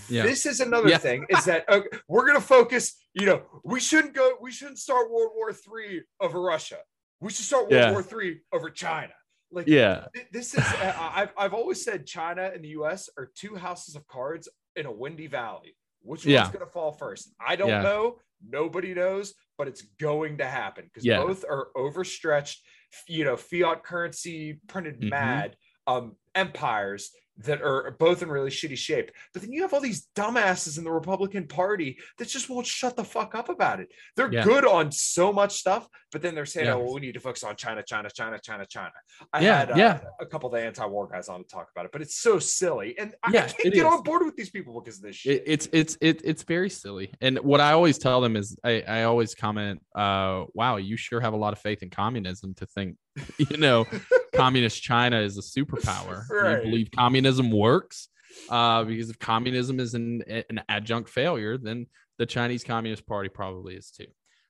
Yeah. 0.09 0.23
This 0.23 0.47
is 0.47 0.61
another 0.61 0.89
Yeah. 0.89 0.99
thing 0.99 1.27
is 1.29 1.45
that 1.47 1.65
uh, 1.69 1.83
we're 2.09 2.27
going 2.27 2.41
to 2.41 2.47
focus, 2.47 2.97
you 3.15 3.27
know, 3.27 3.43
we 3.65 3.81
shouldn't 3.81 4.15
go, 4.15 4.37
we 4.41 4.53
shouldn't 4.53 4.79
start 4.79 5.11
World 5.11 5.33
War 5.35 5.53
Three 5.53 6.03
over 6.21 6.41
Russia. 6.41 6.79
We 7.21 7.31
should 7.31 7.45
start 7.45 7.63
World 7.65 7.73
Yeah. 7.73 7.91
War 7.91 8.03
Three 8.03 8.41
over 8.53 8.71
China. 8.71 9.13
Like, 9.51 9.67
Yeah. 9.67 10.07
th- 10.15 10.29
this 10.31 10.55
is, 10.55 10.61
uh, 10.61 11.11
I've, 11.15 11.33
I've 11.37 11.55
always 11.55 11.83
said 11.85 12.07
China 12.07 12.51
and 12.55 12.63
the 12.65 12.69
US 12.81 13.11
are 13.19 13.31
two 13.35 13.57
houses 13.57 13.97
of 13.97 14.07
cards 14.07 14.49
in 14.77 14.87
a 14.87 14.93
windy 14.93 15.27
valley. 15.27 15.77
Which 16.03 16.25
Yeah. 16.25 16.43
one's 16.43 16.53
going 16.55 16.65
to 16.65 16.71
fall 16.71 16.93
first? 16.93 17.35
I 17.41 17.57
don't 17.57 17.69
Yeah. 17.69 17.83
know. 17.83 18.21
Nobody 18.49 18.95
knows, 18.95 19.35
but 19.59 19.67
it's 19.69 19.83
going 19.83 20.39
to 20.39 20.47
happen 20.47 20.85
because 20.85 21.05
Yeah. 21.05 21.19
both 21.19 21.45
are 21.45 21.69
overstretched, 21.77 22.65
you 23.07 23.25
know, 23.25 23.37
fiat 23.37 23.83
currency 23.85 24.61
printed 24.67 25.01
Mhm. 25.01 25.11
mad 25.11 25.57
um, 25.87 26.17
empires 26.35 27.11
that 27.45 27.63
are 27.63 27.97
both 27.99 28.23
in 28.23 28.29
really 28.31 28.51
shitty 28.51 28.77
shape. 28.77 29.11
But 29.33 29.43
then 29.43 29.53
you 29.53 29.63
have 29.63 29.73
all 29.73 29.81
these 29.81 30.09
dumbasses 30.15 30.79
in 30.79 30.85
the 30.85 30.91
Republican 30.93 31.47
Party 31.47 31.99
that 32.19 32.29
just 32.29 32.49
won't 32.51 32.67
shut 32.67 32.97
the 32.97 33.05
fuck 33.05 33.35
up 33.35 33.49
about 33.49 33.81
it. 33.81 33.89
They're 34.17 34.33
Yeah. 34.33 34.45
good 34.45 34.67
on 34.67 34.93
so 34.93 35.33
much 35.33 35.57
stuff, 35.59 35.89
but 36.13 36.23
then 36.23 36.35
they're 36.35 36.47
saying, 36.47 36.67
Yeah. 36.67 36.75
"Oh, 36.75 36.81
well, 36.85 36.95
we 36.95 37.01
need 37.01 37.15
to 37.15 37.21
focus 37.21 37.43
on 37.45 37.57
China, 37.57 37.83
China, 37.83 38.09
China, 38.11 38.39
China, 38.43 38.67
China." 38.67 38.93
I 39.33 39.41
Yeah, 39.41 39.59
had 39.59 39.71
uh, 39.73 39.77
yeah. 39.77 40.01
a 40.21 40.27
couple 40.27 40.49
of 40.49 40.55
the 40.55 40.65
anti-war 40.65 41.09
guys 41.09 41.29
on 41.29 41.43
to 41.43 41.49
talk 41.49 41.69
about 41.75 41.87
it, 41.87 41.93
but 41.93 42.03
it's 42.03 42.17
so 42.17 42.39
silly, 42.39 42.99
and 42.99 43.15
I, 43.23 43.29
I 43.29 43.33
Yeah, 43.33 43.49
can't 43.49 43.75
get 43.75 43.87
is. 43.87 43.93
on 43.93 44.03
board 44.03 44.25
with 44.25 44.37
these 44.37 44.51
people 44.51 44.79
because 44.81 44.97
of 44.99 45.03
this 45.05 45.17
shit. 45.17 45.37
It, 45.37 45.43
it's 45.47 45.69
it's 45.73 45.97
it, 46.01 46.21
it's 46.25 46.43
very 46.43 46.69
silly. 46.71 47.13
And 47.21 47.39
what 47.39 47.61
I 47.61 47.73
always 47.73 47.99
tell 47.99 48.21
them 48.21 48.37
is 48.37 48.57
I, 48.65 48.83
I 48.83 49.03
always 49.05 49.35
comment, 49.35 49.81
uh, 49.95 50.45
wow, 50.55 50.77
you 50.77 50.97
sure 50.97 51.21
have 51.21 51.33
a 51.33 51.37
lot 51.39 51.53
of 51.53 51.59
faith 51.59 51.83
in 51.83 51.91
communism 51.91 52.55
to 52.55 52.67
think, 52.67 52.97
you 53.39 53.57
know, 53.57 53.87
communist 54.35 54.83
China 54.83 55.21
is 55.21 55.39
a 55.39 55.43
superpower. 55.43 56.29
Right. 56.29 56.65
You 56.65 56.71
believe 56.71 56.91
communism 56.95 57.30
works? 57.39 58.09
Uh, 58.49 58.85
because 58.85 59.11
if 59.11 59.19
communism 59.19 59.81
is 59.81 59.95
an, 59.95 60.23
an 60.23 60.63
adjunct 60.69 61.11
failure, 61.11 61.59
then 61.59 61.87
the 62.19 62.27
Chinese 62.27 62.65
Communist 62.65 63.07
Party 63.07 63.29
probably 63.29 63.75
is 63.75 63.91
too. 63.91 64.07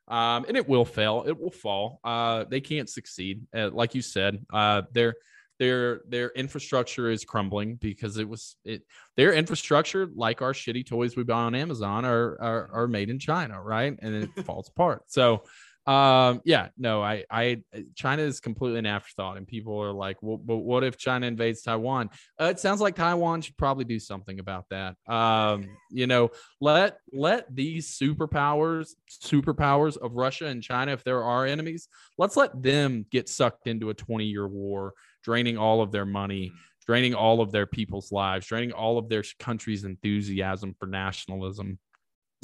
Um, 0.09 0.45
and 0.49 0.57
it 0.57 0.69
will 0.69 0.85
fail. 0.85 1.25
It 1.27 1.39
will 1.39 1.53
fall. 1.53 2.01
Uh, 2.03 2.45
they 2.45 2.61
can't 2.61 2.89
succeed. 2.89 3.47
Uh, 3.57 3.71
like 3.71 3.95
you 3.95 4.03
said, 4.03 4.45
uh, 4.53 4.83
their 4.93 5.15
their 5.61 6.01
their 6.09 6.31
infrastructure 6.31 7.11
is 7.11 7.25
crumbling 7.25 7.77
because 7.77 8.17
it 8.17 8.29
was 8.29 8.57
it 8.65 8.83
their 9.17 9.33
infrastructure, 9.33 10.09
like 10.15 10.43
our 10.43 10.53
shitty 10.53 10.87
toys 10.87 11.17
we 11.17 11.23
buy 11.23 11.43
on 11.43 11.55
Amazon, 11.55 12.05
are 12.05 12.37
are, 12.41 12.71
are 12.73 12.89
made 12.89 13.09
in 13.09 13.21
China, 13.21 13.63
right? 13.63 13.97
And 14.01 14.15
it 14.17 14.31
falls 14.47 14.69
apart. 14.69 15.05
So, 15.07 15.45
um, 15.87 16.41
yeah, 16.45 16.69
no, 16.77 17.03
I 17.03 17.25
I 17.31 17.63
China 17.95 18.23
is 18.23 18.39
completely 18.39 18.79
an 18.79 18.87
afterthought, 18.87 19.39
and 19.39 19.47
people 19.47 19.81
are 19.83 19.93
like, 19.93 20.19
well, 20.21 20.37
but 20.37 20.59
what 20.59 20.85
if 20.85 20.99
China 20.99 21.27
invades 21.27 21.63
Taiwan? 21.63 22.11
Uh, 22.41 22.45
it 22.45 22.61
sounds 22.61 22.81
like 22.81 22.95
Taiwan 22.95 23.41
should 23.41 23.57
probably 23.57 23.85
do 23.85 23.99
something 23.99 24.41
about 24.41 24.67
that. 24.71 24.97
Um, 25.13 25.67
you 25.91 26.07
know, 26.07 26.31
let 26.61 26.99
let 27.13 27.55
these 27.55 27.99
superpowers 27.99 28.91
superpowers 29.11 29.97
of 29.97 30.13
Russia 30.13 30.47
and 30.47 30.63
China, 30.63 30.93
if 30.93 31.03
there 31.03 31.25
are 31.25 31.47
enemies, 31.47 31.89
let's 32.19 32.37
let 32.37 32.63
them 32.63 33.07
get 33.11 33.29
sucked 33.29 33.67
into 33.67 33.91
a 33.91 33.95
20 33.95 34.27
year 34.27 34.47
war, 34.47 34.93
draining 35.25 35.57
all 35.57 35.81
of 35.81 35.93
their 35.93 36.07
money, 36.07 36.53
draining 36.87 37.15
all 37.15 37.41
of 37.41 37.53
their 37.53 37.67
people's 37.67 38.13
lives, 38.13 38.47
draining 38.47 38.73
all 38.73 38.99
of 38.99 39.09
their 39.09 39.25
country's 39.39 39.85
enthusiasm 39.85 40.75
for 40.79 40.87
nationalism. 40.87 41.79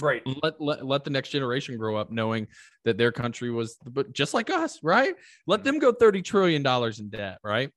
Right. 0.01 0.23
Let, 0.43 0.61
let 0.61 0.87
let 0.87 1.05
the 1.05 1.11
next 1.11 1.31
generation 1.31 1.77
grow 1.77 1.97
up 1.97 2.11
knowing 2.11 2.47
that 2.85 2.99
their 2.99 3.13
country 3.13 3.51
was 3.51 3.77
but 3.85 4.13
just 4.13 4.35
like 4.35 4.51
us, 4.51 4.79
right? 4.83 5.15
Let 5.47 5.65
them 5.65 5.79
go 5.79 5.93
30 5.93 6.23
trillion 6.23 6.63
dollars 6.63 7.01
in 7.01 7.09
debt, 7.09 7.39
right? 7.43 7.71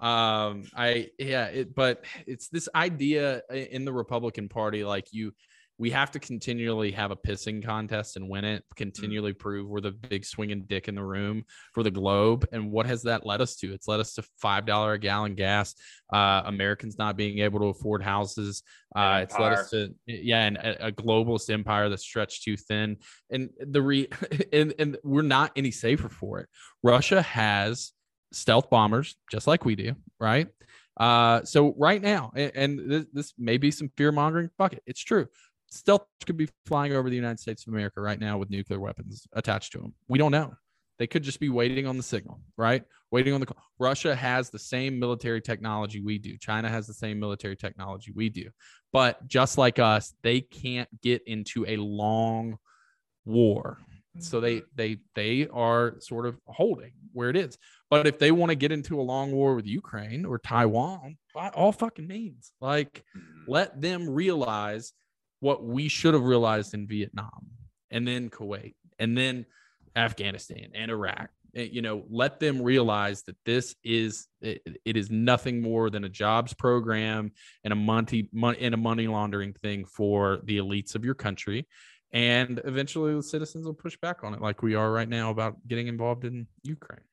Um, 0.00 0.64
I 0.76 1.08
yeah, 1.18 1.46
it, 1.46 1.74
but 1.74 2.04
it's 2.26 2.48
this 2.48 2.68
idea 2.74 3.42
in 3.50 3.84
the 3.84 3.92
Republican 3.92 4.48
Party, 4.48 4.84
like 4.84 5.06
you 5.12 5.32
we 5.76 5.90
have 5.90 6.10
to 6.12 6.20
continually 6.20 6.92
have 6.92 7.10
a 7.10 7.16
pissing 7.16 7.64
contest 7.64 8.16
and 8.16 8.28
win 8.28 8.44
it, 8.44 8.62
Mm. 8.62 8.76
continually 8.76 9.32
prove 9.32 9.68
we're 9.68 9.80
the 9.80 9.90
big 9.90 10.24
swinging 10.24 10.62
dick 10.68 10.86
in 10.86 10.94
the 10.94 11.02
room 11.02 11.44
for 11.72 11.82
the 11.82 11.90
globe. 11.90 12.46
And 12.52 12.70
what 12.70 12.86
has 12.86 13.02
that 13.02 13.26
led 13.26 13.40
us 13.40 13.56
to? 13.56 13.72
It's 13.72 13.88
led 13.88 13.98
us 13.98 14.14
to 14.14 14.22
$5 14.42 14.94
a 14.94 14.98
gallon 14.98 15.34
gas, 15.34 15.74
uh, 16.12 16.42
Americans 16.46 16.96
not 16.96 17.16
being 17.16 17.40
able 17.40 17.58
to 17.60 17.66
afford 17.66 18.02
houses. 18.02 18.62
Uh, 18.94 19.20
it's 19.24 19.36
led 19.36 19.52
us 19.52 19.70
to, 19.70 19.92
yeah, 20.06 20.44
and 20.46 20.56
a, 20.58 20.86
a 20.86 20.92
globalist 20.92 21.50
empire 21.50 21.88
that's 21.88 22.04
stretched 22.04 22.44
too 22.44 22.56
thin. 22.56 22.98
And 23.30 23.50
the 23.58 23.82
re, 23.82 24.08
and, 24.52 24.74
and 24.78 24.96
we're 25.02 25.22
not 25.22 25.50
any 25.56 25.72
safer 25.72 26.08
for 26.08 26.38
it. 26.40 26.48
Russia 26.84 27.20
has 27.22 27.92
stealth 28.32 28.70
bombers, 28.70 29.16
just 29.30 29.48
like 29.48 29.64
we 29.64 29.74
do, 29.74 29.94
right? 30.20 30.46
Uh, 30.96 31.42
so 31.42 31.74
right 31.76 32.00
now, 32.00 32.30
and, 32.36 32.52
and 32.54 32.90
this, 32.90 33.06
this 33.12 33.32
may 33.36 33.56
be 33.56 33.72
some 33.72 33.90
fear 33.96 34.12
mongering. 34.12 34.50
Fuck 34.56 34.74
it, 34.74 34.82
it's 34.86 35.02
true. 35.02 35.26
Stealth 35.74 36.06
could 36.24 36.36
be 36.36 36.48
flying 36.66 36.92
over 36.92 37.10
the 37.10 37.16
United 37.16 37.40
States 37.40 37.66
of 37.66 37.72
America 37.72 38.00
right 38.00 38.20
now 38.20 38.38
with 38.38 38.48
nuclear 38.50 38.78
weapons 38.80 39.26
attached 39.32 39.72
to 39.72 39.78
them. 39.78 39.94
We 40.08 40.18
don't 40.18 40.32
know. 40.32 40.54
They 40.98 41.08
could 41.08 41.24
just 41.24 41.40
be 41.40 41.48
waiting 41.48 41.88
on 41.88 41.96
the 41.96 42.02
signal, 42.04 42.40
right? 42.56 42.84
Waiting 43.10 43.34
on 43.34 43.40
the 43.40 43.46
call. 43.46 43.60
Russia 43.80 44.14
has 44.14 44.50
the 44.50 44.58
same 44.60 45.00
military 45.00 45.40
technology 45.40 46.00
we 46.00 46.18
do. 46.18 46.38
China 46.38 46.68
has 46.68 46.86
the 46.86 46.94
same 46.94 47.18
military 47.18 47.56
technology 47.56 48.12
we 48.14 48.28
do. 48.28 48.50
But 48.92 49.26
just 49.26 49.58
like 49.58 49.80
us, 49.80 50.14
they 50.22 50.40
can't 50.40 50.88
get 51.02 51.22
into 51.26 51.66
a 51.66 51.76
long 51.76 52.58
war. 53.24 53.78
So 54.20 54.40
they 54.40 54.62
they 54.76 54.98
they 55.16 55.48
are 55.48 55.96
sort 55.98 56.26
of 56.26 56.38
holding 56.46 56.92
where 57.12 57.30
it 57.30 57.36
is. 57.36 57.58
But 57.90 58.06
if 58.06 58.20
they 58.20 58.30
want 58.30 58.50
to 58.50 58.54
get 58.54 58.70
into 58.70 59.00
a 59.00 59.02
long 59.02 59.32
war 59.32 59.56
with 59.56 59.66
Ukraine 59.66 60.24
or 60.24 60.38
Taiwan, 60.38 61.18
by 61.34 61.48
all 61.48 61.72
fucking 61.72 62.06
means, 62.06 62.52
like 62.60 63.04
Mhm. 63.16 63.22
let 63.48 63.80
them 63.80 64.08
realize 64.08 64.92
what 65.44 65.62
we 65.62 65.88
should 65.88 66.14
have 66.14 66.24
realized 66.24 66.72
in 66.72 66.86
Vietnam 66.86 67.50
and 67.90 68.08
then 68.08 68.30
Kuwait 68.30 68.72
and 68.98 69.16
then 69.16 69.44
Afghanistan 69.94 70.70
and 70.74 70.90
Iraq. 70.90 71.28
Eh, 71.54 71.68
You 71.70 71.82
know, 71.82 72.04
let 72.08 72.40
them 72.40 72.62
realize 72.62 73.24
that 73.24 73.36
this 73.44 73.76
is 73.84 74.26
it, 74.40 74.62
it 74.86 74.96
is 74.96 75.10
nothing 75.10 75.60
more 75.60 75.90
than 75.90 76.04
a 76.04 76.08
jobs 76.08 76.54
program 76.54 77.30
and 77.62 77.74
a 77.74 77.76
money 77.76 78.26
and 78.58 78.72
a 78.72 78.78
money 78.78 79.06
laundering 79.06 79.52
thing 79.52 79.84
for 79.84 80.40
the 80.44 80.56
elites 80.56 80.94
of 80.94 81.04
your 81.04 81.14
country. 81.14 81.68
And 82.10 82.62
eventually 82.64 83.14
the 83.14 83.22
citizens 83.22 83.66
will 83.66 83.74
push 83.74 83.98
back 83.98 84.24
on 84.24 84.32
it 84.32 84.40
like 84.40 84.62
we 84.62 84.74
are 84.74 84.90
right 84.90 85.08
now 85.08 85.28
about 85.28 85.56
getting 85.68 85.88
involved 85.88 86.24
in 86.24 86.46
Ukraine. 86.62 87.06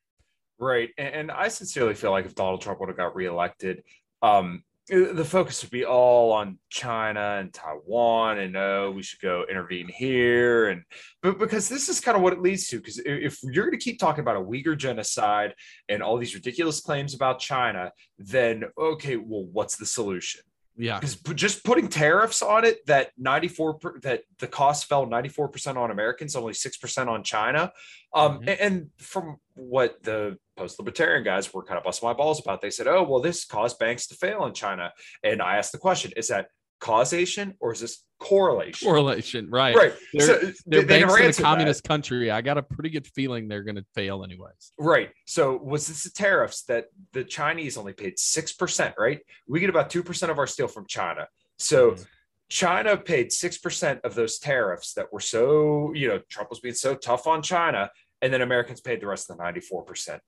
Right. 0.58 0.88
And, 0.96 1.14
and 1.14 1.30
I 1.30 1.48
sincerely 1.48 1.92
feel 1.92 2.12
like 2.12 2.24
if 2.24 2.34
Donald 2.34 2.62
Trump 2.62 2.80
would 2.80 2.88
have 2.88 2.96
got 2.96 3.14
reelected, 3.14 3.82
um, 4.22 4.62
the 4.92 5.24
focus 5.24 5.62
would 5.62 5.70
be 5.70 5.84
all 5.86 6.32
on 6.32 6.58
China 6.68 7.38
and 7.40 7.52
Taiwan, 7.52 8.38
and 8.38 8.56
oh, 8.56 8.92
we 8.94 9.02
should 9.02 9.20
go 9.20 9.44
intervene 9.48 9.88
here, 9.88 10.68
and 10.68 10.82
but 11.22 11.38
because 11.38 11.68
this 11.68 11.88
is 11.88 11.98
kind 12.00 12.16
of 12.16 12.22
what 12.22 12.32
it 12.34 12.40
leads 12.42 12.68
to. 12.68 12.76
Because 12.76 12.98
if 12.98 13.38
you're 13.42 13.64
going 13.64 13.78
to 13.78 13.82
keep 13.82 13.98
talking 13.98 14.20
about 14.20 14.36
a 14.36 14.40
Uyghur 14.40 14.76
genocide 14.76 15.54
and 15.88 16.02
all 16.02 16.18
these 16.18 16.34
ridiculous 16.34 16.80
claims 16.80 17.14
about 17.14 17.38
China, 17.38 17.90
then 18.18 18.64
okay, 18.78 19.16
well, 19.16 19.44
what's 19.44 19.76
the 19.76 19.86
solution? 19.86 20.42
Yeah. 20.74 20.98
because 20.98 21.16
just 21.34 21.64
putting 21.64 21.86
tariffs 21.88 22.40
on 22.40 22.64
it 22.64 22.78
that 22.86 23.10
94 23.18 23.74
per, 23.74 24.00
that 24.00 24.22
the 24.38 24.46
cost 24.46 24.86
fell 24.86 25.06
94% 25.06 25.76
on 25.76 25.90
americans 25.90 26.34
only 26.34 26.54
6% 26.54 27.08
on 27.08 27.22
china 27.22 27.70
um 28.14 28.38
Mhm. 28.38 28.48
and, 28.48 28.48
and 28.60 28.90
from 28.96 29.36
what 29.52 30.02
the 30.02 30.38
post 30.56 30.78
libertarian 30.78 31.22
guys 31.24 31.52
were 31.52 31.62
kind 31.64 31.78
of 31.78 31.84
busting 31.84 32.06
my 32.06 32.12
balls 32.12 32.40
about 32.40 32.60
they 32.60 32.70
said 32.70 32.86
oh 32.86 33.02
well 33.02 33.20
this 33.20 33.44
caused 33.44 33.78
banks 33.78 34.06
to 34.06 34.14
fail 34.14 34.44
in 34.44 34.52
china 34.52 34.92
and 35.22 35.40
i 35.40 35.56
asked 35.56 35.72
the 35.72 35.78
question 35.78 36.12
is 36.16 36.28
that 36.28 36.48
causation 36.80 37.54
or 37.60 37.72
is 37.72 37.80
this 37.80 38.04
correlation 38.18 38.86
Correlation, 38.88 39.48
right? 39.50 39.74
right 39.74 39.92
They're- 40.12 40.26
so 40.26 40.52
They're 40.66 40.82
they, 40.82 41.00
banks 41.04 41.14
in 41.14 41.20
a 41.22 41.24
answered 41.26 41.42
that. 41.42 41.46
communist 41.48 41.84
country. 41.84 42.30
I 42.30 42.40
got 42.40 42.58
a 42.58 42.62
pretty 42.62 42.90
good 42.90 43.06
feeling 43.08 43.46
they're 43.48 43.62
going 43.64 43.76
to 43.76 43.84
fail 43.94 44.22
anyways. 44.24 44.72
Right. 44.78 45.10
So 45.26 45.56
was 45.56 45.86
this 45.88 46.04
the 46.04 46.10
tariffs 46.10 46.62
that 46.64 46.86
the 47.12 47.22
Chinese 47.24 47.76
only 47.76 47.92
paid 47.92 48.16
6%, 48.16 48.94
right? 48.98 49.20
We 49.48 49.58
get 49.60 49.70
about 49.70 49.90
2% 49.90 50.28
of 50.30 50.38
our 50.38 50.46
steel 50.48 50.68
from 50.68 50.86
China. 50.86 51.26
So 51.58 51.92
Mhm. 51.92 52.06
China 52.48 52.96
paid 52.96 53.28
6% 53.32 54.00
of 54.04 54.14
those 54.14 54.38
tariffs 54.38 54.92
that 54.94 55.12
were 55.12 55.20
so, 55.20 55.92
you 55.94 56.06
know, 56.08 56.20
Trump 56.28 56.50
was 56.50 56.60
being 56.60 56.74
so 56.74 56.94
tough 56.94 57.26
on 57.28 57.42
China. 57.42 57.90
And 58.20 58.32
then 58.32 58.40
Americans 58.42 58.80
paid 58.80 59.00
the 59.00 59.06
rest 59.08 59.28
of 59.30 59.36
the 59.36 59.42
94%. 59.42 60.20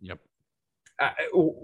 Yep. 0.00 0.18
Uh, 0.98 1.10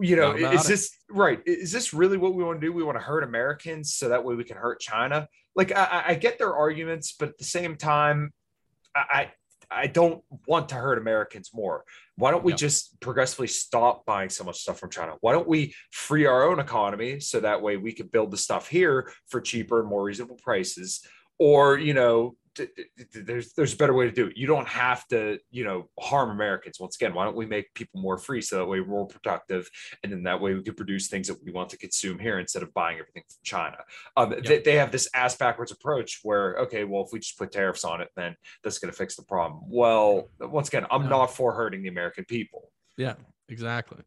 you 0.00 0.16
know, 0.16 0.32
is 0.32 0.64
it. 0.64 0.68
this 0.68 0.90
right? 1.10 1.40
Is 1.44 1.70
this 1.70 1.92
really 1.92 2.16
what 2.16 2.34
we 2.34 2.42
want 2.42 2.60
to 2.60 2.66
do? 2.66 2.72
We 2.72 2.82
want 2.82 2.96
to 2.96 3.04
hurt 3.04 3.22
Americans 3.22 3.94
so 3.94 4.08
that 4.08 4.24
way 4.24 4.34
we 4.34 4.44
can 4.44 4.56
hurt 4.56 4.80
China. 4.80 5.28
Like, 5.54 5.72
I, 5.76 6.04
I- 6.08 6.14
get 6.14 6.38
their 6.38 6.54
arguments, 6.54 7.12
but 7.18 7.28
at 7.30 7.38
the 7.38 7.44
same 7.44 7.76
time, 7.76 8.32
I, 8.94 9.00
I 9.12 9.32
I 9.68 9.86
don't 9.88 10.22
want 10.46 10.68
to 10.70 10.76
hurt 10.76 10.96
Americans 10.96 11.50
more. 11.52 11.84
Why 12.16 12.30
don't 12.30 12.44
we 12.44 12.52
Yep. 12.52 12.58
just 12.58 13.00
progressively 13.00 13.48
stop 13.48 14.06
buying 14.06 14.30
so 14.30 14.44
much 14.44 14.60
stuff 14.60 14.78
from 14.78 14.90
China? 14.90 15.14
Why 15.20 15.32
don't 15.32 15.48
we 15.48 15.74
free 15.90 16.24
our 16.24 16.48
own 16.48 16.60
economy 16.60 17.20
so 17.20 17.40
that 17.40 17.60
way 17.60 17.76
we 17.76 17.92
can 17.92 18.06
build 18.06 18.30
the 18.30 18.36
stuff 18.36 18.68
here 18.68 19.12
for 19.28 19.40
cheaper 19.40 19.80
and 19.80 19.88
more 19.88 20.04
reasonable 20.04 20.38
prices? 20.42 21.02
Or, 21.38 21.76
you 21.78 21.94
know, 21.94 22.36
there's 23.12 23.52
there's 23.54 23.74
a 23.74 23.76
better 23.76 23.94
way 23.94 24.06
to 24.06 24.12
do 24.12 24.26
it. 24.26 24.36
You 24.36 24.46
don't 24.46 24.68
have 24.68 25.06
to, 25.08 25.38
you 25.50 25.64
know, 25.64 25.88
harm 25.98 26.30
Americans. 26.30 26.78
Once 26.80 26.96
again, 26.96 27.14
why 27.14 27.24
don't 27.24 27.36
we 27.36 27.46
make 27.46 27.72
people 27.74 28.00
more 28.00 28.18
free 28.18 28.40
so 28.40 28.56
that 28.56 28.66
way 28.66 28.80
we're 28.80 28.86
more 28.86 29.06
productive, 29.06 29.68
and 30.02 30.12
then 30.12 30.22
that 30.24 30.40
way 30.40 30.54
we 30.54 30.62
can 30.62 30.74
produce 30.74 31.08
things 31.08 31.28
that 31.28 31.42
we 31.44 31.52
want 31.52 31.70
to 31.70 31.78
consume 31.78 32.18
here 32.18 32.38
instead 32.38 32.62
of 32.62 32.72
buying 32.74 32.98
everything 32.98 33.22
from 33.28 33.38
China. 33.44 33.76
Um, 34.16 34.34
they, 34.44 34.60
they 34.60 34.76
have 34.76 34.92
this 34.92 35.08
ass 35.14 35.36
backwards 35.36 35.72
approach 35.72 36.20
where, 36.22 36.56
okay, 36.58 36.84
well, 36.84 37.02
if 37.02 37.08
we 37.12 37.18
just 37.18 37.38
put 37.38 37.52
tariffs 37.52 37.84
on 37.84 38.00
it, 38.00 38.08
then 38.16 38.36
that's 38.62 38.78
going 38.78 38.92
to 38.92 38.96
fix 38.96 39.16
the 39.16 39.22
problem. 39.22 39.62
Well, 39.68 40.30
once 40.40 40.68
again, 40.68 40.86
I'm 40.90 41.04
No. 41.04 41.10
not 41.10 41.26
for 41.34 41.52
hurting 41.52 41.82
the 41.82 41.88
American 41.88 42.24
people. 42.24 42.70
Yeah, 42.96 43.14
exactly. 43.48 43.98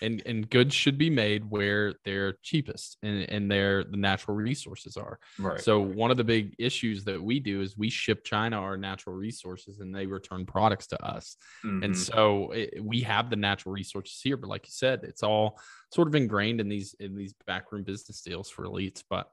And 0.00 0.22
and 0.26 0.48
goods 0.48 0.74
should 0.74 0.98
be 0.98 1.10
made 1.10 1.50
where 1.50 1.94
they're 2.04 2.34
cheapest 2.42 2.96
and 3.02 3.28
and 3.28 3.50
they're 3.50 3.84
the 3.84 3.96
natural 3.96 4.36
resources 4.36 4.96
are. 4.96 5.18
Right. 5.38 5.60
So 5.60 5.80
one 5.80 6.10
of 6.10 6.16
the 6.16 6.24
big 6.24 6.54
issues 6.58 7.04
that 7.04 7.22
we 7.22 7.40
do 7.40 7.60
is 7.60 7.76
we 7.76 7.90
ship 7.90 8.24
China 8.24 8.56
our 8.56 8.76
natural 8.76 9.16
resources 9.16 9.80
and 9.80 9.94
they 9.94 10.06
return 10.06 10.46
products 10.46 10.86
to 10.88 11.04
us. 11.04 11.36
Mm-hmm. 11.64 11.84
And 11.84 11.96
so 11.96 12.50
it, 12.52 12.82
we 12.82 13.00
have 13.00 13.30
the 13.30 13.36
natural 13.36 13.72
resources 13.72 14.20
here, 14.22 14.36
but 14.36 14.48
like 14.48 14.66
you 14.66 14.72
said, 14.72 15.00
it's 15.02 15.22
all 15.22 15.58
sort 15.92 16.08
of 16.08 16.14
ingrained 16.14 16.60
in 16.60 16.68
these 16.68 16.94
in 17.00 17.14
these 17.14 17.34
backroom 17.46 17.82
business 17.82 18.20
deals 18.22 18.50
for 18.50 18.64
elites. 18.64 19.02
But 19.08 19.28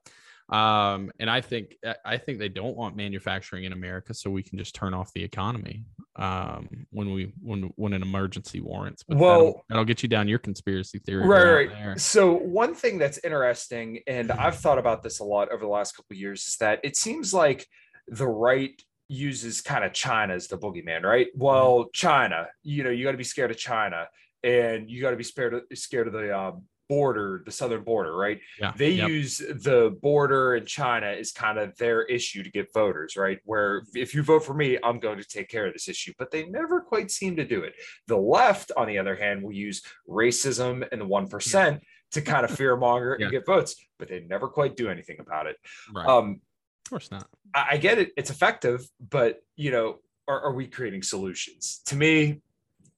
um, 0.52 1.12
and 1.20 1.30
I 1.30 1.40
think 1.42 1.76
I 2.04 2.18
think 2.18 2.40
they 2.40 2.50
don't 2.50 2.76
want 2.76 2.96
manufacturing 2.96 3.64
in 3.64 3.74
America, 3.74 4.14
so 4.14 4.30
we 4.30 4.44
can 4.44 4.58
just 4.58 4.76
turn 4.76 4.94
off 4.94 5.12
the 5.14 5.24
economy 5.24 5.86
um, 6.18 6.86
when 6.92 7.14
we 7.14 7.34
when 7.42 7.72
when 7.78 7.94
an 7.94 8.02
emergency 8.02 8.60
warrants. 8.60 9.04
But 9.04 9.18
Well- 9.18 9.38
that'll, 9.46 9.66
that'll 9.70 9.86
get 9.86 10.04
you 10.04 10.10
down 10.10 10.28
your 10.28 10.40
conspiracy 10.40 11.00
theory. 11.00 11.26
right, 11.26 11.70
right. 11.72 12.00
So 12.00 12.34
one 12.34 12.76
thing 12.76 12.98
that's 12.98 13.18
interesting, 13.24 14.00
and 14.08 14.32
I've 14.32 14.58
thought 14.58 14.78
about 14.78 15.04
this 15.04 15.20
a 15.20 15.24
lot 15.24 15.52
over 15.52 15.64
the 15.64 15.72
last 15.72 15.96
couple 15.96 16.14
of 16.14 16.18
years, 16.18 16.46
is 16.48 16.58
that 16.58 16.80
it 16.84 16.98
seems 16.98 17.34
like 17.34 17.66
the 18.08 18.28
right 18.28 18.80
uses 19.08 19.62
kind 19.62 19.84
of 19.86 19.94
China 19.94 20.34
as 20.34 20.48
the 20.48 20.58
boogeyman, 20.58 21.04
right? 21.04 21.28
Well, 21.36 21.90
China, 21.94 22.48
you 22.64 22.84
know, 22.84 22.90
you 22.90 23.04
got 23.06 23.12
to 23.12 23.18
be 23.18 23.24
scared 23.24 23.52
of 23.52 23.58
China, 23.58 24.08
and 24.44 24.90
you 24.90 25.02
got 25.02 25.12
to 25.12 25.18
be 25.18 25.24
scared 25.24 25.54
of, 25.54 25.64
scared 25.76 26.08
of 26.08 26.14
the 26.14 26.36
uh, 26.36 26.52
border, 26.96 27.42
the 27.46 27.52
southern 27.52 27.84
border, 27.84 28.14
right? 28.18 28.40
Yeah, 28.60 28.74
They 28.76 28.90
yep. 28.92 29.08
use 29.08 29.38
the 29.38 29.98
border 30.02 30.56
in 30.56 30.66
China 30.66 31.08
as 31.08 31.32
kind 31.32 31.58
of 31.58 31.74
their 31.78 32.04
issue 32.04 32.44
to 32.44 32.52
get 32.52 32.74
voters, 32.74 33.16
right? 33.16 33.40
Where 33.46 33.84
if 33.94 34.14
you 34.14 34.24
vote 34.24 34.44
for 34.44 34.54
me, 34.54 34.78
I'm 34.84 35.00
going 35.00 35.18
to 35.18 35.24
take 35.24 35.48
care 35.48 35.66
of 35.68 35.72
this 35.74 35.88
issue, 35.88 36.12
but 36.20 36.32
they 36.32 36.44
never 36.48 36.82
quite 36.82 37.10
seem 37.10 37.38
to 37.38 37.46
do 37.46 37.62
it. 37.64 37.76
The 38.08 38.18
left, 38.18 38.74
on 38.76 38.88
the 38.88 38.98
other 38.98 39.16
hand, 39.16 39.42
will 39.42 39.54
use 39.54 39.82
racism 40.10 40.86
and 40.92 41.00
the 41.00 41.06
1% 41.06 41.80
to 42.12 42.22
kind 42.22 42.44
of 42.44 42.52
fear 42.52 42.76
monger 42.76 43.16
Yeah. 43.18 43.28
and 43.28 43.32
get 43.32 43.46
votes, 43.46 43.76
but 43.98 44.10
they 44.10 44.20
never 44.20 44.50
quite 44.50 44.76
do 44.76 44.90
anything 44.90 45.18
about 45.22 45.48
it. 45.48 45.56
right. 45.96 46.06
Um, 46.08 46.42
of 46.86 46.90
course 46.90 47.10
not. 47.10 47.26
I, 47.56 47.68
I 47.72 47.78
get 47.78 48.00
it, 48.00 48.12
it's 48.18 48.30
effective, 48.30 48.86
but 49.00 49.40
you 49.56 49.72
know, 49.72 50.00
are, 50.28 50.42
are 50.48 50.54
we 50.54 50.68
creating 50.68 51.04
solutions? 51.04 51.82
To 51.86 51.96
me, 51.96 52.42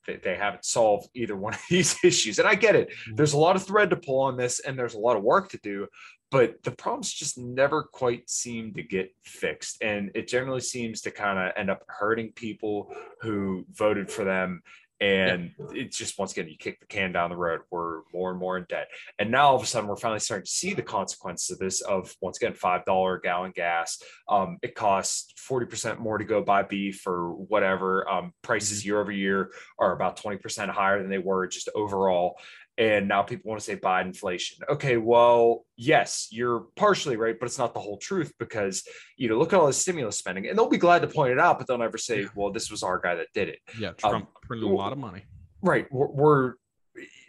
they, 0.05 0.17
they 0.17 0.35
haven't 0.35 0.65
solved 0.65 1.09
either 1.13 1.35
one 1.35 1.53
of 1.53 1.61
these 1.69 1.95
issues. 2.03 2.39
And 2.39 2.47
I 2.47 2.55
get 2.55 2.75
it. 2.75 2.89
Mm-hmm. 2.89 3.15
There's 3.15 3.33
a 3.33 3.37
lot 3.37 3.55
of 3.55 3.63
thread 3.63 3.89
to 3.91 3.95
pull 3.95 4.21
on 4.21 4.37
this, 4.37 4.59
and 4.59 4.77
there's 4.77 4.95
a 4.95 4.99
lot 4.99 5.17
of 5.17 5.23
work 5.23 5.49
to 5.49 5.59
do, 5.63 5.87
but 6.31 6.63
the 6.63 6.71
problems 6.71 7.13
just 7.13 7.37
never 7.37 7.83
quite 7.83 8.27
seem 8.29 8.73
to 8.73 8.81
get 8.81 9.13
fixed. 9.23 9.77
And 9.83 10.09
it 10.15 10.27
generally 10.27 10.61
seems 10.61 11.01
to 11.01 11.11
kind 11.11 11.37
of 11.37 11.53
end 11.55 11.69
up 11.69 11.83
hurting 11.87 12.31
people 12.31 12.91
who 13.21 13.65
voted 13.71 14.09
for 14.09 14.23
them. 14.23 14.63
And 15.03 15.51
it's 15.73 15.97
just 15.97 16.17
once 16.17 16.31
again, 16.31 16.47
you 16.47 16.55
kick 16.57 16.79
the 16.79 16.85
can 16.85 17.11
down 17.11 17.29
the 17.29 17.35
road. 17.35 17.61
We're 17.69 18.03
more 18.13 18.31
and 18.31 18.39
more 18.39 18.57
in 18.57 18.65
debt. 18.69 18.87
And 19.19 19.31
now 19.31 19.49
all 19.49 19.55
of 19.57 19.63
a 19.63 19.65
sudden, 19.65 19.89
we're 19.89 19.97
finally 19.97 20.21
starting 20.21 20.45
to 20.45 20.51
see 20.51 20.73
the 20.73 20.81
consequences 20.81 21.51
of 21.51 21.59
this. 21.59 21.81
Of 21.81 22.15
once 22.21 22.37
again, 22.37 22.53
five 22.53 22.85
dollar 22.85 23.19
gallon 23.19 23.51
gas. 23.53 24.01
Um, 24.29 24.59
it 24.61 24.75
costs 24.75 25.33
forty 25.37 25.65
percent 25.65 25.99
more 25.99 26.17
to 26.17 26.23
go 26.23 26.41
buy 26.41 26.63
beef 26.63 27.05
or 27.05 27.33
whatever. 27.33 28.09
Um, 28.09 28.31
prices 28.43 28.85
year 28.85 29.01
over 29.01 29.11
year 29.11 29.51
are 29.77 29.93
about 29.93 30.15
twenty 30.15 30.37
percent 30.37 30.71
higher 30.71 31.01
than 31.01 31.09
they 31.09 31.17
were 31.17 31.47
just 31.47 31.69
overall. 31.75 32.35
And 32.77 33.07
now 33.07 33.21
people 33.21 33.49
want 33.49 33.61
to 33.61 33.65
say 33.65 33.75
Biden 33.75 34.07
inflation. 34.07 34.63
Okay, 34.67 34.97
well, 34.97 35.65
yes, 35.75 36.29
you're 36.31 36.65
partially 36.75 37.17
right, 37.17 37.35
but 37.39 37.45
it's 37.45 37.59
not 37.59 37.73
the 37.75 37.79
whole 37.79 37.97
truth 37.97 38.33
because 38.39 38.83
you 39.15 39.29
know, 39.29 39.37
look 39.37 39.53
at 39.53 39.59
all 39.59 39.67
the 39.67 39.73
stimulus 39.73 40.17
spending, 40.17 40.47
and 40.47 40.57
they'll 40.57 40.69
be 40.69 40.77
glad 40.77 41.03
to 41.03 41.07
point 41.07 41.31
it 41.31 41.39
out, 41.39 41.59
but 41.59 41.67
they'll 41.67 41.77
never 41.77 41.99
say, 41.99 42.27
"Well, 42.35 42.51
this 42.51 42.71
was 42.71 42.81
our 42.81 42.99
guy 42.99 43.15
that 43.15 43.27
did 43.33 43.49
it." 43.49 43.59
Yeah, 43.77 43.91
Trump 43.91 44.25
um, 44.25 44.27
printed 44.41 44.69
a 44.69 44.73
lot 44.73 44.91
of 44.91 44.97
money. 44.97 45.23
Right. 45.63 45.87
We're, 45.91 46.07
we're 46.07 46.53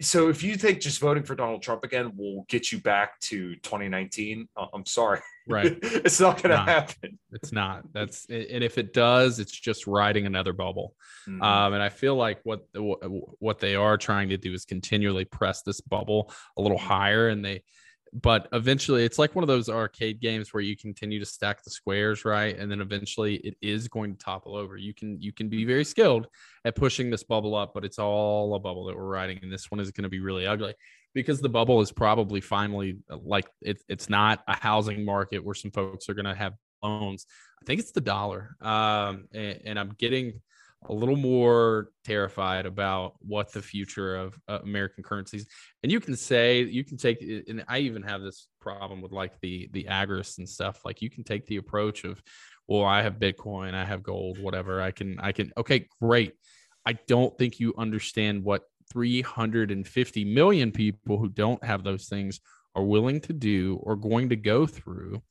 so 0.00 0.28
if 0.28 0.42
you 0.42 0.56
think 0.56 0.80
just 0.80 1.00
voting 1.00 1.22
for 1.22 1.34
Donald 1.34 1.62
Trump 1.62 1.84
again 1.84 2.12
will 2.16 2.44
get 2.48 2.70
you 2.70 2.80
back 2.80 3.18
to 3.20 3.54
2019, 3.56 4.48
I'm 4.72 4.86
sorry. 4.86 5.20
Right. 5.48 5.78
it's 5.82 6.20
not 6.20 6.42
going 6.42 6.50
to 6.50 6.62
happen. 6.62 7.18
It's 7.32 7.52
not. 7.52 7.84
That's 7.92 8.26
and 8.26 8.64
if 8.64 8.78
it 8.78 8.92
does, 8.92 9.38
it's 9.38 9.52
just 9.52 9.86
riding 9.86 10.26
another 10.26 10.52
bubble. 10.52 10.94
Mm-hmm. 11.28 11.42
Um, 11.42 11.74
and 11.74 11.82
I 11.82 11.88
feel 11.88 12.16
like 12.16 12.40
what 12.44 12.66
what 12.74 13.58
they 13.58 13.74
are 13.74 13.96
trying 13.96 14.30
to 14.30 14.36
do 14.36 14.52
is 14.52 14.64
continually 14.64 15.24
press 15.24 15.62
this 15.62 15.80
bubble 15.80 16.32
a 16.56 16.62
little 16.62 16.78
higher, 16.78 17.28
and 17.28 17.44
they 17.44 17.62
but 18.14 18.48
eventually 18.52 19.04
it's 19.04 19.18
like 19.18 19.34
one 19.34 19.42
of 19.42 19.48
those 19.48 19.68
arcade 19.68 20.20
games 20.20 20.54
where 20.54 20.62
you 20.62 20.76
continue 20.76 21.18
to 21.18 21.26
stack 21.26 21.64
the 21.64 21.70
squares 21.70 22.24
right? 22.24 22.56
And 22.56 22.70
then 22.70 22.80
eventually 22.80 23.36
it 23.36 23.56
is 23.60 23.88
going 23.88 24.16
to 24.16 24.24
topple 24.24 24.56
over. 24.56 24.76
You 24.76 24.94
can 24.94 25.20
you 25.20 25.32
can 25.32 25.48
be 25.48 25.64
very 25.64 25.84
skilled 25.84 26.28
at 26.64 26.76
pushing 26.76 27.10
this 27.10 27.24
bubble 27.24 27.54
up 27.56 27.72
but 27.74 27.84
it's 27.84 27.98
all 27.98 28.54
a 28.54 28.60
bubble 28.60 28.86
that 28.86 28.96
we're 28.96 29.04
riding 29.04 29.40
and 29.42 29.52
this 29.52 29.70
one 29.70 29.80
is 29.80 29.90
going 29.90 30.04
to 30.04 30.08
be 30.08 30.20
really 30.20 30.46
ugly 30.46 30.74
because 31.12 31.40
the 31.40 31.48
bubble 31.48 31.80
is 31.80 31.90
probably 31.92 32.40
finally 32.40 32.98
like 33.10 33.48
it, 33.60 33.82
it's 33.88 34.08
not 34.08 34.42
a 34.46 34.56
housing 34.56 35.04
market 35.04 35.44
where 35.44 35.54
some 35.54 35.70
folks 35.72 36.08
are 36.08 36.14
going 36.14 36.24
to 36.24 36.34
have 36.34 36.54
loans. 36.82 37.26
I 37.60 37.64
think 37.66 37.80
it's 37.80 37.92
the 37.92 38.00
dollar 38.00 38.56
um, 38.60 39.26
and, 39.32 39.60
and 39.64 39.78
i'm 39.78 39.94
getting 39.96 40.42
a 40.86 40.92
little 40.92 41.16
more 41.16 41.88
terrified 42.04 42.66
about 42.66 43.14
what 43.20 43.52
the 43.52 43.62
future 43.62 44.16
of 44.16 44.38
uh, 44.48 44.58
American 44.62 45.02
currencies. 45.02 45.46
And 45.82 45.90
you 45.90 46.00
can 46.00 46.16
say 46.16 46.62
you 46.62 46.84
can 46.84 46.96
take, 46.96 47.22
and 47.22 47.64
I 47.68 47.78
even 47.80 48.02
have 48.02 48.22
this 48.22 48.48
problem 48.60 49.00
with 49.00 49.12
like 49.12 49.40
the 49.40 49.68
the 49.72 49.84
agris 49.84 50.38
and 50.38 50.48
stuff. 50.48 50.80
Like 50.84 51.02
you 51.02 51.10
can 51.10 51.24
take 51.24 51.46
the 51.46 51.56
approach 51.56 52.04
of, 52.04 52.22
well, 52.66 52.84
I 52.84 53.02
have 53.02 53.14
Bitcoin, 53.14 53.74
I 53.74 53.84
have 53.84 54.02
gold, 54.02 54.38
whatever. 54.38 54.80
I 54.80 54.90
can, 54.90 55.18
I 55.20 55.32
can. 55.32 55.52
Okay, 55.56 55.88
great. 56.00 56.34
I 56.86 56.94
don't 57.06 57.36
think 57.38 57.60
you 57.60 57.74
understand 57.78 58.44
what 58.44 58.62
350 58.92 60.24
million 60.24 60.70
people 60.70 61.18
who 61.18 61.28
don't 61.28 61.62
have 61.64 61.82
those 61.82 62.06
things 62.06 62.40
are 62.74 62.84
willing 62.84 63.20
to 63.20 63.32
do 63.32 63.78
or 63.82 63.96
going 63.96 64.28
to 64.28 64.36
go 64.36 64.66
through 64.66 65.22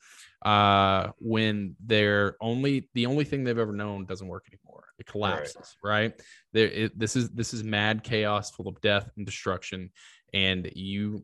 uh, 0.43 1.09
when 1.19 1.75
they're 1.83 2.35
only 2.41 2.89
the 2.93 3.05
only 3.05 3.23
thing 3.23 3.43
they've 3.43 3.57
ever 3.57 3.73
known 3.73 4.05
doesn't 4.05 4.27
work 4.27 4.45
anymore. 4.51 4.85
It 5.05 5.11
collapses, 5.11 5.75
right? 5.83 6.01
right? 6.01 6.21
There, 6.53 6.67
it, 6.67 6.99
this 6.99 7.15
is 7.15 7.29
this 7.29 7.53
is 7.53 7.63
mad 7.63 8.03
chaos, 8.03 8.51
full 8.51 8.67
of 8.67 8.79
death 8.81 9.09
and 9.17 9.25
destruction, 9.25 9.91
and 10.33 10.69
you, 10.75 11.23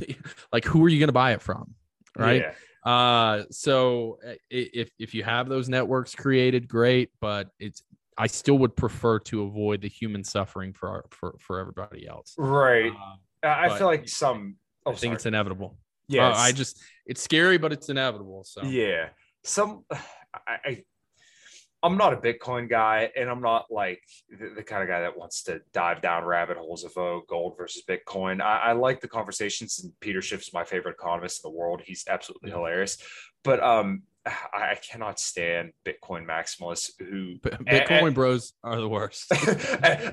like, 0.52 0.64
who 0.64 0.84
are 0.84 0.88
you 0.88 0.98
going 0.98 1.08
to 1.08 1.12
buy 1.12 1.32
it 1.32 1.42
from, 1.42 1.74
right? 2.16 2.42
Yeah. 2.42 2.52
Uh, 2.90 3.42
so 3.50 4.18
uh, 4.26 4.34
if 4.48 4.90
if 4.98 5.12
you 5.14 5.24
have 5.24 5.48
those 5.48 5.68
networks 5.68 6.14
created, 6.14 6.68
great, 6.68 7.10
but 7.20 7.48
it's 7.58 7.82
I 8.16 8.28
still 8.28 8.58
would 8.58 8.76
prefer 8.76 9.18
to 9.20 9.42
avoid 9.42 9.82
the 9.82 9.88
human 9.88 10.24
suffering 10.24 10.72
for 10.72 10.88
our, 10.88 11.04
for 11.10 11.36
for 11.40 11.58
everybody 11.58 12.06
else. 12.06 12.34
Right. 12.38 12.92
Uh, 13.42 13.48
I 13.48 13.76
feel 13.76 13.86
like 13.86 14.08
some. 14.08 14.56
Oh, 14.84 14.92
I 14.92 14.94
think 14.94 15.10
sorry. 15.10 15.14
it's 15.16 15.26
inevitable. 15.26 15.76
Yeah, 16.08 16.28
uh, 16.28 16.34
I 16.36 16.52
just 16.52 16.80
it's 17.06 17.20
scary, 17.20 17.58
but 17.58 17.72
it's 17.72 17.88
inevitable. 17.88 18.44
So 18.44 18.62
yeah, 18.62 19.08
some 19.42 19.84
I, 19.92 20.58
I 20.64 20.84
I'm 21.86 21.96
not 21.96 22.12
a 22.12 22.16
Bitcoin 22.16 22.68
guy, 22.68 23.10
and 23.16 23.30
I'm 23.30 23.40
not 23.40 23.66
like 23.70 24.02
the, 24.28 24.48
the, 24.56 24.62
kind 24.64 24.82
of 24.82 24.88
guy 24.88 25.02
that 25.02 25.16
wants 25.16 25.44
to 25.44 25.60
dive 25.72 26.02
down 26.02 26.24
rabbit 26.24 26.56
holes 26.56 26.82
of 26.82 26.98
oh, 26.98 27.22
gold 27.28 27.56
versus 27.56 27.84
Bitcoin. 27.88 28.40
I, 28.40 28.58
I 28.58 28.72
like 28.72 29.00
the 29.00 29.06
conversations, 29.06 29.78
and 29.82 29.92
Peter 30.00 30.20
Schiff's 30.20 30.52
my 30.52 30.64
favorite 30.64 30.96
economist 30.98 31.44
in 31.44 31.50
the 31.52 31.56
world. 31.56 31.82
He's 31.84 32.04
absolutely 32.08 32.50
hilarious. 32.50 32.98
But 33.44 33.62
um, 33.62 34.02
I 34.52 34.76
cannot 34.88 35.20
stand 35.20 35.72
Bitcoin 35.84 36.26
maximalists 36.26 36.90
who 36.98 37.36
Bitcoin 37.38 38.14
bros 38.14 38.52
are 38.62 38.80
the 38.80 38.88
worst. 38.88 39.26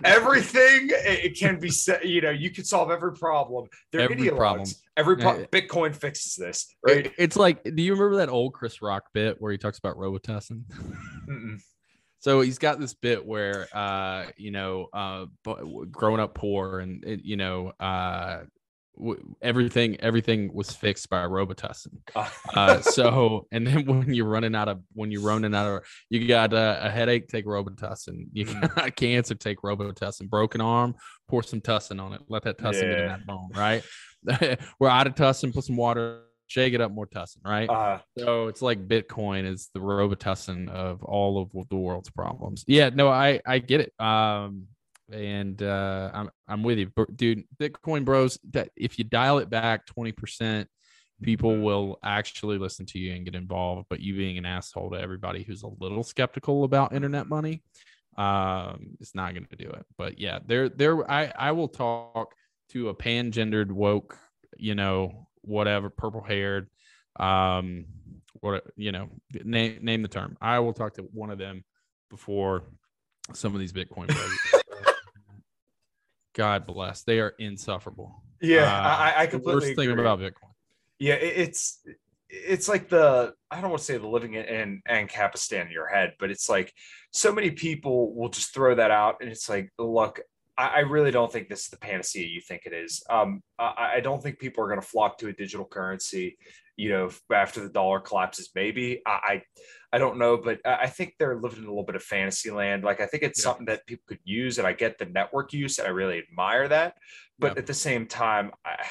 everything 0.03 0.89
it 0.91 1.37
can 1.37 1.59
be 1.59 1.69
said, 1.69 2.03
you 2.03 2.21
know, 2.21 2.29
you 2.29 2.51
can 2.51 2.63
solve 2.63 2.91
every 2.91 3.13
problem. 3.13 3.67
They're 3.91 4.01
every 4.01 4.17
ideologues. 4.17 4.37
problem. 4.37 4.69
Every 4.95 5.17
pro- 5.17 5.45
Bitcoin 5.45 5.95
fixes 5.95 6.35
this, 6.35 6.73
right? 6.85 7.11
It's 7.17 7.35
like, 7.35 7.63
do 7.63 7.81
you 7.81 7.93
remember 7.93 8.17
that 8.17 8.29
old 8.29 8.53
Chris 8.53 8.81
Rock 8.81 9.05
bit 9.13 9.41
where 9.41 9.51
he 9.51 9.57
talks 9.57 9.79
about 9.79 9.97
Robitussin? 9.97 10.63
so 12.19 12.41
he's 12.41 12.59
got 12.59 12.79
this 12.79 12.93
bit 12.93 13.25
where, 13.25 13.67
uh, 13.73 14.25
you 14.37 14.51
know, 14.51 14.87
uh, 14.93 15.25
growing 15.89 16.19
up 16.19 16.35
poor 16.35 16.79
and 16.79 17.03
you 17.23 17.37
know, 17.37 17.71
uh, 17.79 18.41
everything 19.41 19.99
everything 20.01 20.53
was 20.53 20.71
fixed 20.71 21.09
by 21.09 21.23
Robitussin. 21.23 21.97
Ah. 22.15 22.33
uh, 22.53 22.81
so 22.81 23.47
and 23.51 23.65
then 23.65 23.85
when 23.87 24.13
you're 24.13 24.27
running 24.27 24.55
out 24.55 24.67
of 24.67 24.81
when 24.93 25.11
you're 25.11 25.21
running 25.21 25.55
out 25.55 25.67
of 25.67 25.83
you 26.09 26.27
got 26.27 26.53
a, 26.53 26.85
a 26.85 26.89
headache, 26.89 27.27
take 27.27 27.45
Robitussin. 27.45 28.27
You 28.33 28.45
mm. 28.45 28.75
got 28.75 28.95
cancer, 28.95 29.35
take 29.35 29.61
Robitussin. 29.61 30.29
Broken 30.29 30.61
arm, 30.61 30.95
pour 31.27 31.43
some 31.43 31.61
tussin 31.61 32.01
on 32.01 32.13
it. 32.13 32.21
Let 32.27 32.43
that 32.43 32.57
tussin 32.57 32.83
yeah. 32.83 32.89
get 32.89 32.99
in 32.99 33.07
that 33.07 33.25
bone, 33.25 33.49
right? 33.55 33.83
We're 34.79 34.89
out 34.89 35.07
of 35.07 35.15
tussin, 35.15 35.53
put 35.53 35.65
some 35.65 35.75
water, 35.75 36.23
shake 36.47 36.73
it 36.73 36.81
up, 36.81 36.91
more 36.91 37.07
tussin, 37.07 37.37
right? 37.45 37.69
Uh, 37.69 37.99
so 38.17 38.47
it's 38.47 38.61
like 38.61 38.87
Bitcoin 38.87 39.45
is 39.45 39.69
the 39.73 39.79
Robitussin 39.79 40.69
of 40.69 41.03
all 41.03 41.41
of 41.41 41.69
the 41.69 41.75
world's 41.75 42.09
problems. 42.09 42.63
Yeah, 42.67 42.89
no, 42.89 43.09
I 43.09 43.41
I 43.45 43.59
get 43.59 43.81
it. 43.81 43.93
Um, 43.99 44.67
and 45.13 45.61
uh, 45.61 46.11
I'm 46.13 46.29
I'm 46.47 46.63
with 46.63 46.77
you, 46.77 46.91
dude. 47.15 47.43
Bitcoin 47.57 48.05
Bros. 48.05 48.39
That 48.51 48.69
if 48.75 48.97
you 48.97 49.05
dial 49.05 49.39
it 49.39 49.49
back 49.49 49.85
twenty 49.85 50.11
percent, 50.11 50.67
people 51.21 51.59
will 51.59 51.99
actually 52.03 52.57
listen 52.57 52.85
to 52.87 52.99
you 52.99 53.13
and 53.13 53.25
get 53.25 53.35
involved. 53.35 53.87
But 53.89 53.99
you 53.99 54.15
being 54.15 54.37
an 54.37 54.45
asshole 54.45 54.91
to 54.91 54.99
everybody 54.99 55.43
who's 55.43 55.63
a 55.63 55.69
little 55.79 56.03
skeptical 56.03 56.63
about 56.63 56.93
internet 56.93 57.27
money, 57.27 57.63
um, 58.17 58.97
it's 58.99 59.15
not 59.15 59.33
going 59.33 59.47
to 59.49 59.55
do 59.55 59.69
it. 59.69 59.85
But 59.97 60.19
yeah, 60.19 60.39
there 60.45 60.69
there 60.69 61.09
I 61.09 61.31
I 61.37 61.51
will 61.51 61.69
talk 61.69 62.33
to 62.69 62.89
a 62.89 62.93
pan 62.93 63.31
gendered 63.31 63.71
woke, 63.71 64.17
you 64.57 64.75
know, 64.75 65.27
whatever, 65.41 65.89
purple 65.89 66.23
haired, 66.23 66.69
um, 67.19 67.85
what 68.39 68.63
you 68.75 68.91
know, 68.91 69.09
name 69.43 69.79
name 69.81 70.01
the 70.01 70.07
term. 70.07 70.37
I 70.41 70.59
will 70.59 70.73
talk 70.73 70.95
to 70.95 71.03
one 71.13 71.29
of 71.29 71.37
them 71.37 71.63
before 72.09 72.63
some 73.33 73.53
of 73.53 73.59
these 73.59 73.73
Bitcoin 73.73 74.07
God 76.33 76.65
bless. 76.65 77.03
They 77.03 77.19
are 77.19 77.33
insufferable. 77.39 78.23
Yeah, 78.41 78.63
uh, 78.63 78.95
I, 78.97 79.13
I 79.17 79.27
completely 79.27 79.69
worst 79.69 79.75
thing 79.75 79.91
about 79.91 80.19
Bitcoin. 80.19 80.51
Yeah, 80.99 81.15
it's 81.15 81.81
it's 82.29 82.67
like 82.67 82.89
the 82.89 83.33
I 83.51 83.61
don't 83.61 83.69
want 83.69 83.79
to 83.79 83.85
say 83.85 83.97
the 83.97 84.07
living 84.07 84.33
in 84.33 84.81
Ancapistan 84.89 85.67
in 85.67 85.71
your 85.71 85.87
head, 85.87 86.13
but 86.19 86.31
it's 86.31 86.49
like 86.49 86.73
so 87.11 87.31
many 87.31 87.51
people 87.51 88.13
will 88.15 88.29
just 88.29 88.53
throw 88.53 88.75
that 88.75 88.91
out, 88.91 89.17
and 89.21 89.29
it's 89.29 89.47
like, 89.47 89.69
look, 89.77 90.19
I, 90.57 90.67
I 90.67 90.79
really 90.79 91.11
don't 91.11 91.31
think 91.31 91.49
this 91.49 91.63
is 91.65 91.69
the 91.69 91.77
panacea 91.77 92.25
you 92.27 92.41
think 92.41 92.63
it 92.65 92.73
is. 92.73 93.03
Um, 93.09 93.41
I, 93.59 93.93
I 93.95 93.99
don't 93.99 94.21
think 94.21 94.39
people 94.39 94.63
are 94.63 94.67
going 94.67 94.81
to 94.81 94.87
flock 94.87 95.17
to 95.19 95.29
a 95.29 95.33
digital 95.33 95.65
currency 95.65 96.37
you 96.75 96.89
know, 96.89 97.09
after 97.31 97.61
the 97.61 97.69
dollar 97.69 97.99
collapses, 97.99 98.49
maybe 98.55 99.01
I, 99.05 99.11
I, 99.11 99.41
I 99.93 99.97
don't 99.99 100.17
know, 100.17 100.37
but 100.37 100.59
I 100.65 100.87
think 100.87 101.15
they're 101.19 101.39
living 101.39 101.59
in 101.59 101.65
a 101.65 101.69
little 101.69 101.83
bit 101.83 101.95
of 101.95 102.03
fantasy 102.03 102.49
land. 102.49 102.83
Like 102.83 102.99
I 102.99 103.05
think 103.05 103.23
it's 103.23 103.39
yeah. 103.39 103.43
something 103.43 103.65
that 103.67 103.85
people 103.85 104.03
could 104.07 104.19
use, 104.23 104.57
and 104.57 104.67
I 104.67 104.73
get 104.73 104.97
the 104.97 105.05
network 105.05 105.53
use, 105.53 105.77
and 105.77 105.87
I 105.87 105.91
really 105.91 106.17
admire 106.17 106.67
that. 106.67 106.95
But 107.37 107.53
yeah. 107.53 107.59
at 107.59 107.67
the 107.67 107.73
same 107.73 108.07
time, 108.07 108.51
I, 108.65 108.85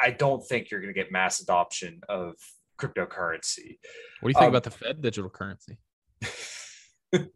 I 0.00 0.10
don't 0.10 0.44
think 0.46 0.70
you're 0.70 0.80
going 0.80 0.92
to 0.92 1.00
get 1.00 1.12
mass 1.12 1.40
adoption 1.40 2.00
of 2.08 2.34
cryptocurrency. 2.78 3.78
What 4.20 4.28
do 4.28 4.28
you 4.28 4.34
think 4.34 4.42
um, 4.42 4.48
about 4.48 4.64
the 4.64 4.70
Fed 4.70 5.00
digital 5.00 5.30
currency? 5.30 5.78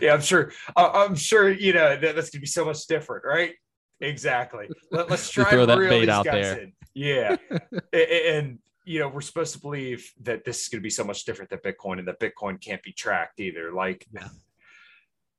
yeah, 0.00 0.12
I'm 0.12 0.20
sure. 0.20 0.52
I'm 0.76 1.14
sure 1.14 1.50
you 1.50 1.72
know 1.72 1.96
that, 1.96 2.14
that's 2.14 2.30
going 2.30 2.38
to 2.38 2.40
be 2.40 2.46
so 2.46 2.64
much 2.64 2.86
different, 2.86 3.24
right? 3.24 3.54
Exactly. 4.00 4.68
Let, 4.90 5.10
us 5.10 5.30
try 5.32 5.50
throw 5.50 5.66
that 5.66 5.78
bait 5.78 6.08
out 6.08 6.24
there. 6.24 6.60
In. 6.60 6.72
Yeah, 6.94 7.36
and 7.92 8.58
you 8.88 8.98
know, 8.98 9.08
we're 9.08 9.20
supposed 9.20 9.52
to 9.52 9.60
believe 9.60 10.10
that 10.22 10.46
this 10.46 10.62
is 10.62 10.68
going 10.68 10.80
to 10.80 10.82
be 10.82 10.88
so 10.88 11.04
much 11.04 11.26
different 11.26 11.50
than 11.50 11.58
Bitcoin 11.58 11.98
and 11.98 12.08
that 12.08 12.18
Bitcoin 12.18 12.58
can't 12.58 12.82
be 12.82 12.92
tracked 12.92 13.38
either. 13.38 13.70
Like, 13.70 14.06
yeah. 14.14 14.28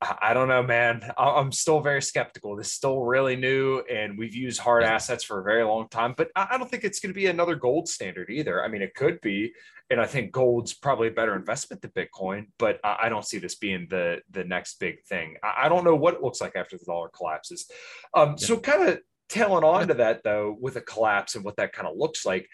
I 0.02 0.34
don't 0.34 0.48
know, 0.48 0.64
man. 0.64 1.12
I'm 1.18 1.52
still 1.52 1.82
very 1.82 2.02
skeptical. 2.02 2.56
This 2.56 2.68
is 2.68 2.74
still 2.74 3.02
really 3.02 3.36
new, 3.36 3.80
and 3.92 4.18
we've 4.18 4.36
used 4.36 4.62
hard 4.62 4.84
assets 4.84 5.26
for 5.26 5.42
a 5.42 5.44
very 5.44 5.64
long 5.64 5.90
time. 5.90 6.14
But 6.16 6.30
I 6.38 6.58
don't 6.58 6.70
think 6.72 6.86
it's 6.86 7.02
going 7.02 7.10
to 7.14 7.20
be 7.20 7.26
another 7.26 7.56
gold 7.56 7.90
standard 7.90 8.30
either. 8.30 8.64
I 8.64 8.70
mean, 8.70 8.82
it 8.82 8.96
could 8.96 9.20
be, 9.20 9.52
and 9.90 10.00
I 10.00 10.06
think 10.06 10.32
gold's 10.32 10.74
probably 10.74 11.10
a 11.10 11.12
better 11.12 11.36
investment 11.36 11.82
than 11.82 11.92
Bitcoin. 11.92 12.46
But 12.60 12.80
I 12.82 13.10
don't 13.10 13.26
see 13.26 13.40
this 13.40 13.56
being 13.56 13.88
the 13.90 14.22
the 14.32 14.46
next 14.46 14.80
big 14.80 15.04
thing. 15.04 15.36
I 15.44 15.68
don't 15.68 15.84
know 15.84 15.96
what 15.96 16.14
it 16.14 16.24
looks 16.24 16.40
like 16.40 16.56
after 16.56 16.78
the 16.78 16.86
dollar 16.86 17.10
collapses. 17.10 17.70
Um, 18.14 18.36
yeah. 18.38 18.46
So, 18.46 18.58
kind 18.58 18.88
of 18.88 19.00
tailing 19.28 19.66
on 19.66 19.90
to 19.90 19.96
that 19.96 20.24
though, 20.24 20.56
with 20.62 20.78
a 20.78 20.82
collapse 20.82 21.36
and 21.36 21.44
what 21.44 21.58
that 21.58 21.74
kind 21.74 21.90
of 21.90 21.98
looks 21.98 22.26
like. 22.26 22.48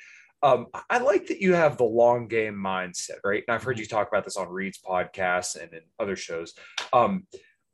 Um, 0.46 0.68
I 0.92 1.00
like 1.00 1.28
that 1.28 1.42
you 1.42 1.56
have 1.56 1.78
the 1.78 1.86
long 1.86 2.28
game 2.28 2.54
mindset, 2.54 3.18
right? 3.24 3.44
And 3.48 3.56
I've 3.56 3.64
heard 3.64 3.80
you 3.80 3.88
talk 3.88 4.08
about 4.08 4.24
this 4.26 4.38
on 4.38 4.48
Reed's 4.48 4.78
podcast 4.78 5.60
and 5.60 5.74
in 5.74 5.82
other 6.00 6.16
shows. 6.16 6.54
Um, 6.94 7.26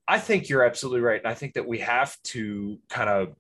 I 0.08 0.20
think 0.20 0.48
you're 0.48 0.64
absolutely 0.64 1.02
right. 1.02 1.20
And 1.20 1.30
I 1.30 1.34
think 1.34 1.56
that 1.56 1.68
we 1.68 1.80
have 1.80 2.16
to 2.28 2.80
kind 2.90 3.10
of 3.10 3.36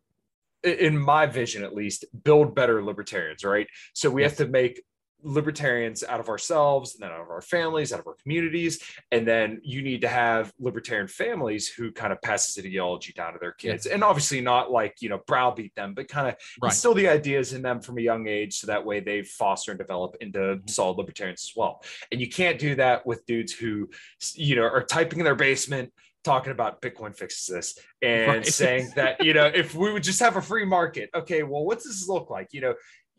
in 0.63 0.97
my 0.97 1.25
vision 1.25 1.63
at 1.63 1.73
least, 1.73 2.05
build 2.23 2.53
better 2.53 2.83
libertarians, 2.83 3.43
right? 3.43 3.67
So 3.93 4.09
we 4.09 4.21
yes. 4.21 4.31
have 4.31 4.45
to 4.45 4.51
make 4.51 4.83
libertarians 5.23 6.03
out 6.03 6.19
of 6.19 6.29
ourselves 6.29 6.93
and 6.93 7.03
then 7.03 7.11
out 7.11 7.21
of 7.21 7.29
our 7.29 7.41
families 7.41 7.93
out 7.93 7.99
of 7.99 8.07
our 8.07 8.15
communities 8.21 8.81
and 9.11 9.27
then 9.27 9.59
you 9.63 9.81
need 9.81 10.01
to 10.01 10.07
have 10.07 10.51
libertarian 10.59 11.07
families 11.07 11.67
who 11.67 11.91
kind 11.91 12.11
of 12.11 12.21
pass 12.21 12.53
this 12.53 12.65
ideology 12.65 13.13
down 13.13 13.33
to 13.33 13.39
their 13.39 13.51
kids 13.51 13.85
yes. 13.85 13.93
and 13.93 14.03
obviously 14.03 14.41
not 14.41 14.71
like 14.71 14.95
you 15.01 15.09
know 15.09 15.19
browbeat 15.27 15.73
them 15.75 15.93
but 15.93 16.07
kind 16.07 16.27
of 16.27 16.35
right. 16.61 16.69
instill 16.69 16.93
the 16.93 17.07
ideas 17.07 17.53
in 17.53 17.61
them 17.61 17.81
from 17.81 17.97
a 17.97 18.01
young 18.01 18.27
age 18.27 18.57
so 18.57 18.67
that 18.67 18.85
way 18.85 18.99
they 18.99 19.21
foster 19.23 19.71
and 19.71 19.79
develop 19.79 20.15
into 20.21 20.39
mm-hmm. 20.39 20.67
solid 20.67 20.97
libertarians 20.97 21.43
as 21.43 21.55
well 21.55 21.81
and 22.11 22.19
you 22.19 22.29
can't 22.29 22.59
do 22.59 22.75
that 22.75 23.05
with 23.05 23.25
dudes 23.25 23.53
who 23.53 23.89
you 24.33 24.55
know 24.55 24.63
are 24.63 24.83
typing 24.83 25.19
in 25.19 25.25
their 25.25 25.35
basement 25.35 25.91
talking 26.23 26.51
about 26.51 26.81
Bitcoin 26.81 27.15
fixes 27.15 27.47
this 27.47 27.79
and 28.01 28.27
right. 28.27 28.45
saying 28.45 28.91
that, 28.95 29.23
you 29.23 29.33
know, 29.33 29.45
if 29.45 29.73
we 29.73 29.91
would 29.91 30.03
just 30.03 30.19
have 30.19 30.35
a 30.35 30.41
free 30.41 30.65
market, 30.65 31.09
okay, 31.15 31.43
well, 31.43 31.65
what's 31.65 31.85
this 31.85 32.07
look 32.07 32.29
like? 32.29 32.49
You 32.51 32.61
know, 32.61 32.73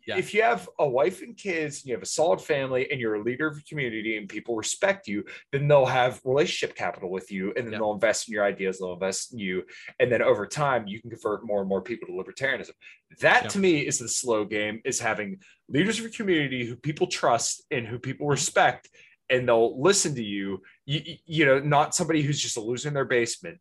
yeah. 0.07 0.17
if 0.17 0.35
you 0.35 0.43
have 0.43 0.69
a 0.79 0.89
wife 0.89 1.23
and 1.23 1.37
kids, 1.37 1.81
and 1.81 1.87
you 1.87 1.95
have 1.95 2.03
a 2.03 2.07
solid 2.07 2.41
family, 2.41 2.91
and 2.91 3.01
you're 3.01 3.15
a 3.15 3.23
leader 3.23 3.47
of 3.47 3.59
a 3.59 3.63
community, 3.63 4.17
and 4.17 4.29
people 4.29 4.57
respect 4.57 5.07
you, 5.07 5.25
then 5.53 5.69
they'll 5.69 5.87
have 5.87 6.21
relationship 6.25 6.77
capital 6.77 7.11
with 7.11 7.31
you, 7.31 7.53
and 7.57 7.67
then 7.67 7.73
yeah. 7.73 7.79
they'll 7.79 7.93
invest 7.93 8.29
in 8.29 8.35
your 8.35 8.45
ideas, 8.45 8.79
they'll 8.79 8.95
invest 8.95 9.33
in 9.33 9.39
you, 9.39 9.63
and 10.01 10.11
then 10.11 10.23
over 10.23 10.47
time, 10.47 10.87
you 10.87 11.01
can 11.01 11.11
convert 11.11 11.47
more 11.47 11.61
and 11.61 11.69
more 11.69 11.83
people 11.83 12.09
to 12.09 12.13
libertarianism. 12.13 12.73
That 13.21 13.45
yeah. 13.45 13.49
to 13.49 13.59
me 13.59 13.81
is 13.81 13.99
the 13.99 14.09
slow 14.09 14.45
game: 14.45 14.81
is 14.85 15.01
having 15.01 15.41
leaders 15.69 15.99
of 15.99 16.07
a 16.07 16.11
community 16.11 16.67
who 16.67 16.77
people 16.77 17.07
trust 17.07 17.65
and 17.71 17.87
who 17.87 17.99
people 17.99 18.27
mm-hmm. 18.27 18.33
respect, 18.33 18.89
and 19.31 19.49
they'll 19.49 19.81
listen 19.81 20.15
to 20.17 20.25
you. 20.25 20.63
You, 20.87 21.17
you 21.27 21.47
know, 21.47 21.61
not 21.61 21.95
somebody 21.95 22.23
who's 22.23 22.41
just 22.41 22.57
a 22.57 22.61
loser 22.61 22.89
in 22.89 22.95
their 22.95 23.05
basement. 23.05 23.59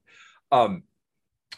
Um, 0.52 0.84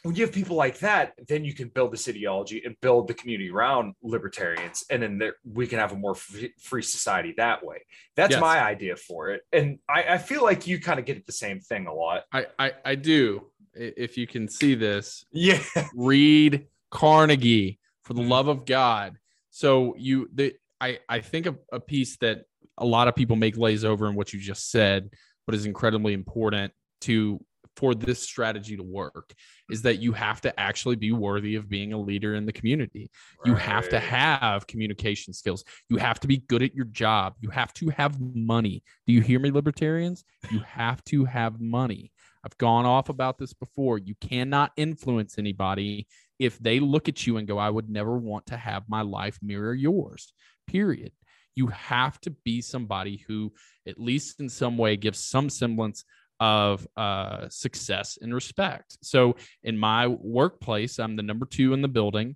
when 0.02 0.16
you 0.16 0.26
have 0.26 0.34
people 0.34 0.56
like 0.56 0.80
that, 0.80 1.14
then 1.28 1.46
you 1.46 1.54
can 1.54 1.70
build 1.70 1.94
this 1.94 2.10
ideology 2.10 2.62
and 2.66 2.76
build 2.82 3.08
the 3.08 3.14
community 3.14 3.50
around 3.50 3.94
libertarians, 4.02 4.84
and 4.89 5.04
then 5.04 5.18
there, 5.18 5.36
we 5.46 5.68
can 5.68 5.80
have 5.80 5.94
a 5.94 5.96
more 5.96 6.16
free 6.16 6.82
society 6.82 7.34
that 7.38 7.66
way. 7.66 7.86
That's 8.16 8.32
yes. 8.32 8.41
my 8.41 8.62
idea 8.62 8.96
for 8.96 9.30
it, 9.30 9.44
and 9.54 9.80
I, 9.88 10.04
I 10.10 10.18
feel 10.18 10.44
like 10.44 10.68
you 10.68 10.80
kind 10.80 11.00
of 11.00 11.06
get 11.06 11.26
the 11.26 11.32
same 11.32 11.60
thing 11.60 11.88
a 11.88 11.94
lot. 11.94 12.24
I, 12.34 12.48
I 12.60 12.72
I 12.84 12.96
do. 12.96 13.50
If 13.76 14.18
you 14.18 14.28
can 14.28 14.48
see 14.48 14.76
this, 14.76 15.26
yeah. 15.32 15.60
Read 15.96 16.68
Carnegie 16.91 17.80
for 18.04 18.14
the 18.14 18.22
mm-hmm. 18.22 18.30
love 18.30 18.48
of 18.48 18.66
God. 18.66 19.18
So 19.50 19.96
you, 19.98 20.30
the 20.34 20.54
I 20.82 21.00
I 21.08 21.22
think 21.22 21.46
a, 21.46 21.56
a 21.72 21.80
piece 21.80 22.18
that 22.18 22.44
a 22.78 22.86
lot 22.86 23.08
of 23.08 23.16
people 23.16 23.36
make 23.36 23.58
lays 23.58 23.86
over 23.86 24.08
in 24.08 24.16
what 24.16 24.34
you 24.34 24.39
just 24.39 24.70
said, 24.70 25.10
but 25.46 25.56
is 25.56 25.66
incredibly 25.66 26.14
important 26.14 26.74
to 27.02 27.44
for 27.76 27.95
this 27.95 28.21
strategy 28.21 28.78
to 28.78 28.84
work 28.84 29.34
is 29.69 29.82
that 29.82 29.99
you 29.99 30.11
have 30.13 30.41
to 30.41 30.59
actually 30.59 30.95
be 30.95 31.11
worthy 31.11 31.55
of 31.55 31.69
being 31.69 31.93
a 31.93 31.97
leader 31.97 32.36
in 32.36 32.45
the 32.45 32.51
community. 32.51 33.09
Right. 33.39 33.49
You 33.49 33.55
have 33.55 33.89
to 33.89 33.99
have 33.99 34.67
communication 34.67 35.34
skills. 35.34 35.63
You 35.89 35.97
have 35.97 36.19
to 36.21 36.28
be 36.28 36.38
good 36.38 36.61
at 36.61 36.76
your 36.76 36.86
job. 36.86 37.36
You 37.39 37.49
have 37.49 37.74
to 37.76 37.89
have 37.89 38.19
money. 38.19 38.84
Do 39.07 39.13
you 39.13 39.21
hear 39.21 39.39
me, 39.39 39.51
libertarians? 39.51 40.24
You 40.51 40.59
have 40.59 41.03
to 41.05 41.26
have 41.26 41.59
money. 41.59 42.11
I've 42.45 42.57
gone 42.57 42.86
off 42.86 43.09
about 43.09 43.38
this 43.38 43.53
before. 43.53 43.97
You 43.97 44.15
cannot 44.19 44.71
influence 44.76 45.38
anybody 45.38 46.07
if 46.39 46.59
they 46.59 46.80
look 46.80 47.07
at 47.07 47.26
you 47.26 47.38
and 47.38 47.47
go, 47.47 47.57
I 47.57 47.69
would 47.69 47.89
never 47.89 48.17
want 48.17 48.47
to 48.47 48.57
have 48.57 48.89
my 48.89 49.01
life 49.01 49.39
mirror 49.41 49.74
yours, 49.74 50.34
period. 50.67 51.13
You 51.55 51.67
have 51.67 52.19
to 52.21 52.32
be 52.32 52.61
somebody 52.61 53.24
who, 53.28 53.53
at 53.88 53.99
least 53.99 54.39
in 54.39 54.49
some 54.49 54.78
way, 54.78 54.97
gives 54.97 55.24
some 55.24 55.49
semblance 55.49 56.03
of 56.44 56.86
uh, 56.98 57.48
success 57.48 58.18
and 58.22 58.34
respect. 58.34 58.98
So 59.02 59.38
in 59.64 59.78
my 59.78 60.08
workplace, 60.08 61.00
I'm 61.00 61.16
the 61.16 61.24
number 61.24 61.46
two 61.46 61.74
in 61.74 61.82
the 61.82 61.88
building, 61.88 62.36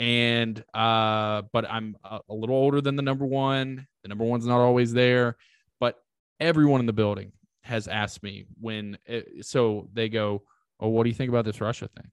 and 0.00 0.58
uh, 0.74 1.42
but 1.52 1.64
I'm 1.70 1.96
a, 2.02 2.18
a 2.28 2.34
little 2.34 2.56
older 2.56 2.80
than 2.80 2.96
the 2.96 3.02
number 3.02 3.24
one. 3.24 3.86
The 4.02 4.08
number 4.08 4.24
one's 4.24 4.44
not 4.44 4.58
always 4.58 4.92
there, 4.92 5.36
but 5.78 5.94
everyone 6.40 6.80
in 6.80 6.86
the 6.86 6.92
building 6.92 7.30
has 7.62 7.86
asked 7.86 8.24
me 8.24 8.46
when. 8.60 8.98
It, 9.06 9.28
eh, 9.38 9.42
so 9.42 9.88
they 9.92 10.08
go, 10.08 10.42
"Oh, 10.80 10.88
what 10.88 11.04
do 11.04 11.10
you 11.10 11.14
think 11.14 11.28
about 11.28 11.44
this 11.44 11.60
Russia 11.60 11.86
thing? 11.86 12.10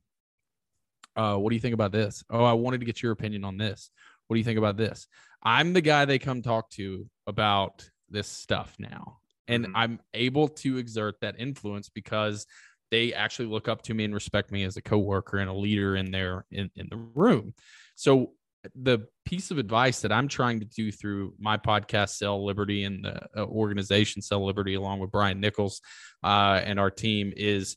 Uh, 1.15 1.37
what 1.37 1.49
do 1.49 1.55
you 1.55 1.61
think 1.61 1.73
about 1.73 1.91
this? 1.91 2.23
Oh, 2.29 2.43
I 2.43 2.53
wanted 2.53 2.81
to 2.81 2.85
get 2.85 3.01
your 3.01 3.13
opinion 3.13 3.43
on 3.45 3.57
this. 3.57 3.89
What 4.27 4.35
do 4.35 4.37
you 4.37 4.45
think 4.45 4.59
about 4.59 4.77
this? 4.77 5.07
I'm 5.41 5.73
the 5.73 5.81
guy 5.81 6.05
they 6.05 6.19
come 6.19 6.43
talk 6.43 6.69
to 6.71 7.09
about 7.25 7.89
this 8.11 8.27
stuff 8.27 8.75
now 8.77 9.20
and 9.51 9.65
mm-hmm. 9.65 9.75
i'm 9.75 9.99
able 10.13 10.47
to 10.47 10.77
exert 10.77 11.15
that 11.21 11.35
influence 11.39 11.89
because 11.89 12.45
they 12.91 13.13
actually 13.13 13.47
look 13.47 13.67
up 13.67 13.81
to 13.83 13.93
me 13.93 14.03
and 14.03 14.13
respect 14.13 14.51
me 14.51 14.63
as 14.63 14.77
a 14.77 14.81
coworker 14.81 15.37
and 15.37 15.49
a 15.49 15.53
leader 15.53 15.95
in 15.95 16.11
their 16.11 16.45
in, 16.51 16.69
in 16.75 16.87
the 16.89 16.97
room. 16.97 17.53
So 17.95 18.33
the 18.75 19.07
piece 19.25 19.49
of 19.49 19.57
advice 19.57 20.01
that 20.01 20.11
i'm 20.11 20.27
trying 20.27 20.59
to 20.59 20.65
do 20.67 20.91
through 20.91 21.33
my 21.39 21.57
podcast 21.57 22.09
sell 22.09 22.45
liberty 22.45 22.83
and 22.83 23.03
the 23.03 23.19
uh, 23.35 23.43
organization 23.45 24.21
sell 24.21 24.45
liberty 24.45 24.75
along 24.75 24.99
with 24.99 25.09
brian 25.09 25.39
nichols 25.39 25.81
uh, 26.23 26.61
and 26.63 26.79
our 26.79 26.91
team 26.91 27.33
is 27.35 27.75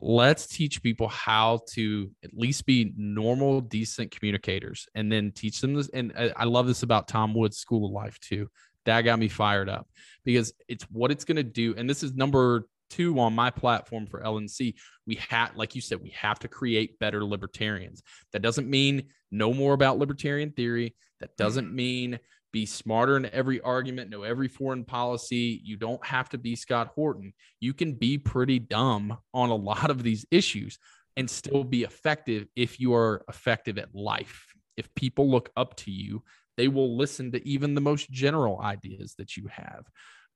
let's 0.00 0.46
teach 0.46 0.80
people 0.80 1.08
how 1.08 1.58
to 1.68 2.08
at 2.22 2.30
least 2.34 2.66
be 2.66 2.92
normal 2.96 3.60
decent 3.60 4.12
communicators 4.12 4.86
and 4.94 5.10
then 5.10 5.32
teach 5.32 5.60
them 5.60 5.74
this. 5.74 5.90
And 5.92 6.12
i 6.36 6.44
love 6.44 6.68
this 6.68 6.84
about 6.84 7.08
tom 7.08 7.34
woods 7.34 7.58
school 7.58 7.86
of 7.86 7.92
life 7.92 8.20
too 8.20 8.48
that 8.86 9.02
got 9.02 9.18
me 9.18 9.28
fired 9.28 9.68
up 9.68 9.88
because 10.24 10.52
it's 10.68 10.84
what 10.84 11.10
it's 11.10 11.24
going 11.24 11.36
to 11.36 11.42
do. 11.42 11.74
And 11.76 11.88
this 11.88 12.02
is 12.02 12.14
number 12.14 12.66
two 12.90 13.18
on 13.18 13.34
my 13.34 13.50
platform 13.50 14.06
for 14.06 14.20
LNC. 14.20 14.74
We 15.06 15.14
have, 15.30 15.56
like 15.56 15.74
you 15.74 15.80
said, 15.80 16.02
we 16.02 16.10
have 16.10 16.38
to 16.40 16.48
create 16.48 16.98
better 16.98 17.24
libertarians. 17.24 18.02
That 18.32 18.42
doesn't 18.42 18.68
mean 18.68 19.04
know 19.30 19.54
more 19.54 19.72
about 19.72 19.98
libertarian 19.98 20.50
theory. 20.52 20.94
That 21.20 21.30
mm-hmm. 21.30 21.44
doesn't 21.44 21.74
mean 21.74 22.18
be 22.52 22.66
smarter 22.66 23.16
in 23.16 23.26
every 23.26 23.60
argument, 23.62 24.10
know 24.10 24.24
every 24.24 24.48
foreign 24.48 24.84
policy. 24.84 25.60
You 25.64 25.76
don't 25.76 26.04
have 26.04 26.28
to 26.30 26.38
be 26.38 26.54
Scott 26.54 26.88
Horton. 26.94 27.32
You 27.60 27.72
can 27.72 27.94
be 27.94 28.18
pretty 28.18 28.58
dumb 28.58 29.16
on 29.32 29.48
a 29.48 29.54
lot 29.54 29.90
of 29.90 30.02
these 30.02 30.26
issues 30.30 30.78
and 31.16 31.28
still 31.28 31.64
be 31.64 31.82
effective 31.82 32.46
if 32.54 32.78
you 32.78 32.94
are 32.94 33.24
effective 33.28 33.78
at 33.78 33.94
life. 33.94 34.46
If 34.76 34.94
people 34.94 35.30
look 35.30 35.50
up 35.56 35.76
to 35.78 35.90
you 35.90 36.22
they 36.56 36.68
will 36.68 36.96
listen 36.96 37.32
to 37.32 37.48
even 37.48 37.74
the 37.74 37.80
most 37.80 38.10
general 38.10 38.60
ideas 38.60 39.14
that 39.18 39.36
you 39.36 39.48
have. 39.50 39.84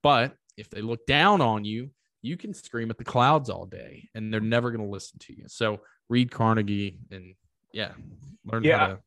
But 0.03 0.35
if 0.57 0.71
they 0.71 0.81
look 0.81 1.07
down 1.07 1.41
on 1.41 1.64
you, 1.64 1.91
you 2.23 2.37
can 2.37 2.55
scream 2.55 2.91
at 2.91 2.99
the 2.99 3.05
clouds 3.05 3.51
all 3.51 3.67
day 3.67 4.09
and 4.14 4.33
they're 4.33 4.41
never 4.41 4.71
going 4.71 4.85
to 4.85 4.91
listen 4.91 5.19
to 5.21 5.37
you. 5.37 5.45
So 5.47 5.81
read 6.09 6.31
Carnegie 6.31 6.99
and 7.11 7.35
yeah, 7.73 7.93
learn 8.45 8.64
yeah. 8.64 8.79
how 8.79 8.87
to 8.87 8.99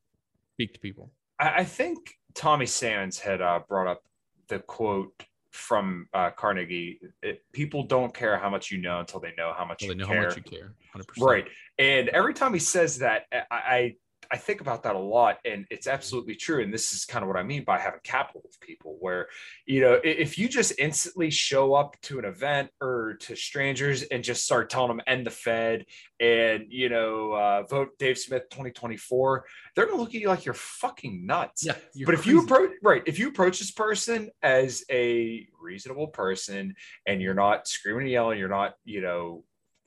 speak 0.53 0.73
to 0.73 0.79
people. 0.79 1.11
I 1.39 1.63
think 1.63 2.15
Tommy 2.35 2.65
Sands 2.65 3.17
had 3.17 3.41
uh, 3.41 3.61
brought 3.67 3.87
up 3.87 4.01
the 4.49 4.59
quote 4.59 5.23
from 5.51 6.07
uh, 6.13 6.31
Carnegie: 6.31 6.99
it, 7.23 7.41
"People 7.53 7.83
don't 7.83 8.13
care 8.13 8.37
how 8.37 8.49
much 8.49 8.71
you 8.71 8.77
know 8.77 8.99
until 8.99 9.19
they 9.21 9.33
know 9.37 9.53
how 9.55 9.65
much 9.65 9.81
well, 9.81 9.91
you 9.91 9.95
know 9.95 10.05
care." 10.05 10.21
How 10.21 10.27
much 10.27 10.37
you 10.37 10.43
care, 10.43 10.73
100%. 10.95 11.03
right? 11.21 11.47
And 11.77 12.09
every 12.09 12.33
time 12.33 12.53
he 12.53 12.59
says 12.59 12.99
that, 12.99 13.23
I, 13.31 13.45
I 13.51 13.95
I 14.31 14.37
think 14.37 14.61
about 14.61 14.83
that 14.83 14.95
a 14.95 14.99
lot, 14.99 15.39
and 15.43 15.65
it's 15.71 15.87
absolutely 15.87 16.35
true. 16.35 16.61
And 16.61 16.71
this 16.71 16.93
is 16.93 17.03
kind 17.03 17.23
of 17.23 17.27
what 17.27 17.37
I 17.37 17.43
mean 17.43 17.63
by 17.63 17.79
having 17.79 18.01
capital 18.03 18.41
with 18.43 18.59
people, 18.59 18.97
where 18.99 19.27
you 19.65 19.81
know, 19.81 19.99
if 20.03 20.37
you 20.37 20.47
just 20.47 20.73
instantly 20.77 21.31
show 21.31 21.73
up 21.73 21.95
to 22.03 22.19
an 22.19 22.25
event 22.25 22.69
or 22.79 23.15
to 23.21 23.35
strangers 23.35 24.03
and 24.03 24.23
just 24.23 24.45
start 24.45 24.69
telling 24.69 24.89
them 24.89 25.01
end 25.07 25.25
the 25.25 25.31
Fed 25.31 25.85
and 26.19 26.65
you 26.69 26.89
know 26.89 27.31
uh, 27.31 27.63
vote 27.63 27.97
Dave 27.97 28.19
Smith 28.19 28.43
2024, 28.51 29.45
they're 29.75 29.87
gonna 29.87 29.97
look 29.97 30.09
at 30.09 30.21
you 30.21 30.27
like 30.27 30.45
you're 30.45 30.53
fucking 30.53 31.25
nuts. 31.25 31.65
Yeah, 31.65 32.05
but 32.05 32.13
if 32.13 32.27
you 32.27 32.43
approach 32.43 32.71
right, 32.83 33.01
if 33.07 33.17
you 33.17 33.29
approach 33.29 33.57
this 33.57 33.71
person 33.71 34.29
as 34.43 34.83
a 34.91 35.47
reasonable 35.59 36.07
person 36.07 36.75
and 37.07 37.19
you're 37.19 37.33
not 37.33 37.67
screaming 37.67 38.03
and 38.03 38.11
yelling, 38.11 38.37
you're 38.37 38.47
not 38.47 38.75
you 38.85 39.01
know 39.01 39.43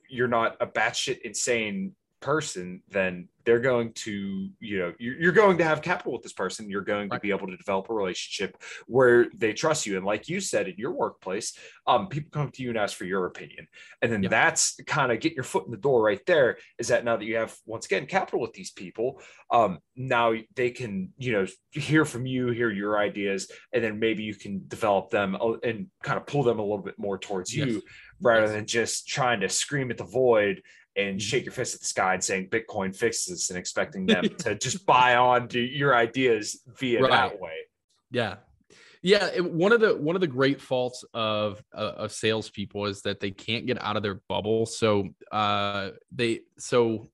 you're 0.09 0.27
not 0.27 0.57
a 0.59 0.67
batshit 0.67 1.21
insane 1.21 1.95
person, 2.23 2.81
then 2.89 3.27
they're 3.43 3.59
going 3.59 3.91
to, 3.91 4.49
you 4.61 4.79
know, 4.79 4.93
you're, 4.97 5.19
you're, 5.19 5.31
going 5.33 5.57
to 5.57 5.65
have 5.65 5.81
capital 5.81 6.13
with 6.13 6.23
this 6.23 6.31
person. 6.31 6.69
You're 6.69 6.81
going 6.81 7.09
to 7.09 7.19
be 7.19 7.31
able 7.31 7.47
to 7.47 7.57
develop 7.57 7.89
a 7.89 7.93
relationship 7.93 8.55
where 8.87 9.27
they 9.35 9.51
trust 9.51 9.85
you. 9.85 9.97
And 9.97 10.05
like 10.05 10.29
you 10.29 10.39
said, 10.39 10.69
in 10.69 10.75
your 10.77 10.93
workplace, 10.93 11.57
um, 11.85 12.07
people 12.07 12.29
come 12.31 12.49
to 12.51 12.63
you 12.63 12.69
and 12.69 12.77
ask 12.77 12.95
for 12.95 13.03
your 13.03 13.25
opinion. 13.25 13.67
And 14.01 14.09
then 14.09 14.21
that's 14.21 14.79
kind 14.87 15.11
of 15.11 15.19
get 15.19 15.33
your 15.33 15.43
foot 15.43 15.65
in 15.65 15.71
the 15.71 15.77
door 15.77 16.01
right 16.01 16.25
there. 16.25 16.57
Is 16.79 16.87
that 16.87 17.03
now 17.03 17.17
that 17.17 17.25
you 17.25 17.35
have, 17.35 17.53
once 17.65 17.85
again, 17.85 18.05
capital 18.05 18.39
with 18.39 18.53
these 18.53 18.71
people, 18.71 19.21
um, 19.51 19.79
now 19.97 20.33
they 20.55 20.71
can, 20.71 21.09
you 21.17 21.33
know, 21.33 21.45
hear 21.71 22.05
from 22.05 22.25
you, 22.25 22.51
hear 22.51 22.71
your 22.71 22.97
ideas, 22.97 23.51
and 23.73 23.83
then 23.83 23.99
maybe 23.99 24.23
you 24.23 24.35
can 24.35 24.63
develop 24.69 25.09
them 25.09 25.35
uh, 25.35 25.57
and 25.63 25.87
kind 26.01 26.17
of 26.17 26.25
pull 26.25 26.43
them 26.43 26.59
a 26.59 26.63
little 26.63 26.77
bit 26.77 26.97
more 26.97 27.17
towards 27.17 27.53
yes. 27.53 27.67
you 27.67 27.81
rather 28.21 28.45
yes. 28.45 28.53
than 28.53 28.65
just 28.65 29.07
trying 29.07 29.41
to 29.41 29.49
scream 29.49 29.91
at 29.91 29.97
the 29.97 30.05
void 30.05 30.61
and 30.95 31.17
mm-hmm. 31.17 31.17
shake 31.17 31.45
your 31.45 31.53
fist 31.53 31.75
at 31.75 31.81
the 31.81 31.87
sky 31.87 32.13
and 32.13 32.23
saying 32.23 32.49
Bitcoin 32.49 32.95
fixes 32.95 33.49
and 33.49 33.57
expecting 33.57 34.05
them 34.05 34.23
to 34.39 34.55
just 34.55 34.85
buy 34.85 35.15
on 35.15 35.47
to 35.49 35.59
your 35.59 35.95
ideas 35.95 36.61
via 36.77 37.01
right. 37.01 37.11
that 37.11 37.39
way. 37.39 37.57
Yeah. 38.11 38.35
Yeah, 39.05 39.39
one 39.39 39.73
of 39.73 39.81
the 39.81 39.97
one 39.97 40.15
of 40.15 40.21
the 40.21 40.27
great 40.27 40.61
faults 40.61 41.03
of 41.13 41.61
uh, 41.75 41.91
of 41.97 42.13
salespeople 42.13 42.85
is 42.85 43.01
that 43.01 43.19
they 43.19 43.31
can't 43.31 43.65
get 43.65 43.81
out 43.81 43.97
of 43.97 44.01
their 44.01 44.21
bubble. 44.29 44.65
So 44.65 45.09
uh, 45.29 45.89
they 46.13 46.39
so 46.57 47.09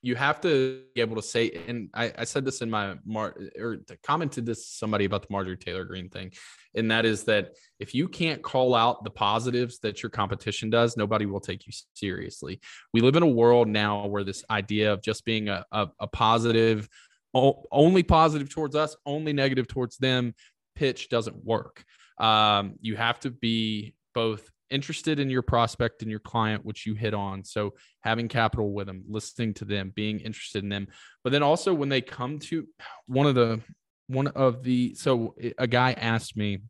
you 0.00 0.14
have 0.14 0.40
to 0.42 0.82
be 0.94 1.00
able 1.00 1.16
to 1.16 1.22
say, 1.22 1.50
and 1.66 1.90
I, 1.92 2.12
I 2.18 2.24
said 2.24 2.44
this 2.44 2.62
in 2.62 2.70
my 2.70 2.94
mar 3.04 3.34
or 3.58 3.78
commented 4.02 4.46
this 4.46 4.66
somebody 4.66 5.04
about 5.04 5.22
the 5.22 5.28
Marjorie 5.30 5.56
Taylor 5.56 5.84
Greene 5.84 6.08
thing, 6.08 6.32
and 6.74 6.90
that 6.90 7.04
is 7.04 7.24
that 7.24 7.54
if 7.80 7.94
you 7.94 8.08
can't 8.08 8.42
call 8.42 8.74
out 8.74 9.02
the 9.04 9.10
positives 9.10 9.80
that 9.80 10.02
your 10.02 10.10
competition 10.10 10.70
does, 10.70 10.96
nobody 10.96 11.26
will 11.26 11.40
take 11.40 11.66
you 11.66 11.72
seriously. 11.94 12.60
We 12.92 13.00
live 13.00 13.16
in 13.16 13.22
a 13.22 13.28
world 13.28 13.68
now 13.68 14.06
where 14.06 14.24
this 14.24 14.44
idea 14.50 14.92
of 14.92 15.02
just 15.02 15.24
being 15.24 15.48
a, 15.48 15.64
a, 15.72 15.88
a 16.00 16.06
positive, 16.06 16.88
only 17.34 18.02
positive 18.02 18.50
towards 18.50 18.76
us, 18.76 18.96
only 19.04 19.32
negative 19.32 19.66
towards 19.66 19.96
them 19.96 20.34
pitch 20.78 21.08
doesn't 21.08 21.44
work. 21.44 21.84
Um, 22.18 22.76
you 22.80 22.96
have 22.96 23.20
to 23.20 23.30
be 23.30 23.94
both 24.14 24.48
interested 24.70 25.18
in 25.18 25.30
your 25.30 25.42
prospect 25.42 26.02
and 26.02 26.10
your 26.10 26.20
client, 26.20 26.64
which 26.64 26.86
you 26.86 26.94
hit 26.94 27.14
on. 27.14 27.44
So 27.44 27.74
having 28.00 28.28
capital 28.28 28.72
with 28.72 28.86
them, 28.86 29.04
listening 29.08 29.54
to 29.54 29.64
them, 29.64 29.92
being 29.94 30.20
interested 30.20 30.62
in 30.62 30.68
them. 30.68 30.88
But 31.24 31.32
then 31.32 31.42
also 31.42 31.74
when 31.74 31.88
they 31.88 32.00
come 32.00 32.38
to 32.40 32.66
one 33.06 33.26
of 33.26 33.34
the 33.34 33.60
one 34.08 34.28
of 34.28 34.62
the 34.62 34.94
so 34.94 35.34
a 35.58 35.66
guy 35.66 35.92
asked 35.92 36.36
me, 36.36 36.60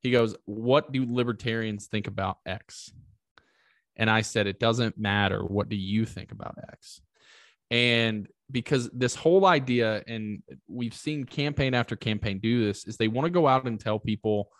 he 0.00 0.10
goes, 0.10 0.34
What 0.44 0.92
do 0.92 1.06
libertarians 1.08 1.86
think 1.86 2.06
about 2.06 2.38
X? 2.46 2.90
And 3.96 4.10
I 4.10 4.22
said, 4.22 4.46
It 4.46 4.58
doesn't 4.58 4.98
matter. 4.98 5.44
What 5.44 5.68
do 5.68 5.76
you 5.76 6.04
think 6.04 6.32
about 6.32 6.58
X? 6.72 7.00
And 7.70 8.28
because 8.50 8.90
this 8.90 9.14
whole 9.14 9.46
idea, 9.46 10.02
and 10.06 10.42
we've 10.68 10.94
seen 10.94 11.24
campaign 11.24 11.72
after 11.72 11.96
campaign 11.96 12.38
do 12.38 12.66
this, 12.66 12.86
is 12.86 12.96
they 12.96 13.08
want 13.08 13.24
to 13.24 13.30
go 13.30 13.48
out 13.48 13.64
and 13.64 13.80
tell 13.80 13.98
people 13.98 14.50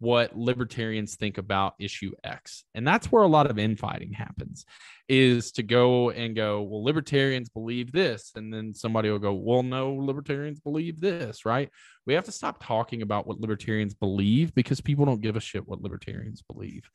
what 0.00 0.36
libertarians 0.36 1.14
think 1.16 1.36
about 1.38 1.74
issue 1.78 2.12
X. 2.24 2.64
And 2.74 2.88
that's 2.88 3.12
where 3.12 3.22
a 3.22 3.28
lot 3.28 3.50
of 3.50 3.58
infighting 3.58 4.12
happens 4.12 4.64
is 5.08 5.52
to 5.52 5.62
go 5.62 6.10
and 6.10 6.34
go, 6.34 6.62
well, 6.62 6.82
libertarians 6.82 7.50
believe 7.50 7.92
this. 7.92 8.32
And 8.34 8.52
then 8.52 8.74
somebody 8.74 9.10
will 9.10 9.18
go, 9.18 9.34
well, 9.34 9.62
no, 9.62 9.92
libertarians 9.92 10.58
believe 10.58 11.00
this, 11.00 11.44
right? 11.44 11.70
We 12.06 12.14
have 12.14 12.24
to 12.24 12.32
stop 12.32 12.64
talking 12.64 13.02
about 13.02 13.26
what 13.26 13.40
libertarians 13.40 13.94
believe 13.94 14.54
because 14.54 14.80
people 14.80 15.04
don't 15.04 15.20
give 15.20 15.36
a 15.36 15.40
shit 15.40 15.68
what 15.68 15.82
libertarians 15.82 16.42
believe. 16.42 16.88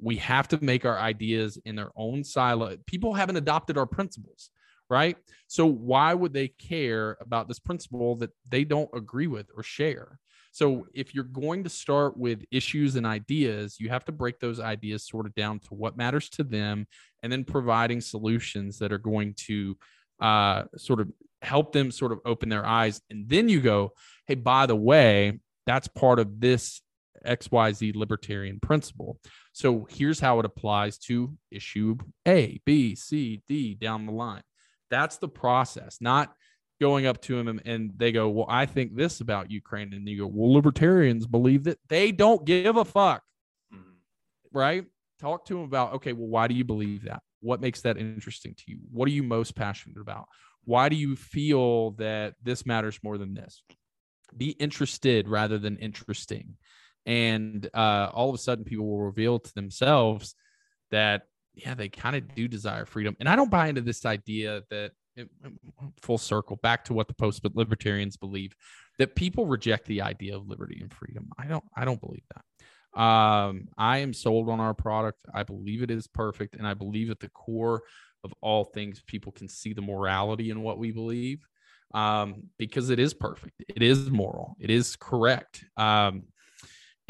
We 0.00 0.16
have 0.16 0.48
to 0.48 0.62
make 0.62 0.84
our 0.84 0.98
ideas 0.98 1.58
in 1.64 1.76
their 1.76 1.90
own 1.96 2.24
silo. 2.24 2.76
People 2.86 3.14
haven't 3.14 3.36
adopted 3.36 3.78
our 3.78 3.86
principles 3.86 4.50
right? 4.90 5.16
So 5.46 5.64
why 5.64 6.12
would 6.12 6.34
they 6.34 6.48
care 6.48 7.16
about 7.22 7.48
this 7.48 7.58
principle 7.58 8.16
that 8.16 8.28
they 8.46 8.64
don't 8.64 8.90
agree 8.92 9.26
with 9.26 9.46
or 9.56 9.62
share? 9.62 10.18
So 10.52 10.86
if 10.92 11.14
you're 11.14 11.24
going 11.24 11.64
to 11.64 11.70
start 11.70 12.16
with 12.16 12.44
issues 12.50 12.96
and 12.96 13.06
ideas, 13.06 13.80
you 13.80 13.88
have 13.88 14.04
to 14.04 14.12
break 14.12 14.38
those 14.38 14.60
ideas 14.60 15.06
sort 15.06 15.26
of 15.26 15.34
down 15.34 15.58
to 15.60 15.74
what 15.74 15.96
matters 15.96 16.28
to 16.30 16.44
them 16.44 16.86
and 17.22 17.32
then 17.32 17.42
providing 17.42 18.02
solutions 18.02 18.78
that 18.78 18.92
are 18.92 18.98
going 18.98 19.34
to 19.34 19.76
uh, 20.20 20.64
sort 20.76 21.00
of 21.00 21.10
help 21.40 21.72
them 21.72 21.90
sort 21.90 22.12
of 22.12 22.20
open 22.26 22.50
their 22.50 22.66
eyes. 22.66 23.00
And 23.10 23.28
then 23.28 23.48
you 23.48 23.62
go, 23.62 23.94
hey, 24.26 24.34
by 24.34 24.66
the 24.66 24.76
way, 24.76 25.40
that's 25.66 25.88
part 25.88 26.18
of 26.18 26.38
this 26.38 26.82
XYZ 27.26 27.96
libertarian 27.96 28.60
principle. 28.60 29.18
So 29.52 29.86
here's 29.90 30.20
how 30.20 30.38
it 30.38 30.44
applies 30.44 30.98
to 30.98 31.36
issue 31.50 31.96
A, 32.28 32.60
B, 32.66 32.94
C, 32.94 33.42
D 33.48 33.74
down 33.74 34.06
the 34.06 34.12
line. 34.12 34.42
That's 34.90 35.16
the 35.16 35.28
process, 35.28 35.96
not 36.00 36.34
going 36.80 37.06
up 37.06 37.20
to 37.22 37.38
him 37.38 37.60
and, 37.64 37.92
they 37.96 38.12
go, 38.12 38.28
Well, 38.28 38.46
I 38.48 38.66
think 38.66 38.96
this 38.96 39.20
about 39.20 39.50
Ukraine. 39.50 39.92
And 39.92 40.08
you 40.08 40.22
go, 40.22 40.26
Well, 40.26 40.52
libertarians 40.52 41.26
believe 41.26 41.64
that 41.64 41.78
they 41.88 42.12
don't 42.12 42.44
give 42.44 42.76
a 42.76 42.84
fuck. 42.84 43.22
Mm-hmm. 43.72 44.56
Right? 44.56 44.84
Talk 45.20 45.46
to 45.46 45.58
him 45.58 45.64
about, 45.64 45.94
okay, 45.94 46.12
well, 46.12 46.26
why 46.26 46.48
do 46.48 46.54
you 46.54 46.64
believe 46.64 47.04
that? 47.04 47.22
What 47.40 47.60
makes 47.60 47.82
that 47.82 47.96
interesting 47.96 48.54
to 48.54 48.64
you? 48.66 48.78
What 48.90 49.06
are 49.06 49.12
you 49.12 49.22
most 49.22 49.54
passionate 49.54 50.00
about? 50.00 50.26
Why 50.64 50.88
do 50.88 50.96
you 50.96 51.16
feel 51.16 51.92
that 51.92 52.34
this 52.42 52.66
matters 52.66 52.98
more 53.02 53.18
than 53.18 53.34
this? 53.34 53.62
Be 54.36 54.50
interested 54.50 55.28
rather 55.28 55.58
than 55.58 55.76
interesting. 55.76 56.56
And 57.04 57.68
uh, 57.74 58.10
all 58.12 58.28
of 58.28 58.34
a 58.34 58.38
sudden, 58.38 58.64
people 58.64 58.86
will 58.86 59.02
reveal 59.02 59.38
to 59.40 59.54
themselves 59.54 60.34
that, 60.90 61.22
yeah, 61.54 61.74
they 61.74 61.88
kind 61.88 62.16
of 62.16 62.34
do 62.34 62.48
desire 62.48 62.86
freedom. 62.86 63.16
And 63.18 63.28
I 63.28 63.36
don't 63.36 63.50
buy 63.50 63.68
into 63.68 63.80
this 63.80 64.06
idea 64.06 64.62
that 64.70 64.92
full 66.00 66.18
circle 66.18 66.56
back 66.56 66.84
to 66.84 66.94
what 66.94 67.08
the 67.08 67.14
post 67.14 67.44
libertarians 67.54 68.16
believe 68.16 68.54
that 68.98 69.14
people 69.14 69.46
reject 69.46 69.86
the 69.86 70.02
idea 70.02 70.36
of 70.36 70.48
liberty 70.48 70.78
and 70.80 70.92
freedom. 70.92 71.28
I 71.38 71.46
don't 71.46 71.64
I 71.76 71.84
don't 71.84 72.00
believe 72.00 72.24
that. 72.34 73.00
Um, 73.00 73.68
I 73.78 73.98
am 73.98 74.12
sold 74.12 74.48
on 74.48 74.60
our 74.60 74.74
product. 74.74 75.18
I 75.32 75.42
believe 75.42 75.82
it 75.82 75.90
is 75.90 76.06
perfect, 76.06 76.56
and 76.56 76.66
I 76.66 76.74
believe 76.74 77.10
at 77.10 77.20
the 77.20 77.30
core 77.30 77.82
of 78.24 78.34
all 78.40 78.64
things, 78.64 79.02
people 79.06 79.32
can 79.32 79.48
see 79.48 79.72
the 79.72 79.82
morality 79.82 80.50
in 80.50 80.62
what 80.62 80.78
we 80.78 80.92
believe 80.92 81.46
um, 81.94 82.44
because 82.58 82.90
it 82.90 82.98
is 82.98 83.14
perfect. 83.14 83.62
It 83.68 83.82
is 83.82 84.10
moral. 84.10 84.56
It 84.60 84.70
is 84.70 84.96
correct. 84.96 85.64
Um, 85.76 86.24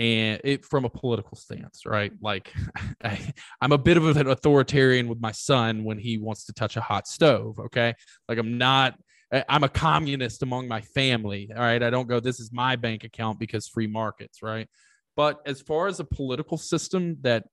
and 0.02 0.40
it 0.42 0.64
from 0.64 0.84
a 0.84 0.90
political 0.90 1.36
stance, 1.36 1.86
right? 1.86 2.12
Like 2.20 2.52
I, 3.04 3.32
am 3.62 3.70
a 3.70 3.78
bit 3.78 3.96
of 3.96 4.16
an 4.16 4.26
authoritarian 4.26 5.06
with 5.06 5.20
my 5.20 5.30
son 5.30 5.84
when 5.84 5.96
he 5.96 6.18
wants 6.18 6.46
to 6.46 6.52
touch 6.52 6.76
a 6.76 6.80
hot 6.80 7.06
stove. 7.06 7.60
Okay. 7.60 7.94
Like 8.28 8.38
I'm 8.38 8.58
not, 8.58 8.98
I'm 9.48 9.62
a 9.62 9.68
communist 9.68 10.42
among 10.42 10.66
my 10.66 10.80
family. 10.80 11.50
All 11.54 11.62
right. 11.62 11.80
I 11.80 11.88
don't 11.88 12.08
go, 12.08 12.18
this 12.18 12.40
is 12.40 12.50
my 12.52 12.74
bank 12.74 13.04
account 13.04 13.38
because 13.38 13.68
free 13.68 13.86
markets, 13.86 14.42
right? 14.42 14.68
But 15.14 15.40
as 15.46 15.60
far 15.60 15.86
as 15.86 16.00
a 16.00 16.04
political 16.04 16.58
system 16.58 17.18
that 17.20 17.44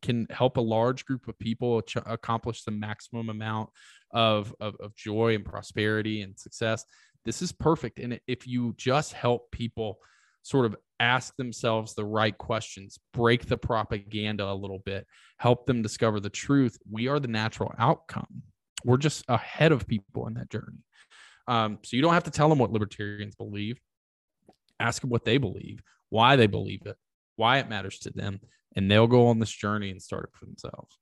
can 0.00 0.26
help 0.28 0.56
a 0.56 0.62
large 0.62 1.04
group 1.04 1.28
of 1.28 1.38
people 1.38 1.84
accomplish 2.04 2.64
the 2.64 2.72
maximum 2.72 3.28
amount 3.28 3.70
of, 4.10 4.52
of, 4.58 4.74
of 4.80 4.96
joy 4.96 5.36
and 5.36 5.44
prosperity 5.44 6.22
and 6.22 6.36
success, 6.36 6.84
this 7.24 7.42
is 7.42 7.52
perfect. 7.52 8.00
And 8.00 8.18
if 8.26 8.48
you 8.48 8.74
just 8.76 9.12
help 9.12 9.52
people 9.52 9.98
sort 10.42 10.66
of 10.66 10.76
ask 11.00 11.34
themselves 11.36 11.94
the 11.94 12.04
right 12.04 12.36
questions, 12.36 12.98
break 13.12 13.46
the 13.46 13.56
propaganda 13.56 14.44
a 14.44 14.54
little 14.54 14.80
bit, 14.80 15.06
help 15.38 15.66
them 15.66 15.82
discover 15.82 16.20
the 16.20 16.30
truth, 16.30 16.78
we 16.90 17.08
are 17.08 17.18
the 17.18 17.28
natural 17.28 17.72
outcome. 17.78 18.42
We're 18.84 18.98
just 18.98 19.24
ahead 19.28 19.72
of 19.72 19.86
people 19.86 20.26
in 20.26 20.34
that 20.34 20.50
journey. 20.50 20.84
Um, 21.48 21.78
so 21.82 21.96
you 21.96 22.02
don't 22.02 22.14
have 22.14 22.24
to 22.24 22.30
tell 22.30 22.48
them 22.48 22.58
what 22.58 22.72
libertarians 22.72 23.34
believe. 23.34 23.80
Ask 24.78 25.00
them 25.00 25.10
what 25.10 25.24
they 25.24 25.38
believe, 25.38 25.80
why 26.08 26.36
they 26.36 26.46
believe 26.46 26.82
it, 26.86 26.96
why 27.36 27.58
it 27.58 27.68
matters 27.68 27.98
to 28.00 28.10
them, 28.10 28.40
and 28.76 28.90
they'll 28.90 29.06
go 29.06 29.28
on 29.28 29.38
this 29.38 29.50
journey 29.50 29.90
and 29.90 30.00
start 30.00 30.24
it 30.24 30.38
for 30.38 30.46
themselves. 30.46 30.98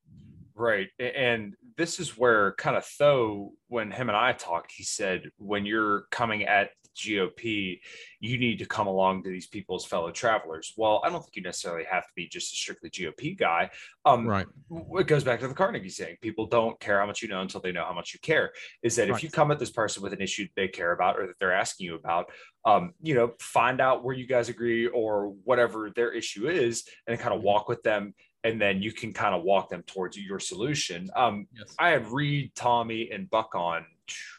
Right. 0.55 0.88
And 0.99 1.55
this 1.78 1.99
is 2.01 2.18
where 2.18 2.53
kind 2.53 2.76
of 2.76 2.86
Tho, 2.99 3.53
when 3.68 3.91
him 3.91 4.11
and 4.11 4.16
I 4.16 4.32
talked, 4.32 4.72
he 4.72 4.82
said, 4.82 5.30
when 5.38 5.64
you're 5.64 6.05
coming 6.11 6.45
at 6.45 6.70
GOP, 7.01 7.81
you 8.21 8.39
need 8.39 8.59
to 8.59 8.67
come 8.67 8.87
along 8.87 9.23
to 9.23 9.31
these 9.31 9.47
people 9.47 9.77
as 9.77 9.85
fellow 9.85 10.11
travelers. 10.11 10.75
Well, 10.77 11.01
I 11.05 11.11
don't 11.11 11.21
think 11.21 11.37
you 11.37 11.43
necessarily 11.43 11.85
have 11.91 12.05
to 12.05 12.13
be 12.15 12.29
just 12.29 12.53
a 12.53 12.57
strictly 12.57 12.91
GOP 12.91 13.37
guy. 13.39 13.71
Um, 14.05 14.27
right. 14.27 14.47
It 14.71 15.07
goes 15.07 15.25
back 15.25 15.41
to 15.41 15.49
the 15.49 15.55
Carnegie 15.55 15.89
saying 15.89 16.19
people 16.21 16.47
don't 16.47 16.79
care 16.81 17.01
how 17.01 17.07
much 17.07 17.23
you 17.23 17.29
know 17.29 17.41
until 17.41 17.61
they 17.61 17.73
know 17.73 17.85
how 17.85 17.95
much 17.95 18.13
you 18.13 18.21
care. 18.21 18.53
Is 18.83 18.97
that 18.97 19.09
right. 19.09 19.17
if 19.17 19.23
you 19.23 19.31
come 19.31 19.51
at 19.51 19.59
this 19.59 19.71
person 19.71 20.03
with 20.03 20.13
an 20.13 20.21
issue 20.21 20.47
they 20.57 20.69
care 20.69 20.93
about 20.93 21.19
or 21.19 21.27
that 21.27 21.39
they're 21.39 21.55
asking 21.55 21.87
you 21.87 21.95
about, 21.95 22.31
um, 22.65 22.93
you 23.03 23.15
know, 23.15 23.33
find 23.41 23.81
out 23.81 24.05
where 24.05 24.15
you 24.15 24.27
guys 24.27 24.49
agree 24.49 24.87
or 24.87 25.35
whatever 25.45 25.91
their 25.95 26.13
issue 26.13 26.49
is 26.49 26.85
and 27.07 27.19
kind 27.19 27.33
of 27.33 27.39
mm-hmm. 27.39 27.47
walk 27.47 27.69
with 27.69 27.83
them 27.83 28.15
and 28.45 28.61
then 28.61 28.83
you 28.83 28.93
can 28.93 29.13
kind 29.13 29.35
of 29.35 29.43
walk 29.43 29.69
them 29.69 29.83
towards 29.83 30.17
your 30.17 30.41
solution. 30.41 31.11
Um, 31.15 31.47
yes. 31.55 31.75
I 31.79 31.91
had 31.91 32.11
Reed, 32.11 32.53
Tommy, 32.55 33.11
and 33.11 33.29
Buck 33.29 33.55
on 33.55 33.85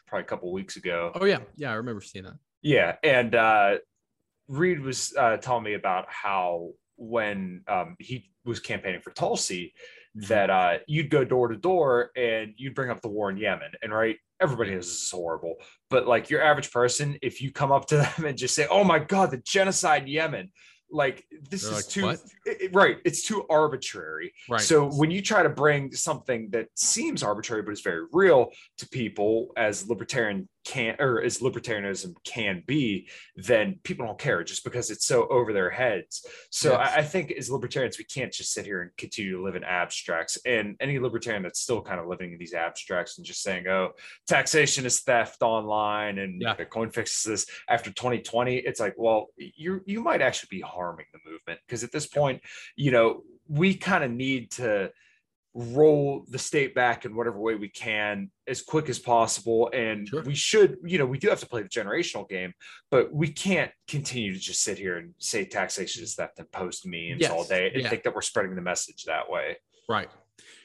probably 0.06 0.24
a 0.24 0.26
couple 0.26 0.52
weeks 0.52 0.76
ago. 0.76 1.12
Oh 1.14 1.24
yeah, 1.24 1.38
yeah, 1.56 1.70
I 1.70 1.74
remember 1.74 2.00
seeing 2.00 2.24
that. 2.24 2.34
Yeah, 2.62 2.96
and 3.02 3.34
uh, 3.34 3.76
Reed 4.48 4.80
was 4.80 5.12
uh, 5.18 5.36
telling 5.38 5.64
me 5.64 5.74
about 5.74 6.06
how 6.08 6.70
when 6.96 7.62
um, 7.68 7.96
he 7.98 8.30
was 8.44 8.60
campaigning 8.60 9.00
for 9.00 9.10
Tulsi, 9.10 9.74
mm-hmm. 10.16 10.28
that 10.28 10.50
uh, 10.50 10.78
you'd 10.86 11.10
go 11.10 11.24
door 11.24 11.48
to 11.48 11.56
door 11.56 12.10
and 12.16 12.54
you'd 12.56 12.74
bring 12.74 12.90
up 12.90 13.00
the 13.00 13.08
war 13.08 13.30
in 13.30 13.36
Yemen, 13.36 13.72
and 13.82 13.92
right, 13.92 14.16
everybody 14.40 14.70
knows 14.70 14.86
this 14.86 15.02
is 15.02 15.10
horrible, 15.10 15.56
but 15.90 16.06
like 16.06 16.30
your 16.30 16.42
average 16.42 16.70
person, 16.70 17.18
if 17.22 17.42
you 17.42 17.50
come 17.50 17.72
up 17.72 17.86
to 17.86 17.96
them 18.16 18.26
and 18.26 18.38
just 18.38 18.54
say, 18.54 18.66
"Oh 18.70 18.84
my 18.84 18.98
God, 18.98 19.30
the 19.30 19.38
genocide 19.38 20.02
in 20.02 20.08
Yemen," 20.08 20.52
like 20.92 21.24
this 21.50 21.62
They're 21.62 21.72
is 21.72 21.76
like, 21.76 21.88
too 21.88 22.16
it, 22.44 22.74
right 22.74 22.98
it's 23.04 23.26
too 23.26 23.44
arbitrary. 23.48 24.32
Right. 24.48 24.60
So 24.60 24.88
when 24.88 25.10
you 25.10 25.22
try 25.22 25.42
to 25.42 25.48
bring 25.48 25.92
something 25.92 26.50
that 26.50 26.68
seems 26.76 27.22
arbitrary 27.22 27.62
but 27.62 27.72
is 27.72 27.80
very 27.80 28.04
real 28.12 28.50
to 28.78 28.88
people 28.88 29.52
as 29.56 29.88
libertarian 29.88 30.48
can 30.64 30.96
or 30.98 31.22
as 31.22 31.38
libertarianism 31.38 32.14
can 32.24 32.62
be, 32.66 33.08
then 33.36 33.78
people 33.82 34.06
don't 34.06 34.18
care 34.18 34.44
just 34.44 34.64
because 34.64 34.90
it's 34.90 35.06
so 35.06 35.26
over 35.28 35.52
their 35.52 35.70
heads. 35.70 36.26
So 36.50 36.72
yes. 36.72 36.92
I, 36.94 36.98
I, 37.00 37.02
think 37.02 37.32
as 37.32 37.50
libertarians, 37.50 37.98
we 37.98 38.04
can't 38.04 38.32
just 38.32 38.52
sit 38.52 38.64
here 38.64 38.82
and 38.82 38.90
continue 38.96 39.36
to 39.36 39.42
live 39.42 39.56
in 39.56 39.64
abstracts. 39.64 40.38
And 40.46 40.76
any 40.80 40.98
libertarian 40.98 41.42
that's 41.42 41.60
still 41.60 41.82
kind 41.82 42.00
of 42.00 42.06
living 42.06 42.32
in 42.32 42.38
these 42.38 42.54
abstracts 42.54 43.18
and 43.18 43.26
just 43.26 43.42
saying, 43.42 43.66
oh, 43.68 43.92
taxation 44.26 44.86
is 44.86 45.00
theft 45.00 45.42
online 45.42 46.18
and 46.18 46.40
yeah. 46.40 46.54
Bitcoin 46.54 46.92
fixes 46.92 47.22
this 47.24 47.46
after 47.68 47.90
2020, 47.90 48.56
it's 48.56 48.80
like, 48.80 48.94
well, 48.96 49.28
you 49.36 49.80
you 49.86 50.00
might 50.00 50.22
actually 50.22 50.48
be 50.50 50.60
harming 50.60 51.06
the 51.12 51.30
movement 51.30 51.60
because 51.66 51.84
at 51.84 51.92
this 51.92 52.06
point, 52.06 52.40
you 52.76 52.90
know, 52.90 53.22
we 53.48 53.74
kind 53.74 54.04
of 54.04 54.10
need 54.10 54.50
to 54.52 54.90
roll 55.54 56.24
the 56.28 56.38
state 56.38 56.74
back 56.74 57.04
in 57.04 57.14
whatever 57.14 57.38
way 57.38 57.54
we 57.54 57.68
can 57.68 58.30
as 58.46 58.62
quick 58.62 58.88
as 58.88 58.98
possible. 58.98 59.70
And 59.74 60.08
Sure. 60.08 60.22
we 60.22 60.34
should, 60.34 60.78
you 60.84 60.98
know, 60.98 61.04
we 61.06 61.18
do 61.18 61.28
have 61.28 61.40
to 61.40 61.46
play 61.46 61.62
the 61.62 61.68
generational 61.68 62.28
game, 62.28 62.54
but 62.90 63.12
we 63.12 63.28
can't 63.28 63.70
continue 63.86 64.32
to 64.32 64.38
just 64.38 64.62
sit 64.62 64.78
here 64.78 64.96
and 64.96 65.14
say 65.18 65.44
taxation 65.44 66.02
is 66.02 66.14
theft 66.14 66.38
and 66.38 66.50
post 66.52 66.86
memes 66.86 67.20
Yes. 67.20 67.30
all 67.30 67.44
day 67.44 67.70
and 67.72 67.82
Yeah. 67.82 67.90
think 67.90 68.02
that 68.04 68.14
we're 68.14 68.22
spreading 68.22 68.54
the 68.54 68.62
message 68.62 69.04
that 69.04 69.28
way. 69.30 69.56
Right. 69.88 70.08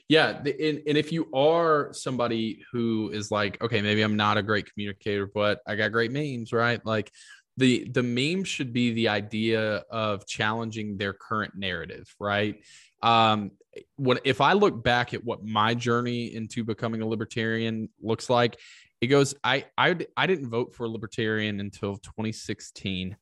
Yeah. 0.08 0.42
the- 0.42 0.70
And, 0.70 0.82
and 0.88 0.98
if 0.98 1.12
you 1.12 1.30
are 1.34 1.92
somebody 1.92 2.64
who 2.72 3.10
is 3.12 3.30
like, 3.30 3.62
okay, 3.62 3.82
maybe 3.82 4.02
I'm 4.02 4.16
not 4.16 4.38
a 4.38 4.42
great 4.44 4.72
communicator, 4.72 5.28
but 5.28 5.60
I 5.68 5.76
got 5.76 5.92
great 5.92 6.12
memes, 6.12 6.54
right? 6.54 6.84
Like 6.86 7.12
the 7.58 7.90
the 7.90 8.04
meme 8.04 8.44
should 8.44 8.72
be 8.72 8.94
the 8.94 9.08
idea 9.10 9.84
of 9.90 10.26
challenging 10.28 10.96
their 10.98 11.12
current 11.12 11.56
narrative, 11.58 12.06
right? 12.20 12.64
Um, 13.02 13.52
when 13.96 14.20
if 14.24 14.42
I 14.42 14.54
look 14.54 14.84
back 14.84 15.14
at 15.14 15.24
what 15.24 15.44
my 15.44 15.74
journey 15.74 16.34
into 16.34 16.64
becoming 16.64 17.02
a 17.02 17.08
libertarian 17.08 17.90
looks 18.02 18.30
like, 18.30 18.60
it 19.02 19.08
goes, 19.08 19.36
I 19.44 19.66
I 19.78 19.98
I 20.16 20.28
didn't 20.28 20.50
vote 20.50 20.74
for 20.74 20.86
a 20.86 20.90
libertarian 20.90 21.60
until 21.60 21.98
2016. 21.98 23.18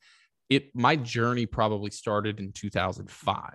It 0.49 0.75
my 0.75 0.95
journey 0.95 1.45
probably 1.45 1.91
started 1.91 2.39
in 2.39 2.51
2005 2.51 3.53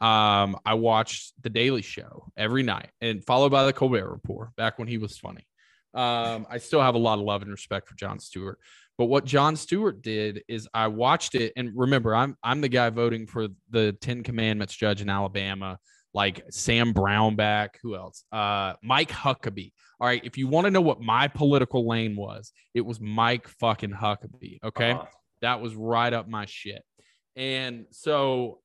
um, 0.00 0.56
I 0.64 0.74
watched 0.74 1.34
The 1.42 1.50
Daily 1.50 1.82
Show 1.82 2.30
every 2.36 2.62
night 2.62 2.90
and 3.00 3.24
followed 3.24 3.50
by 3.50 3.64
The 3.66 3.72
Colbert 3.72 4.08
Report 4.08 4.54
back 4.56 4.78
when 4.78 4.86
he 4.86 4.98
was 4.98 5.18
funny. 5.18 5.44
Um, 5.94 6.46
I 6.48 6.58
still 6.58 6.80
have 6.80 6.94
a 6.94 6.98
lot 6.98 7.18
of 7.18 7.24
love 7.24 7.42
and 7.42 7.50
respect 7.50 7.88
for 7.88 7.96
Jon 7.96 8.20
Stewart. 8.20 8.60
But 8.96 9.06
what 9.06 9.24
Jon 9.24 9.56
Stewart 9.56 10.02
did 10.02 10.44
is 10.46 10.68
I 10.72 10.86
watched 10.88 11.34
it 11.34 11.52
and 11.56 11.72
remember 11.74 12.14
I'm 12.14 12.36
I'm 12.42 12.60
the 12.60 12.68
guy 12.68 12.90
voting 12.90 13.26
for 13.26 13.48
the 13.70 13.92
10 14.00 14.22
commandments 14.22 14.74
judge 14.74 15.00
in 15.00 15.08
Alabama 15.08 15.78
like 16.18 16.42
Sam 16.50 16.92
Brownback, 16.92 17.68
who 17.80 17.94
else? 17.94 18.24
Uh 18.32 18.72
Mike 18.82 19.10
Huckabee. 19.10 19.72
All 20.00 20.06
right, 20.06 20.22
if 20.24 20.36
you 20.36 20.48
want 20.48 20.64
to 20.66 20.70
know 20.70 20.80
what 20.80 21.00
my 21.00 21.28
political 21.28 21.86
lane 21.88 22.16
was, 22.16 22.52
it 22.74 22.80
was 22.80 23.00
Mike 23.00 23.46
fucking 23.48 23.92
Huckabee, 23.92 24.58
okay? 24.64 24.92
Uh, 24.92 25.04
that 25.42 25.60
was 25.60 25.76
right 25.76 26.12
up 26.12 26.28
my 26.28 26.44
shit. 26.46 26.82
And 27.36 27.86
so 27.90 28.58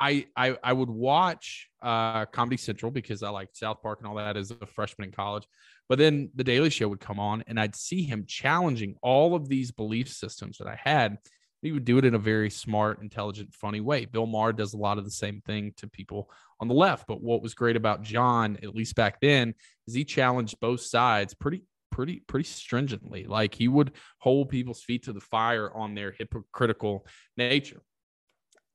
I 0.00 0.26
I 0.34 0.56
I 0.64 0.72
would 0.72 0.88
watch 0.88 1.68
uh 1.82 2.24
Comedy 2.26 2.56
Central 2.56 2.90
because 2.90 3.22
I 3.22 3.28
like 3.28 3.50
South 3.52 3.82
Park 3.82 3.98
and 4.00 4.08
all 4.08 4.16
that 4.16 4.38
as 4.38 4.50
a 4.50 4.66
freshman 4.66 5.08
in 5.08 5.12
college. 5.12 5.46
But 5.90 5.98
then 5.98 6.30
the 6.34 6.44
Daily 6.44 6.70
Show 6.70 6.88
would 6.88 7.00
come 7.00 7.20
on 7.20 7.44
and 7.46 7.60
I'd 7.60 7.76
see 7.76 8.02
him 8.02 8.24
challenging 8.26 8.96
all 9.02 9.34
of 9.34 9.48
these 9.48 9.70
belief 9.70 10.08
systems 10.08 10.56
that 10.58 10.68
I 10.68 10.78
had. 10.82 11.18
He 11.62 11.72
would 11.72 11.84
do 11.84 11.96
it 11.98 12.04
in 12.04 12.14
a 12.14 12.18
very 12.18 12.50
smart, 12.50 13.00
intelligent, 13.00 13.54
funny 13.54 13.80
way. 13.80 14.04
Bill 14.04 14.26
Maher 14.26 14.52
does 14.52 14.74
a 14.74 14.78
lot 14.78 14.98
of 14.98 15.04
the 15.04 15.10
same 15.10 15.40
thing 15.40 15.72
to 15.76 15.88
people 15.88 16.28
on 16.60 16.66
the 16.66 16.74
left. 16.74 17.06
But 17.06 17.22
what 17.22 17.40
was 17.40 17.54
great 17.54 17.76
about 17.76 18.02
John, 18.02 18.58
at 18.62 18.74
least 18.74 18.96
back 18.96 19.20
then, 19.20 19.54
is 19.86 19.94
he 19.94 20.04
challenged 20.04 20.60
both 20.60 20.80
sides 20.80 21.34
pretty 21.34 21.62
pretty 21.92 22.20
pretty 22.26 22.48
stringently 22.48 23.24
like 23.24 23.54
he 23.54 23.68
would 23.68 23.92
hold 24.18 24.48
people's 24.48 24.82
feet 24.82 25.04
to 25.04 25.12
the 25.12 25.20
fire 25.20 25.70
on 25.74 25.94
their 25.94 26.10
hypocritical 26.10 27.06
nature 27.36 27.82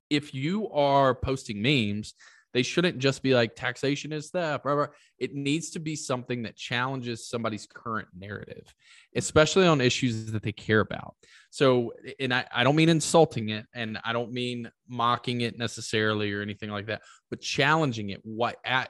if 0.10 0.36
you 0.36 0.70
are 0.70 1.16
posting 1.16 1.60
memes 1.60 2.14
they 2.58 2.64
shouldn't 2.64 2.98
just 2.98 3.22
be 3.22 3.36
like 3.36 3.56
taxation 3.56 4.12
is 4.12 4.32
theft 4.32 4.64
blah, 4.64 4.74
blah. 4.74 4.88
it 5.20 5.36
needs 5.36 5.70
to 5.70 5.80
be 5.80 5.96
something 5.96 6.42
that 6.42 6.56
challenges 6.56 7.30
somebody's 7.30 7.68
current 7.72 8.08
narrative 8.18 8.74
especially 9.16 9.68
on 9.68 9.80
issues 9.80 10.32
that 10.32 10.42
they 10.42 10.52
care 10.52 10.80
about. 10.80 11.16
So 11.52 11.94
and 12.20 12.34
i, 12.34 12.46
I 12.52 12.64
don't 12.64 12.76
mean 12.76 12.90
insulting 12.90 13.50
it 13.50 13.66
and 13.76 14.00
i 14.04 14.12
don't 14.12 14.32
mean 14.32 14.72
mocking 14.88 15.42
it 15.42 15.58
necessarily 15.58 16.34
or 16.34 16.42
anything 16.42 16.72
like 16.72 16.88
that 16.88 17.02
but 17.30 17.42
challenging 17.42 18.10
it. 18.10 18.22
What 18.24 18.58
at 18.66 18.90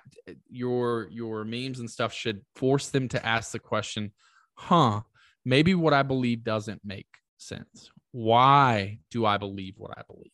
your 0.49 1.09
your 1.11 1.43
memes 1.43 1.79
and 1.79 1.89
stuff 1.89 2.13
should 2.13 2.41
force 2.55 2.87
them 2.87 3.09
to 3.09 3.25
ask 3.25 3.51
the 3.51 3.59
question 3.59 4.13
huh 4.55 5.01
maybe 5.43 5.75
what 5.75 5.93
i 5.93 6.03
believe 6.03 6.45
doesn't 6.45 6.81
make 6.85 7.07
sense. 7.37 7.91
Why 8.11 8.99
do 9.11 9.25
i 9.25 9.37
believe 9.37 9.75
what 9.77 9.97
i 9.97 10.01
believe? 10.07 10.31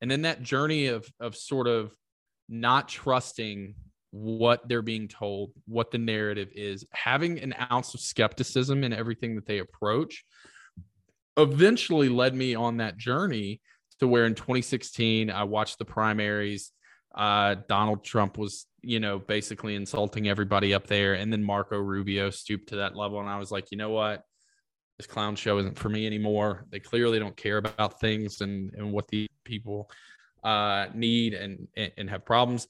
And 0.00 0.10
then 0.10 0.22
that 0.22 0.42
journey 0.42 0.86
of 0.86 1.10
of 1.20 1.36
sort 1.36 1.68
of 1.68 1.92
not 2.48 2.88
trusting 2.88 3.74
what 4.10 4.66
they're 4.68 4.82
being 4.82 5.08
told 5.08 5.52
what 5.66 5.90
the 5.90 5.98
narrative 5.98 6.48
is 6.54 6.86
having 6.92 7.38
an 7.40 7.54
ounce 7.70 7.92
of 7.92 8.00
skepticism 8.00 8.82
in 8.82 8.92
everything 8.92 9.34
that 9.34 9.44
they 9.46 9.58
approach 9.58 10.24
eventually 11.36 12.08
led 12.08 12.34
me 12.34 12.54
on 12.54 12.78
that 12.78 12.96
journey 12.96 13.60
to 14.00 14.08
where 14.08 14.26
in 14.26 14.34
2016 14.34 15.30
I 15.30 15.44
watched 15.44 15.78
the 15.78 15.84
primaries. 15.84 16.72
Uh, 17.14 17.56
Donald 17.68 18.04
Trump 18.04 18.36
was, 18.36 18.66
you 18.82 19.00
know, 19.00 19.18
basically 19.18 19.74
insulting 19.74 20.28
everybody 20.28 20.74
up 20.74 20.86
there, 20.86 21.14
and 21.14 21.32
then 21.32 21.42
Marco 21.42 21.78
Rubio 21.78 22.30
stooped 22.30 22.68
to 22.70 22.76
that 22.76 22.94
level, 22.94 23.20
and 23.20 23.28
I 23.28 23.38
was 23.38 23.50
like, 23.50 23.70
you 23.70 23.78
know 23.78 23.90
what, 23.90 24.22
this 24.98 25.06
clown 25.06 25.34
show 25.34 25.58
isn't 25.58 25.78
for 25.78 25.88
me 25.88 26.06
anymore. 26.06 26.66
They 26.70 26.80
clearly 26.80 27.18
don't 27.18 27.36
care 27.36 27.56
about 27.56 28.00
things 28.00 28.40
and 28.42 28.70
and 28.74 28.92
what 28.92 29.08
the 29.08 29.28
people 29.44 29.90
uh, 30.44 30.86
need 30.94 31.34
and 31.34 31.68
and 31.96 32.10
have 32.10 32.24
problems. 32.24 32.68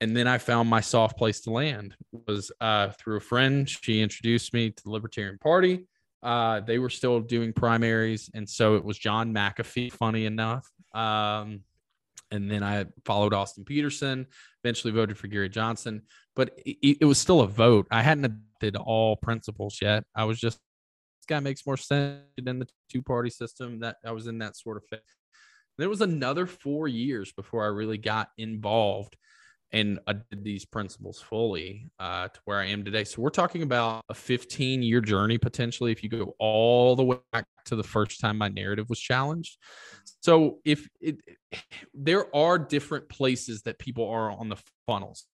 And 0.00 0.16
then 0.16 0.26
I 0.26 0.38
found 0.38 0.68
my 0.68 0.80
soft 0.80 1.16
place 1.16 1.40
to 1.42 1.50
land 1.50 1.94
was 2.26 2.50
uh, 2.60 2.90
through 2.90 3.16
a 3.16 3.20
friend. 3.20 3.68
She 3.68 4.02
introduced 4.02 4.52
me 4.52 4.70
to 4.70 4.82
the 4.82 4.90
Libertarian 4.90 5.38
Party 5.38 5.86
uh, 6.24 6.60
they 6.60 6.78
were 6.78 6.90
still 6.90 7.20
doing 7.20 7.52
primaries, 7.52 8.30
and 8.32 8.48
so 8.48 8.76
it 8.76 8.84
was 8.84 8.98
John 8.98 9.32
McAfee. 9.32 9.92
Funny 9.92 10.24
enough, 10.24 10.66
um, 10.94 11.60
and 12.30 12.50
then 12.50 12.62
I 12.62 12.86
followed 13.04 13.34
Austin 13.34 13.64
Petersen. 13.64 14.26
Eventually, 14.64 14.94
voted 14.94 15.18
for 15.18 15.26
Gary 15.26 15.50
Johnson, 15.50 16.00
but 16.34 16.58
it, 16.64 16.96
it 17.02 17.04
was 17.04 17.18
still 17.18 17.42
a 17.42 17.46
vote. 17.46 17.86
I 17.90 18.00
hadn't 18.00 18.24
adopted 18.24 18.76
all 18.76 19.16
principles 19.16 19.78
yet. 19.82 20.04
I 20.16 20.24
was 20.24 20.40
just 20.40 20.58
this 21.20 21.26
guy 21.26 21.40
makes 21.40 21.66
more 21.66 21.76
sense 21.76 22.22
than 22.42 22.58
the 22.58 22.68
two 22.90 23.02
party 23.02 23.28
system. 23.28 23.80
That 23.80 23.96
I 24.02 24.12
was 24.12 24.26
in 24.26 24.38
that 24.38 24.56
sort 24.56 24.78
of 24.78 24.84
phase. 24.86 25.00
There 25.78 25.88
was 25.88 26.00
another 26.00 26.46
four 26.46 26.88
years 26.88 27.32
before 27.32 27.64
I 27.64 27.68
really 27.68 27.98
got 27.98 28.28
involved 28.38 29.16
and 29.74 29.98
I 30.06 30.12
did 30.12 30.44
these 30.44 30.64
principles 30.64 31.20
fully 31.20 31.90
uh, 31.98 32.28
to 32.28 32.40
where 32.44 32.60
I 32.60 32.66
am 32.66 32.84
today. 32.84 33.02
So 33.02 33.20
we're 33.20 33.30
talking 33.30 33.62
about 33.62 34.04
a 34.08 34.14
15 34.14 34.84
year 34.84 35.00
journey 35.00 35.36
potentially 35.36 35.90
if 35.90 36.04
you 36.04 36.08
go 36.08 36.36
all 36.38 36.94
the 36.94 37.02
way 37.02 37.16
back 37.32 37.46
to 37.66 37.74
the 37.74 37.82
first 37.82 38.20
time 38.20 38.38
my 38.38 38.48
narrative 38.48 38.88
was 38.88 39.00
challenged. 39.00 39.58
So 40.20 40.60
if 40.64 40.88
it, 41.00 41.16
there 41.92 42.34
are 42.34 42.56
different 42.56 43.08
places 43.08 43.62
that 43.62 43.80
people 43.80 44.08
are 44.08 44.30
on 44.30 44.48
the 44.48 44.56
funnels. 44.86 45.24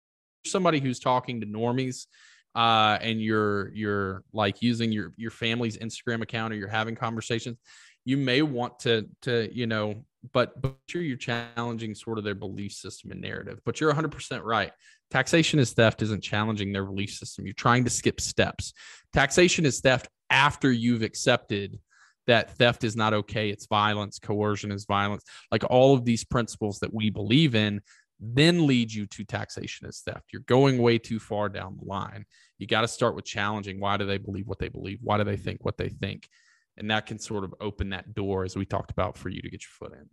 Somebody 0.47 0.81
who's 0.81 1.01
talking 1.01 1.43
to 1.43 1.47
normies 1.47 2.07
uh, 2.55 2.99
and 3.03 3.21
you're 3.21 3.69
you're 3.75 4.25
like 4.33 4.63
using 4.63 4.91
your 4.91 5.13
your 5.17 5.31
family's 5.31 5.77
Instagram 5.77 6.23
account 6.23 6.55
or 6.55 6.57
you're 6.57 6.67
having 6.67 6.97
conversations, 6.97 7.59
you 8.07 8.17
may 8.17 8.41
want 8.41 8.79
to 8.81 9.07
to 9.23 9.51
you 9.53 9.67
know 9.67 10.03
but 10.33 10.61
but 10.61 10.77
sure 10.89 11.03
you're 11.03 11.17
challenging 11.17 11.95
sort 11.95 12.19
of 12.19 12.25
their 12.25 12.35
belief 12.35 12.73
system 12.73 13.11
and 13.11 13.21
narrative 13.21 13.61
but 13.65 13.81
you're 13.81 13.93
100% 13.93 14.43
right. 14.43 14.73
Taxation 15.11 15.59
is 15.59 15.73
theft 15.73 16.03
isn't 16.03 16.23
challenging 16.23 16.73
their 16.73 16.85
belief 16.85 17.11
system. 17.11 17.47
You're 17.47 17.55
trying 17.55 17.85
to 17.85 17.91
skip 17.91 18.21
steps. 18.21 18.73
Taxation 19.13 19.67
is 19.67 19.81
theft 19.81 20.09
after 20.31 20.71
you've 20.71 21.03
accepted 21.03 21.79
that 22.27 22.57
theft 22.57 22.85
is 22.85 22.95
not 22.95 23.13
okay 23.13 23.49
it's 23.49 23.67
violence 23.67 24.19
coercion 24.21 24.71
is 24.71 24.85
violence 24.85 25.25
like 25.51 25.65
all 25.69 25.95
of 25.95 26.05
these 26.05 26.23
principles 26.23 26.79
that 26.79 26.93
we 26.93 27.11
believe 27.11 27.57
in 27.57 27.81
then 28.21 28.67
lead 28.67 28.93
you 28.93 29.07
to 29.07 29.25
taxation 29.25 29.89
as 29.89 30.01
theft. 30.01 30.27
You're 30.33 30.43
going 30.43 30.79
way 30.79 30.99
too 30.99 31.19
far 31.19 31.49
down 31.49 31.79
the 31.79 31.87
line. 31.87 32.27
You 32.59 32.67
got 32.67 32.83
to 32.83 32.89
start 32.89 33.17
with 33.17 33.25
challenging 33.25 33.81
why 33.81 33.97
do 33.97 34.05
they 34.05 34.19
believe 34.19 34.47
what 34.47 34.59
they 34.59 34.69
believe? 34.69 34.99
Why 35.03 35.17
do 35.17 35.25
they 35.25 35.39
think 35.39 35.65
what 35.65 35.79
they 35.79 35.89
think 35.89 36.29
and 36.77 36.91
that 36.91 37.07
can 37.07 37.19
sort 37.19 37.45
of 37.45 37.55
open 37.61 37.91
that 37.91 38.15
door 38.15 38.45
as 38.45 38.57
we 38.57 38.65
talked 38.65 38.91
about 38.91 39.17
for 39.17 39.29
you 39.29 39.43
to 39.43 39.51
get 39.51 39.63
your 39.63 39.89
foot 39.89 39.93
in 39.99 40.09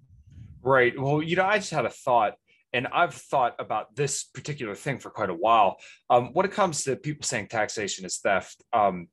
Right. 0.68 1.00
Well, 1.00 1.22
you 1.22 1.38
know, 1.38 1.46
I 1.46 1.60
just 1.60 1.72
had 1.72 1.86
a 1.86 1.90
thought, 1.90 2.34
and 2.74 2.88
I've 2.88 3.14
thought 3.14 3.56
about 3.58 3.96
this 3.96 4.26
particular 4.26 4.76
thing 4.76 5.00
for 5.00 5.10
quite 5.10 5.30
a 5.30 5.34
while. 5.34 5.78
Um, 6.10 6.32
when 6.34 6.46
it 6.46 6.52
comes 6.52 6.84
to 6.84 6.98
people 6.98 7.24
saying 7.24 7.48
taxation 7.48 8.06
is 8.06 8.18
theft, 8.18 8.62
um, 8.74 9.08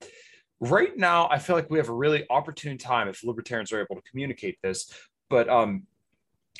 right 0.58 0.96
now, 0.96 1.28
I 1.30 1.38
feel 1.38 1.54
like 1.54 1.70
we 1.70 1.78
have 1.78 1.90
a 1.90 1.94
really 1.94 2.24
opportune 2.28 2.76
time 2.76 3.08
if 3.08 3.22
libertarians 3.22 3.72
are 3.72 3.80
able 3.80 3.94
to 3.94 4.10
communicate 4.10 4.58
this. 4.62 4.92
But 5.30 5.48
um, 5.48 5.84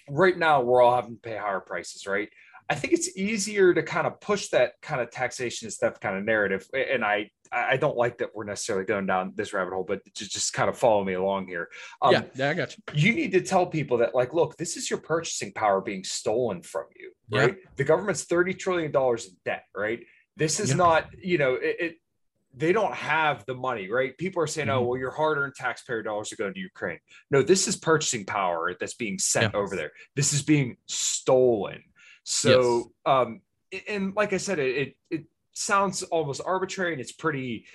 right 0.08 0.38
now, 0.38 0.62
we're 0.62 0.82
all 0.82 0.94
having 0.94 1.16
to 1.16 1.20
pay 1.20 1.36
higher 1.36 1.60
prices, 1.60 2.06
right? 2.06 2.28
I 2.70 2.74
think 2.74 2.92
it's 2.94 3.16
easier 3.16 3.74
to 3.74 3.82
kind 3.82 4.06
of 4.06 4.20
push 4.20 4.48
that 4.48 4.72
kind 4.80 5.00
of 5.00 5.10
taxation 5.10 5.68
theft 5.70 6.00
kind 6.00 6.16
of 6.16 6.24
narrative. 6.24 6.66
And 6.72 7.04
I, 7.04 7.30
I 7.52 7.76
don't 7.76 7.96
like 7.96 8.18
that 8.18 8.30
we're 8.34 8.44
necessarily 8.44 8.86
going 8.86 9.04
down 9.06 9.32
this 9.34 9.52
rabbit 9.52 9.74
hole, 9.74 9.84
but 9.86 10.00
just, 10.14 10.32
just 10.32 10.52
kind 10.54 10.70
of 10.70 10.78
follow 10.78 11.04
me 11.04 11.12
along 11.12 11.46
here. 11.46 11.68
Um, 12.00 12.12
yeah, 12.12 12.22
yeah, 12.34 12.50
I 12.50 12.54
got 12.54 12.74
you. 12.76 12.82
you 12.94 13.14
need 13.14 13.32
to 13.32 13.42
tell 13.42 13.66
people 13.66 13.98
that 13.98 14.14
like 14.14 14.32
look 14.32 14.56
this 14.56 14.76
is 14.78 14.88
your 14.88 14.98
purchasing 14.98 15.52
power 15.52 15.80
being 15.82 16.04
stolen 16.04 16.62
from 16.62 16.84
you 16.98 17.12
Yeah. 17.28 17.40
right 17.40 17.56
the 17.76 17.84
government's 17.84 18.24
30 18.24 18.54
trillion 18.54 18.90
dollars 18.90 19.26
in 19.26 19.34
debt 19.44 19.64
right 19.76 20.00
this 20.36 20.58
is 20.58 20.70
Yeah. 20.70 20.76
not 20.76 21.06
you 21.22 21.36
know 21.38 21.54
it, 21.54 21.76
it 21.78 21.94
they 22.56 22.72
don't 22.72 22.94
have 22.94 23.44
the 23.46 23.54
money 23.54 23.90
right 23.90 24.16
people 24.18 24.42
are 24.42 24.46
saying 24.46 24.68
oh 24.70 24.82
Mhm. 24.82 24.86
well 24.86 24.98
your 24.98 25.10
hard-earned 25.10 25.54
taxpayer 25.54 26.02
dollars 26.02 26.32
are 26.32 26.36
going 26.36 26.54
to 26.54 26.60
ukraine 26.60 26.98
no 27.30 27.42
this 27.42 27.68
is 27.68 27.76
purchasing 27.76 28.24
power 28.24 28.74
that's 28.80 28.94
being 28.94 29.18
sent 29.18 29.52
Yeah. 29.54 29.60
over 29.60 29.76
there 29.76 29.92
this 30.16 30.32
is 30.32 30.42
being 30.42 30.76
stolen 30.86 31.82
so 32.24 32.92
um 33.06 33.40
and 33.88 34.14
like 34.14 34.32
I 34.32 34.36
said, 34.36 34.58
it, 34.58 34.76
it, 34.76 34.96
it 35.10 35.24
sounds 35.52 36.02
almost 36.02 36.40
arbitrary 36.44 36.92
and 36.92 37.00
it's 37.00 37.12
pretty 37.12 37.66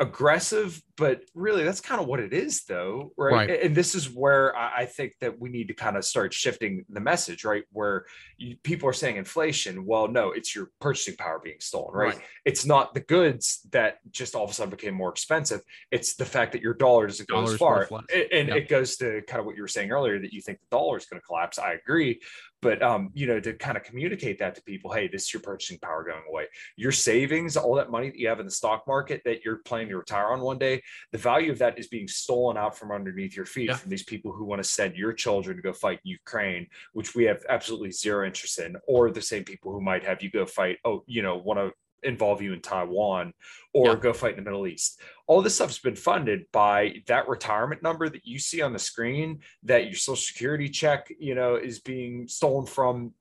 aggressive, 0.00 0.82
but 0.96 1.22
really 1.34 1.62
that's 1.62 1.80
kind 1.80 2.00
of 2.00 2.08
what 2.08 2.18
it 2.18 2.32
is, 2.32 2.64
though, 2.64 3.12
right? 3.16 3.48
right. 3.48 3.62
And 3.62 3.76
this 3.76 3.94
is 3.94 4.10
where 4.10 4.56
I 4.56 4.86
think 4.86 5.14
that 5.20 5.38
we 5.38 5.50
need 5.50 5.68
to 5.68 5.74
kind 5.74 5.96
of 5.96 6.04
start 6.04 6.34
shifting 6.34 6.84
the 6.88 7.00
message, 7.00 7.44
right? 7.44 7.62
Where 7.70 8.06
you, 8.36 8.56
people 8.64 8.88
are 8.88 8.92
saying 8.92 9.16
inflation. 9.16 9.86
Well, 9.86 10.08
no, 10.08 10.32
it's 10.32 10.54
your 10.54 10.70
purchasing 10.80 11.16
power 11.16 11.40
being 11.42 11.60
stolen, 11.60 11.94
right? 11.94 12.14
right? 12.14 12.24
It's 12.44 12.66
not 12.66 12.94
the 12.94 13.00
goods 13.00 13.60
that 13.70 13.98
just 14.10 14.34
all 14.34 14.44
of 14.44 14.50
a 14.50 14.54
sudden 14.54 14.70
became 14.70 14.94
more 14.94 15.10
expensive. 15.10 15.62
It's 15.92 16.14
the 16.14 16.24
fact 16.24 16.52
that 16.52 16.62
your 16.62 16.74
dollar 16.74 17.06
doesn't 17.06 17.28
go 17.28 17.44
as 17.44 17.56
far, 17.56 17.88
and, 18.12 18.48
yep. 18.48 18.56
it 18.56 18.68
goes 18.68 18.96
to 18.96 19.22
kind 19.22 19.38
of 19.38 19.46
what 19.46 19.54
you 19.54 19.62
were 19.62 19.68
saying 19.68 19.92
earlier 19.92 20.18
that 20.20 20.32
you 20.32 20.40
think 20.40 20.58
the 20.58 20.76
dollar 20.76 20.96
is 20.96 21.06
going 21.06 21.20
to 21.20 21.26
collapse. 21.26 21.58
I 21.58 21.74
agree, 21.74 22.20
but 22.64 22.82
um, 22.82 23.10
you 23.12 23.26
know, 23.26 23.38
to 23.38 23.52
kind 23.52 23.76
of 23.76 23.84
communicate 23.84 24.38
that 24.38 24.54
to 24.54 24.62
people, 24.62 24.90
hey, 24.90 25.06
this 25.06 25.24
is 25.24 25.34
your 25.34 25.42
purchasing 25.42 25.78
power 25.78 26.02
going 26.02 26.24
away. 26.26 26.46
Your 26.76 26.92
savings, 26.92 27.58
all 27.58 27.74
that 27.74 27.90
money 27.90 28.08
that 28.08 28.18
you 28.18 28.26
have 28.26 28.40
in 28.40 28.46
the 28.46 28.50
stock 28.50 28.84
market 28.88 29.20
that 29.26 29.44
you're 29.44 29.58
planning 29.58 29.90
to 29.90 29.98
retire 29.98 30.28
on 30.28 30.40
one 30.40 30.56
day, 30.58 30.82
the 31.12 31.18
value 31.18 31.52
of 31.52 31.58
that 31.58 31.78
is 31.78 31.88
being 31.88 32.08
stolen 32.08 32.56
out 32.56 32.76
from 32.76 32.90
underneath 32.90 33.36
your 33.36 33.44
feet 33.44 33.68
yeah. 33.68 33.76
from 33.76 33.90
these 33.90 34.02
people 34.02 34.32
who 34.32 34.46
want 34.46 34.62
to 34.62 34.68
send 34.68 34.96
your 34.96 35.12
children 35.12 35.56
to 35.56 35.62
go 35.62 35.74
fight 35.74 36.00
in 36.06 36.12
Ukraine, 36.12 36.66
which 36.94 37.14
we 37.14 37.24
have 37.24 37.44
absolutely 37.50 37.92
zero 37.92 38.26
interest 38.26 38.58
in, 38.58 38.76
or 38.88 39.10
the 39.10 39.20
same 39.20 39.44
people 39.44 39.70
who 39.70 39.82
might 39.82 40.02
have 40.02 40.22
you 40.22 40.30
go 40.30 40.46
fight, 40.46 40.78
oh, 40.86 41.04
you 41.06 41.20
know, 41.20 41.36
want 41.36 41.60
to 41.60 41.70
involve 42.04 42.42
you 42.42 42.52
in 42.52 42.60
Taiwan 42.60 43.32
or 43.72 43.88
yeah. 43.88 43.94
go 43.96 44.12
fight 44.12 44.36
in 44.38 44.44
the 44.44 44.50
Middle 44.50 44.66
East. 44.66 45.00
All 45.26 45.42
this 45.42 45.56
stuff's 45.56 45.78
been 45.78 45.96
funded 45.96 46.44
by 46.52 46.96
that 47.06 47.28
retirement 47.28 47.82
number 47.82 48.08
that 48.08 48.24
you 48.26 48.38
see 48.38 48.62
on 48.62 48.72
the 48.72 48.78
screen 48.78 49.40
that 49.64 49.86
your 49.86 49.94
social 49.94 50.16
security 50.16 50.68
check, 50.68 51.12
you 51.18 51.34
know, 51.34 51.56
is 51.56 51.80
being 51.80 52.28
stolen 52.28 52.66
from. 52.66 53.12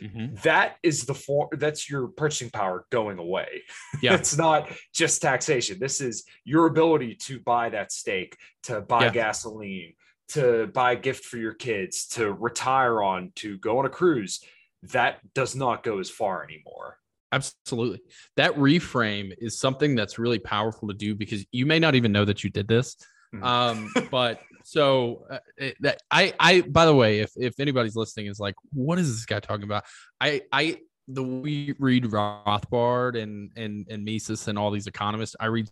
Mm-hmm. 0.00 0.36
That 0.44 0.76
is 0.84 1.06
the 1.06 1.14
form 1.14 1.48
that's 1.52 1.90
your 1.90 2.06
purchasing 2.08 2.50
power 2.50 2.86
going 2.90 3.18
away. 3.18 3.62
Yeah. 4.02 4.14
it's 4.14 4.36
not 4.36 4.70
just 4.94 5.22
taxation. 5.22 5.78
This 5.80 6.00
is 6.00 6.24
your 6.44 6.66
ability 6.66 7.16
to 7.22 7.40
buy 7.40 7.70
that 7.70 7.90
steak, 7.90 8.36
to 8.64 8.82
buy 8.82 9.06
yeah. 9.06 9.12
gasoline, 9.12 9.94
to 10.28 10.66
buy 10.68 10.92
a 10.92 10.96
gift 10.96 11.24
for 11.24 11.38
your 11.38 11.54
kids, 11.54 12.06
to 12.08 12.32
retire 12.32 13.02
on, 13.02 13.32
to 13.36 13.58
go 13.58 13.78
on 13.78 13.86
a 13.86 13.90
cruise. 13.90 14.44
That 14.82 15.20
does 15.34 15.56
not 15.56 15.82
go 15.82 15.98
as 15.98 16.10
far 16.10 16.44
anymore. 16.44 16.98
Absolutely. 17.32 18.00
That 18.36 18.54
reframe 18.54 19.32
is 19.38 19.58
something 19.58 19.94
that's 19.94 20.18
really 20.18 20.38
powerful 20.38 20.88
to 20.88 20.94
do 20.94 21.14
because 21.14 21.44
you 21.52 21.66
may 21.66 21.78
not 21.78 21.94
even 21.94 22.12
know 22.12 22.24
that 22.24 22.44
you 22.44 22.50
did 22.50 22.68
this. 22.68 22.96
Hmm. 23.32 23.42
Um, 23.42 23.92
but 24.10 24.40
so 24.64 25.26
uh, 25.30 25.38
it, 25.56 25.76
that 25.80 26.02
I, 26.10 26.34
I, 26.38 26.60
by 26.62 26.86
the 26.86 26.94
way, 26.94 27.20
if, 27.20 27.32
if 27.36 27.58
anybody's 27.60 27.96
listening 27.96 28.26
is 28.26 28.38
like, 28.38 28.54
what 28.72 28.98
is 28.98 29.14
this 29.14 29.26
guy 29.26 29.40
talking 29.40 29.64
about? 29.64 29.84
I, 30.20 30.42
I, 30.52 30.78
the 31.08 31.22
we 31.22 31.74
read 31.78 32.04
Rothbard 32.04 33.20
and, 33.20 33.50
and, 33.56 33.86
and 33.88 34.04
Mises 34.04 34.48
and 34.48 34.58
all 34.58 34.70
these 34.70 34.86
economists, 34.86 35.36
I 35.38 35.46
read, 35.46 35.68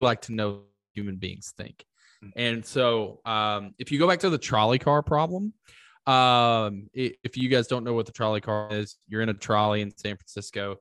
like 0.00 0.22
to 0.22 0.32
know 0.32 0.62
human 0.94 1.16
beings 1.16 1.52
think. 1.56 1.84
Hmm. 2.22 2.28
And 2.36 2.66
so, 2.66 3.20
um, 3.24 3.74
if 3.78 3.90
you 3.92 3.98
go 3.98 4.08
back 4.08 4.20
to 4.20 4.30
the 4.30 4.38
trolley 4.38 4.78
car 4.78 5.02
problem, 5.02 5.52
um, 6.06 6.88
if 6.94 7.36
you 7.36 7.48
guys 7.48 7.66
don't 7.66 7.84
know 7.84 7.94
what 7.94 8.06
the 8.06 8.12
trolley 8.12 8.40
car 8.40 8.68
is, 8.70 8.96
you're 9.06 9.22
in 9.22 9.28
a 9.28 9.34
trolley 9.34 9.82
in 9.82 9.96
San 9.96 10.16
Francisco. 10.16 10.76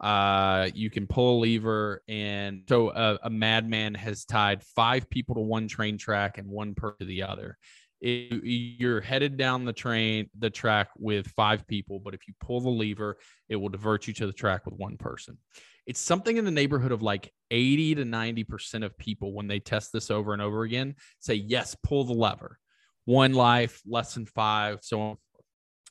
Uh, 0.00 0.68
you 0.74 0.90
can 0.90 1.06
pull 1.06 1.38
a 1.38 1.40
lever, 1.40 2.02
and 2.08 2.62
so 2.68 2.90
a, 2.90 3.18
a 3.22 3.30
madman 3.30 3.94
has 3.94 4.24
tied 4.24 4.62
five 4.62 5.08
people 5.08 5.34
to 5.36 5.40
one 5.40 5.68
train 5.68 5.96
track 5.96 6.36
and 6.36 6.48
one 6.48 6.74
per 6.74 6.92
to 6.92 7.06
the 7.06 7.22
other. 7.22 7.56
You're 8.02 9.00
headed 9.00 9.38
down 9.38 9.64
the 9.64 9.72
train, 9.72 10.28
the 10.38 10.50
track 10.50 10.88
with 10.98 11.28
five 11.28 11.66
people, 11.66 11.98
but 11.98 12.12
if 12.12 12.28
you 12.28 12.34
pull 12.40 12.60
the 12.60 12.68
lever, 12.68 13.16
it 13.48 13.56
will 13.56 13.70
divert 13.70 14.06
you 14.06 14.12
to 14.14 14.26
the 14.26 14.34
track 14.34 14.66
with 14.66 14.74
one 14.74 14.98
person. 14.98 15.38
It's 15.86 16.00
something 16.00 16.36
in 16.36 16.44
the 16.44 16.50
neighborhood 16.50 16.92
of 16.92 17.00
like 17.00 17.32
80 17.50 17.94
to 17.94 18.04
90% 18.04 18.84
of 18.84 18.98
people, 18.98 19.32
when 19.32 19.46
they 19.46 19.60
test 19.60 19.92
this 19.92 20.10
over 20.10 20.34
and 20.34 20.42
over 20.42 20.64
again, 20.64 20.96
say, 21.20 21.34
Yes, 21.34 21.74
pull 21.82 22.04
the 22.04 22.12
lever 22.12 22.58
one 23.06 23.32
life, 23.32 23.80
less 23.86 24.14
than 24.14 24.26
five, 24.26 24.80
so 24.82 25.00
on. 25.00 25.16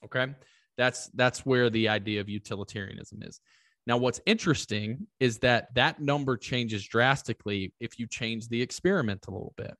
Okay. 0.05 0.28
That's 0.78 1.07
that's 1.16 1.45
where 1.45 1.70
the 1.70 1.89
idea 1.89 2.22
of 2.22 2.30
utilitarianism 2.30 3.24
is. 3.24 3.39
Now, 3.88 3.97
what's 3.97 4.22
interesting 4.26 5.07
is 5.20 5.39
that 5.39 5.74
that 5.76 5.99
number 5.99 6.38
changes 6.38 6.88
drastically 6.88 7.74
if 7.80 7.99
you 7.99 8.07
change 8.07 8.47
the 8.47 8.61
experiment 8.61 9.26
a 9.28 9.32
little 9.32 9.53
bit. 9.57 9.76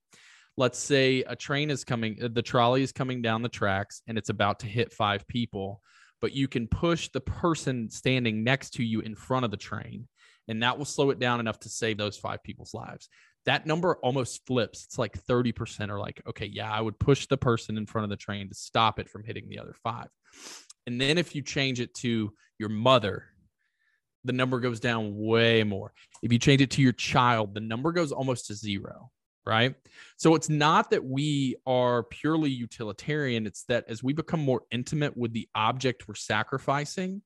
Let's 0.58 0.80
say 0.80 1.24
a 1.28 1.36
train 1.36 1.70
is 1.70 1.84
coming, 1.84 2.18
uh, 2.24 2.30
the 2.32 2.42
trolley 2.42 2.82
is 2.82 2.92
coming 2.92 3.22
down 3.22 3.42
the 3.42 3.50
tracks 3.50 4.02
and 4.08 4.18
it's 4.18 4.30
about 4.30 4.60
to 4.60 4.68
hit 4.68 4.94
five 4.94 5.28
people, 5.28 5.82
but 6.22 6.34
you 6.34 6.48
can 6.48 6.68
push 6.68 7.10
the 7.10 7.20
person 7.20 7.90
standing 7.90 8.44
next 8.44 8.76
to 8.76 8.84
you 8.84 9.02
in 9.02 9.16
front 9.16 9.44
of 9.44 9.52
the 9.52 9.58
train, 9.58 10.08
and 10.48 10.64
that 10.64 10.78
will 10.78 10.86
slow 10.86 11.10
it 11.10 11.20
down 11.20 11.42
enough 11.42 11.60
to 11.62 11.70
save 11.70 11.98
those 11.98 12.18
five 12.18 12.42
people's 12.44 12.74
lives 12.74 13.10
that 13.46 13.66
number 13.66 13.96
almost 13.98 14.46
flips. 14.46 14.86
It's 14.86 14.98
like 14.98 15.24
30% 15.26 15.90
are 15.90 16.00
like, 16.00 16.22
okay, 16.28 16.48
yeah, 16.48 16.72
I 16.72 16.82
would 16.82 16.98
push 17.00 17.28
the 17.28 17.38
person 17.38 17.78
in 17.78 17.86
front 17.86 18.04
of 18.04 18.10
the 18.10 18.18
train 18.18 18.50
to 18.50 18.56
stop 18.56 19.00
it 19.00 19.10
from 19.10 19.24
hitting 19.24 19.48
the 19.50 19.60
other 19.60 19.76
five. 19.84 20.08
And 20.88 21.00
then 21.00 21.18
if 21.18 21.36
you 21.36 21.42
change 21.42 21.80
it 21.80 21.94
to 21.96 22.34
your 22.58 22.70
mother, 22.70 23.26
the 24.24 24.34
number 24.34 24.60
goes 24.60 24.80
down 24.80 25.16
way 25.16 25.64
more. 25.64 25.94
If 26.24 26.34
you 26.34 26.40
change 26.40 26.62
it 26.62 26.72
to 26.72 26.82
your 26.82 26.94
child, 26.94 27.54
the 27.54 27.62
number 27.62 27.92
goes 27.92 28.12
almost 28.12 28.48
to 28.48 28.56
zero, 28.56 29.12
right? 29.46 29.76
So 30.18 30.34
it's 30.34 30.50
not 30.50 30.90
that 30.90 31.06
we 31.06 31.58
are 31.68 32.04
purely 32.04 32.50
utilitarian, 32.50 33.46
it's 33.46 33.64
that 33.66 33.86
as 33.88 34.04
we 34.04 34.14
become 34.14 34.40
more 34.40 34.64
intimate 34.72 35.16
with 35.16 35.34
the 35.34 35.48
object 35.54 36.08
we're 36.08 36.16
sacrificing, 36.16 37.22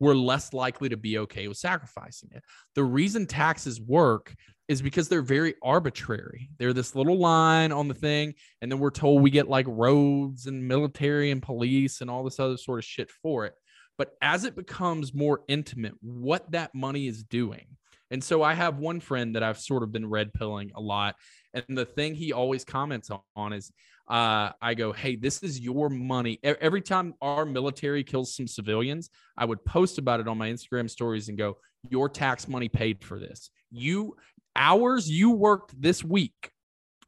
we're 0.00 0.14
less 0.14 0.52
likely 0.52 0.88
to 0.88 0.96
be 0.96 1.18
okay 1.18 1.46
with 1.46 1.58
sacrificing 1.58 2.30
it. 2.32 2.42
The 2.74 2.82
reason 2.82 3.26
taxes 3.26 3.80
work 3.80 4.34
is 4.70 4.80
because 4.80 5.08
they're 5.08 5.20
very 5.20 5.56
arbitrary. 5.64 6.48
They're 6.56 6.72
this 6.72 6.94
little 6.94 7.18
line 7.18 7.72
on 7.72 7.88
the 7.88 7.94
thing, 7.94 8.34
and 8.62 8.70
then 8.70 8.78
we're 8.78 8.92
told 8.92 9.20
we 9.20 9.30
get 9.30 9.48
like 9.48 9.66
roads 9.68 10.46
and 10.46 10.68
military 10.68 11.32
and 11.32 11.42
police 11.42 12.00
and 12.00 12.08
all 12.08 12.22
this 12.22 12.38
other 12.38 12.56
sort 12.56 12.78
of 12.78 12.84
shit 12.84 13.10
for 13.10 13.46
it. 13.46 13.54
But 13.98 14.12
as 14.22 14.44
it 14.44 14.54
becomes 14.54 15.12
more 15.12 15.40
intimate, 15.48 15.94
what 16.00 16.52
that 16.52 16.72
money 16.72 17.08
is 17.08 17.24
doing. 17.24 17.66
And 18.12 18.22
so 18.22 18.44
I 18.44 18.54
have 18.54 18.78
one 18.78 19.00
friend 19.00 19.34
that 19.34 19.42
I've 19.42 19.58
sort 19.58 19.82
of 19.82 19.90
been 19.90 20.08
red 20.08 20.32
pilling 20.32 20.70
a 20.76 20.80
lot. 20.80 21.16
And 21.52 21.76
the 21.76 21.84
thing 21.84 22.14
he 22.14 22.32
always 22.32 22.64
comments 22.64 23.10
on 23.34 23.52
is 23.52 23.72
uh, 24.08 24.50
I 24.62 24.74
go, 24.74 24.92
hey, 24.92 25.16
this 25.16 25.42
is 25.42 25.58
your 25.58 25.88
money. 25.88 26.38
Every 26.44 26.80
time 26.80 27.14
our 27.20 27.44
military 27.44 28.04
kills 28.04 28.36
some 28.36 28.46
civilians, 28.46 29.10
I 29.36 29.46
would 29.46 29.64
post 29.64 29.98
about 29.98 30.20
it 30.20 30.28
on 30.28 30.38
my 30.38 30.48
Instagram 30.48 30.88
stories 30.88 31.28
and 31.28 31.36
go, 31.36 31.56
your 31.88 32.08
tax 32.08 32.46
money 32.46 32.68
paid 32.68 33.02
for 33.02 33.18
this. 33.18 33.50
You 33.72 34.16
hours 34.56 35.10
you 35.10 35.30
worked 35.30 35.80
this 35.80 36.04
week, 36.04 36.50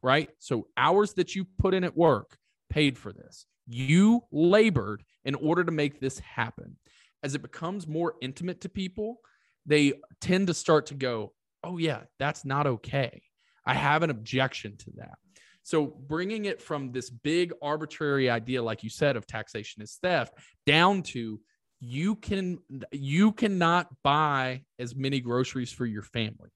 right? 0.01 0.29
So 0.39 0.67
hours 0.77 1.13
that 1.13 1.35
you 1.35 1.45
put 1.57 1.73
in 1.73 1.83
at 1.83 1.97
work 1.97 2.37
paid 2.69 2.97
for 2.97 3.13
this. 3.13 3.45
You 3.67 4.23
labored 4.31 5.03
in 5.25 5.35
order 5.35 5.63
to 5.63 5.71
make 5.71 5.99
this 5.99 6.19
happen. 6.19 6.77
As 7.23 7.35
it 7.35 7.41
becomes 7.41 7.87
more 7.87 8.15
intimate 8.21 8.61
to 8.61 8.69
people, 8.69 9.19
they 9.65 9.93
tend 10.19 10.47
to 10.47 10.53
start 10.53 10.87
to 10.87 10.95
go, 10.95 11.33
oh, 11.63 11.77
yeah, 11.77 12.01
that's 12.19 12.43
not 12.43 12.67
okay. 12.67 13.21
I 13.65 13.73
have 13.73 14.03
an 14.03 14.09
objection 14.09 14.75
to 14.77 14.91
that. 14.97 15.17
So 15.63 15.85
bringing 15.85 16.45
it 16.45 16.61
from 16.61 16.91
this 16.91 17.09
big 17.09 17.53
arbitrary 17.61 18.29
idea, 18.29 18.61
like 18.61 18.83
you 18.83 18.89
said, 18.89 19.15
of 19.15 19.25
taxation 19.25 19.81
is 19.81 19.97
theft, 20.01 20.33
down 20.65 21.03
to 21.03 21.39
you 21.79 22.15
can 22.15 22.59
you 22.91 23.33
cannot 23.33 23.87
buy 24.03 24.63
as 24.79 24.95
many 24.95 25.19
groceries 25.19 25.71
for 25.71 25.85
your 25.85 26.01
family 26.01 26.49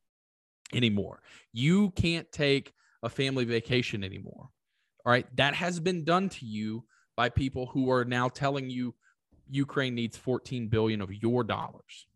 anymore. 0.74 1.22
You 1.54 1.92
can't 1.92 2.32
take 2.32 2.74
a 3.04 3.10
family 3.10 3.46
vacation 3.46 4.04
anymore. 4.04 4.50
All 5.06 5.12
right. 5.12 5.26
That 5.38 5.56
has 5.56 5.80
been 5.80 6.04
done 6.04 6.30
to 6.30 6.46
you 6.46 6.84
by 7.16 7.30
people 7.30 7.68
who 7.68 7.90
are 7.92 8.06
now 8.06 8.30
telling 8.30 8.70
you 8.70 8.94
Ukraine 9.50 9.96
needs 9.96 10.18
14 10.18 10.68
billion 10.68 11.02
of 11.02 11.14
your 11.14 11.44
dollars. 11.44 12.08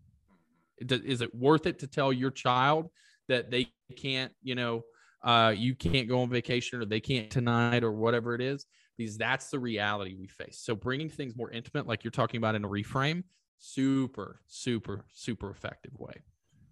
Is 0.80 1.22
it 1.22 1.34
worth 1.34 1.68
it 1.68 1.80
to 1.80 1.88
tell 1.88 2.12
your 2.12 2.32
child 2.32 2.90
that 3.28 3.52
they 3.52 3.70
can't, 3.96 4.32
you 4.42 4.56
know, 4.56 4.82
uh, 5.24 5.54
you 5.56 5.76
can't 5.76 6.10
go 6.10 6.22
on 6.22 6.30
vacation 6.30 6.82
or 6.82 6.86
they 6.86 7.00
can't 7.00 7.30
tonight 7.30 7.84
or 7.84 7.92
whatever 7.92 8.34
it 8.34 8.42
is? 8.42 8.66
Because 8.98 9.18
that's 9.18 9.50
the 9.50 9.60
reality 9.60 10.16
we 10.16 10.28
face. 10.28 10.60
So 10.62 10.76
bringing 10.76 11.10
things 11.10 11.36
more 11.36 11.52
intimate, 11.52 11.88
like 11.88 12.04
you're 12.04 12.12
talking 12.12 12.40
about 12.40 12.56
in 12.56 12.66
a 12.66 12.70
reframe, 12.70 13.24
super, 13.60 14.42
super, 14.48 15.06
super 15.14 15.50
effective 15.50 15.94
way. 15.98 16.16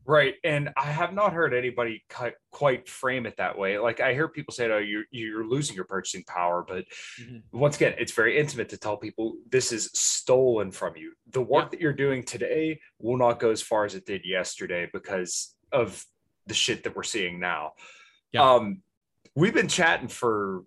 Right. 0.09 0.33
And 0.43 0.71
I 0.75 0.85
have 0.85 1.13
not 1.13 1.33
heard 1.33 1.53
anybody 1.53 2.03
quite 2.49 2.89
frame 2.89 3.27
it 3.27 3.37
that 3.37 3.55
way. 3.59 3.77
Like 3.77 3.99
I 3.99 4.13
hear 4.13 4.27
people 4.27 4.51
say, 4.55 4.67
oh, 4.71 4.79
you're, 4.79 5.03
you're 5.11 5.45
losing 5.45 5.75
your 5.75 5.85
purchasing 5.85 6.23
power. 6.23 6.65
But 6.67 6.85
mm-hmm. 7.21 7.37
once 7.55 7.75
again, 7.75 7.93
it's 7.99 8.13
very 8.13 8.39
intimate 8.39 8.69
to 8.69 8.77
tell 8.77 8.97
people 8.97 9.35
this 9.51 9.71
is 9.71 9.91
stolen 9.93 10.71
from 10.71 10.97
you. 10.97 11.13
The 11.29 11.43
work 11.43 11.65
yeah. 11.65 11.69
that 11.69 11.81
you're 11.81 11.93
doing 11.93 12.23
today 12.23 12.79
will 12.97 13.17
not 13.17 13.39
go 13.39 13.51
as 13.51 13.61
far 13.61 13.85
as 13.85 13.93
it 13.93 14.07
did 14.07 14.25
yesterday 14.25 14.89
because 14.91 15.55
of 15.71 16.03
the 16.47 16.55
shit 16.55 16.83
that 16.85 16.95
we're 16.95 17.03
seeing 17.03 17.39
now. 17.39 17.73
Yeah. 18.31 18.51
Um, 18.51 18.81
we've 19.35 19.53
been 19.53 19.67
chatting 19.67 20.07
for 20.07 20.63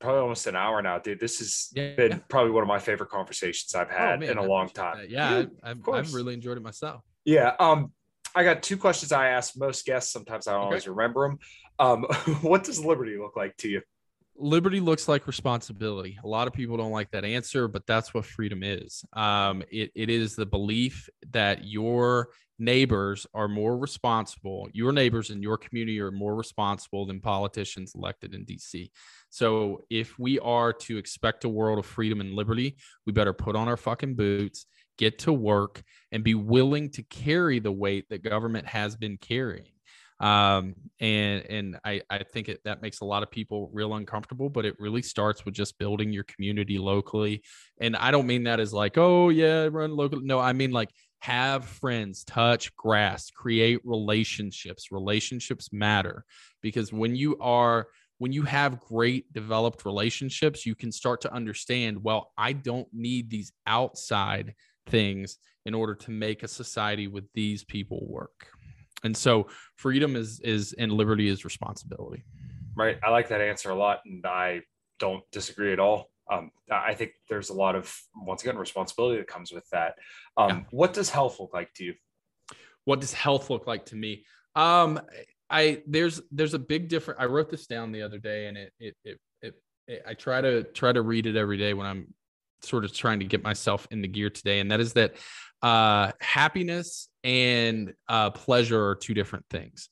probably 0.00 0.22
almost 0.22 0.46
an 0.46 0.56
hour 0.56 0.80
now, 0.80 1.00
dude. 1.00 1.20
This 1.20 1.40
has 1.40 1.68
Yeah. 1.74 1.96
been 1.96 2.24
probably 2.30 2.52
one 2.52 2.62
of 2.62 2.68
my 2.68 2.78
favorite 2.78 3.10
conversations 3.10 3.74
I've 3.74 3.90
Oh, 3.90 3.94
had 3.94 4.20
man, 4.20 4.30
in 4.30 4.38
a 4.38 4.42
I 4.42 4.46
long 4.46 4.70
time. 4.70 4.96
that. 5.00 5.10
Yeah, 5.10 5.42
Dude, 5.42 5.50
I, 5.62 5.72
I've, 5.72 5.82
course. 5.82 6.08
I've 6.08 6.14
really 6.14 6.32
enjoyed 6.32 6.56
it 6.56 6.62
myself. 6.62 7.02
Yeah. 7.26 7.56
Um, 7.58 7.92
I 8.36 8.44
got 8.44 8.62
two 8.62 8.76
questions 8.76 9.12
I 9.12 9.28
ask 9.28 9.54
most 9.56 9.86
guests. 9.86 10.12
Sometimes 10.12 10.46
I 10.46 10.52
don't 10.52 10.60
Okay. 10.60 10.66
always 10.66 10.86
remember 10.86 11.28
them. 11.28 11.38
Um, 11.78 12.02
what 12.42 12.64
does 12.64 12.84
liberty 12.84 13.16
look 13.16 13.36
like 13.36 13.56
to 13.58 13.68
you? 13.68 13.82
liberty 14.38 14.80
looks 14.80 15.08
like 15.08 15.26
responsibility. 15.26 16.18
A 16.22 16.28
lot 16.28 16.46
of 16.46 16.52
people 16.52 16.76
don't 16.76 16.92
like 16.92 17.10
that 17.12 17.24
answer, 17.24 17.68
but 17.68 17.86
that's 17.86 18.12
what 18.12 18.26
freedom 18.26 18.62
is. 18.62 19.02
Um, 19.14 19.62
it, 19.70 19.90
it 19.94 20.10
is 20.10 20.36
the 20.36 20.44
belief 20.44 21.08
that 21.30 21.64
your 21.64 22.28
neighbors 22.58 23.26
are 23.34 23.48
more 23.48 23.76
responsible, 23.76 24.68
your 24.72 24.92
neighbors 24.92 25.30
in 25.30 25.42
your 25.42 25.56
community 25.58 26.00
are 26.00 26.10
more 26.10 26.34
responsible 26.34 27.06
than 27.06 27.20
politicians 27.20 27.94
elected 27.94 28.34
in 28.34 28.44
DC. 28.44 28.90
So 29.30 29.84
if 29.90 30.18
we 30.18 30.38
are 30.40 30.72
to 30.72 30.96
expect 30.96 31.44
a 31.44 31.48
world 31.48 31.78
of 31.78 31.86
freedom 31.86 32.20
and 32.20 32.34
liberty, 32.34 32.76
we 33.06 33.12
better 33.12 33.32
put 33.32 33.56
on 33.56 33.68
our 33.68 33.76
fucking 33.76 34.16
boots, 34.16 34.66
get 34.98 35.20
to 35.20 35.32
work, 35.32 35.82
and 36.12 36.24
be 36.24 36.34
willing 36.34 36.90
to 36.90 37.02
carry 37.02 37.58
the 37.58 37.72
weight 37.72 38.08
that 38.10 38.22
government 38.22 38.66
has 38.66 38.96
been 38.96 39.16
carrying. 39.18 39.66
Um 40.18 40.74
and 40.98 41.44
and 41.50 41.78
i 41.84 42.00
i 42.08 42.22
think 42.22 42.48
it, 42.48 42.60
that 42.64 42.80
makes 42.80 43.00
a 43.00 43.04
lot 43.04 43.22
of 43.22 43.30
people 43.30 43.68
real 43.74 43.92
uncomfortable 43.92 44.48
but 44.48 44.64
it 44.64 44.74
really 44.78 45.02
starts 45.02 45.44
with 45.44 45.52
just 45.52 45.78
building 45.78 46.10
your 46.10 46.24
community 46.24 46.78
locally. 46.78 47.42
And 47.82 47.94
i 47.96 48.10
don't 48.10 48.26
mean 48.26 48.44
that 48.44 48.58
as 48.58 48.72
like 48.72 48.96
oh 48.96 49.28
yeah 49.28 49.68
run 49.70 49.94
local 49.94 50.22
no 50.22 50.38
i 50.38 50.54
mean 50.54 50.72
like 50.72 50.88
have 51.20 51.64
friends 51.66 52.24
touch 52.24 52.74
grass 52.76 53.30
create 53.30 53.80
relationships. 53.84 54.90
Relationships 54.90 55.70
matter 55.72 56.24
because 56.62 56.92
when 56.92 57.14
you 57.14 57.36
are 57.38 57.88
when 58.18 58.32
you 58.32 58.42
have 58.42 58.80
great 58.80 59.30
developed 59.32 59.84
relationships 59.84 60.64
you 60.64 60.74
can 60.74 60.90
start 60.90 61.20
to 61.20 61.32
understand 61.32 62.02
well 62.02 62.32
i 62.38 62.52
don't 62.52 62.88
need 62.92 63.28
these 63.28 63.52
outside 63.66 64.54
things 64.86 65.38
in 65.64 65.74
order 65.74 65.94
to 65.94 66.10
make 66.10 66.42
a 66.42 66.48
society 66.48 67.06
with 67.08 67.24
these 67.34 67.64
people 67.64 68.06
work 68.08 68.48
and 69.04 69.16
so 69.16 69.46
freedom 69.76 70.16
is 70.16 70.40
is 70.40 70.72
and 70.78 70.92
liberty 70.92 71.28
is 71.28 71.44
responsibility 71.44 72.22
Right. 72.76 72.98
I 73.02 73.08
like 73.08 73.28
that 73.30 73.40
answer 73.40 73.70
a 73.70 73.74
lot, 73.74 74.00
and 74.04 74.24
I 74.26 74.60
don't 74.98 75.24
disagree 75.32 75.72
at 75.72 75.80
all. 75.80 76.10
Um, 76.30 76.50
I 76.70 76.92
think 76.92 77.12
there's 77.26 77.48
a 77.48 77.54
lot 77.54 77.74
of 77.74 77.90
once 78.14 78.42
again 78.42 78.58
responsibility 78.58 79.16
that 79.16 79.26
comes 79.26 79.50
with 79.50 79.66
that. 79.72 79.94
Um, 80.36 80.48
Yeah. 80.50 80.62
What 80.72 80.92
does 80.92 81.08
health 81.08 81.40
look 81.40 81.54
like 81.54 81.72
to 81.76 81.84
you? 81.84 81.94
what 82.84 83.00
does 83.00 83.14
health 83.14 83.50
look 83.50 83.66
like 83.66 83.84
to 83.86 83.96
me 83.96 84.24
um 84.54 85.00
i 85.50 85.82
there's 85.86 86.20
there's 86.30 86.54
a 86.54 86.58
big 86.58 86.88
difference 86.88 87.18
i 87.20 87.24
wrote 87.24 87.50
this 87.50 87.66
down 87.66 87.92
the 87.92 88.02
other 88.02 88.18
day 88.18 88.46
and 88.46 88.56
it 88.56 88.72
it 88.78 88.94
it, 89.04 89.18
it, 89.42 89.54
it 89.88 90.02
i 90.06 90.14
try 90.14 90.40
to 90.40 90.62
try 90.62 90.92
to 90.92 91.02
read 91.02 91.26
it 91.26 91.34
every 91.34 91.56
day 91.56 91.74
when 91.74 91.86
i'm 91.86 92.06
sort 92.66 92.84
of 92.84 92.92
trying 92.92 93.20
to 93.20 93.24
get 93.24 93.42
myself 93.42 93.86
in 93.90 94.02
the 94.02 94.08
gear 94.08 94.30
today 94.30 94.60
and 94.60 94.70
that 94.70 94.80
is 94.80 94.92
that 94.94 95.14
uh 95.62 96.12
happiness 96.20 97.08
and 97.24 97.92
uh 98.08 98.30
pleasure 98.30 98.88
are 98.88 98.94
two 98.94 99.14
different 99.14 99.44
things. 99.50 99.88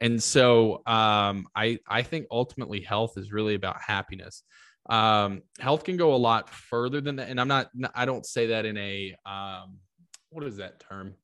And 0.00 0.22
so 0.22 0.82
um 0.86 1.46
i 1.54 1.78
i 1.88 2.02
think 2.02 2.26
ultimately 2.30 2.80
health 2.80 3.16
is 3.16 3.32
really 3.32 3.54
about 3.54 3.80
happiness. 3.80 4.42
Um 4.88 5.42
health 5.60 5.84
can 5.84 5.96
go 5.96 6.14
a 6.14 6.16
lot 6.16 6.50
further 6.50 7.00
than 7.00 7.16
that 7.16 7.28
and 7.28 7.40
i'm 7.40 7.48
not 7.48 7.70
i 7.94 8.04
don't 8.04 8.26
say 8.26 8.48
that 8.48 8.66
in 8.66 8.76
a 8.76 9.14
um 9.24 9.78
what 10.30 10.44
is 10.44 10.56
that 10.56 10.80
term? 10.80 11.14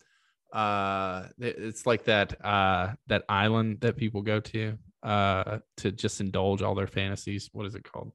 Uh 0.53 1.27
it's 1.39 1.85
like 1.85 2.05
that 2.05 2.45
uh 2.45 2.95
that 3.09 3.25
island 3.29 3.81
that 3.81 3.97
people 3.97 4.23
go 4.23 4.41
to 4.41 4.79
uh 5.03 5.59
to 5.79 5.91
just 5.91 6.21
indulge 6.21 6.63
all 6.63 6.75
their 6.75 6.87
fantasies. 6.87 7.51
What 7.53 7.67
is 7.67 7.75
it 7.75 7.85
called? 7.85 8.13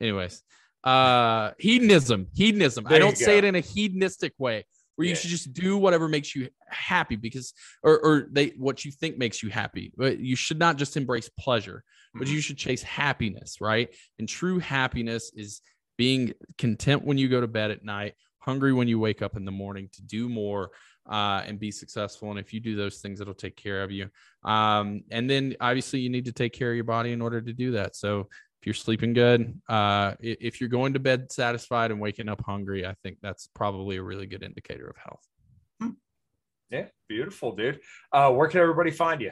Anyways 0.00 0.42
uh 0.86 1.52
hedonism 1.58 2.28
hedonism 2.34 2.84
There 2.84 2.94
i 2.96 2.98
don't 2.98 3.18
say 3.18 3.38
it 3.38 3.44
in 3.44 3.54
a 3.56 3.60
hedonistic 3.60 4.32
way 4.38 4.64
where 4.94 5.04
you 5.04 5.10
Yeah. 5.10 5.16
should 5.18 5.30
just 5.30 5.52
do 5.52 5.76
whatever 5.76 6.08
makes 6.08 6.34
you 6.34 6.48
happy 6.68 7.16
because 7.16 7.52
or 7.82 7.98
or 7.98 8.28
they 8.30 8.48
what 8.56 8.84
you 8.84 8.92
think 8.92 9.18
makes 9.18 9.42
you 9.42 9.50
happy 9.50 9.92
but 9.96 10.18
you 10.20 10.36
should 10.36 10.58
not 10.58 10.76
just 10.76 10.96
embrace 10.96 11.28
pleasure 11.38 11.82
but 12.14 12.28
Mhm. 12.28 12.30
you 12.30 12.40
should 12.40 12.56
chase 12.56 12.82
happiness 12.82 13.60
right 13.60 13.94
and 14.18 14.28
true 14.28 14.58
happiness 14.58 15.32
is 15.34 15.60
being 15.98 16.32
content 16.56 17.04
when 17.04 17.18
you 17.18 17.28
go 17.28 17.40
to 17.40 17.48
bed 17.48 17.70
at 17.70 17.84
night 17.84 18.14
hungry 18.38 18.72
when 18.72 18.86
you 18.86 18.98
wake 18.98 19.22
up 19.22 19.36
in 19.36 19.44
the 19.44 19.50
morning 19.50 19.88
to 19.92 20.02
do 20.02 20.28
more 20.28 20.70
uh, 21.08 21.42
and 21.46 21.58
be 21.60 21.70
successful. 21.70 22.30
And 22.30 22.38
if 22.38 22.52
you 22.52 22.58
do 22.60 22.74
those 22.76 22.98
things, 22.98 23.20
it'll 23.20 23.34
take 23.34 23.56
care 23.56 23.82
of 23.84 23.90
you. 23.92 24.08
Um, 24.44 25.02
and 25.10 25.30
then 25.30 25.54
obviously 25.60 26.00
you 26.00 26.10
need 26.10 26.24
to 26.24 26.32
take 26.32 26.52
care 26.52 26.70
of 26.70 26.74
your 26.74 26.84
body 26.84 27.12
in 27.12 27.20
order 27.22 27.40
to 27.40 27.52
do 27.52 27.72
that. 27.72 27.94
So 27.96 28.28
if 28.60 28.66
you're 28.66 28.74
sleeping 28.74 29.12
good, 29.12 29.60
uh, 29.68 30.14
if 30.20 30.60
you're 30.60 30.70
going 30.70 30.94
to 30.94 30.98
bed 30.98 31.30
satisfied 31.30 31.90
and 31.90 32.00
waking 32.00 32.28
up 32.28 32.42
hungry, 32.44 32.86
I 32.86 32.94
think 33.02 33.18
that's 33.22 33.48
probably 33.54 33.96
a 33.96 34.02
really 34.02 34.26
good 34.26 34.42
indicator 34.42 34.86
of 34.88 34.96
health. 34.96 35.22
Yeah, 36.70 36.86
beautiful, 37.08 37.54
dude. 37.54 37.80
Uh, 38.12 38.32
where 38.32 38.48
can 38.48 38.60
everybody 38.60 38.90
find 38.90 39.20
you? 39.20 39.30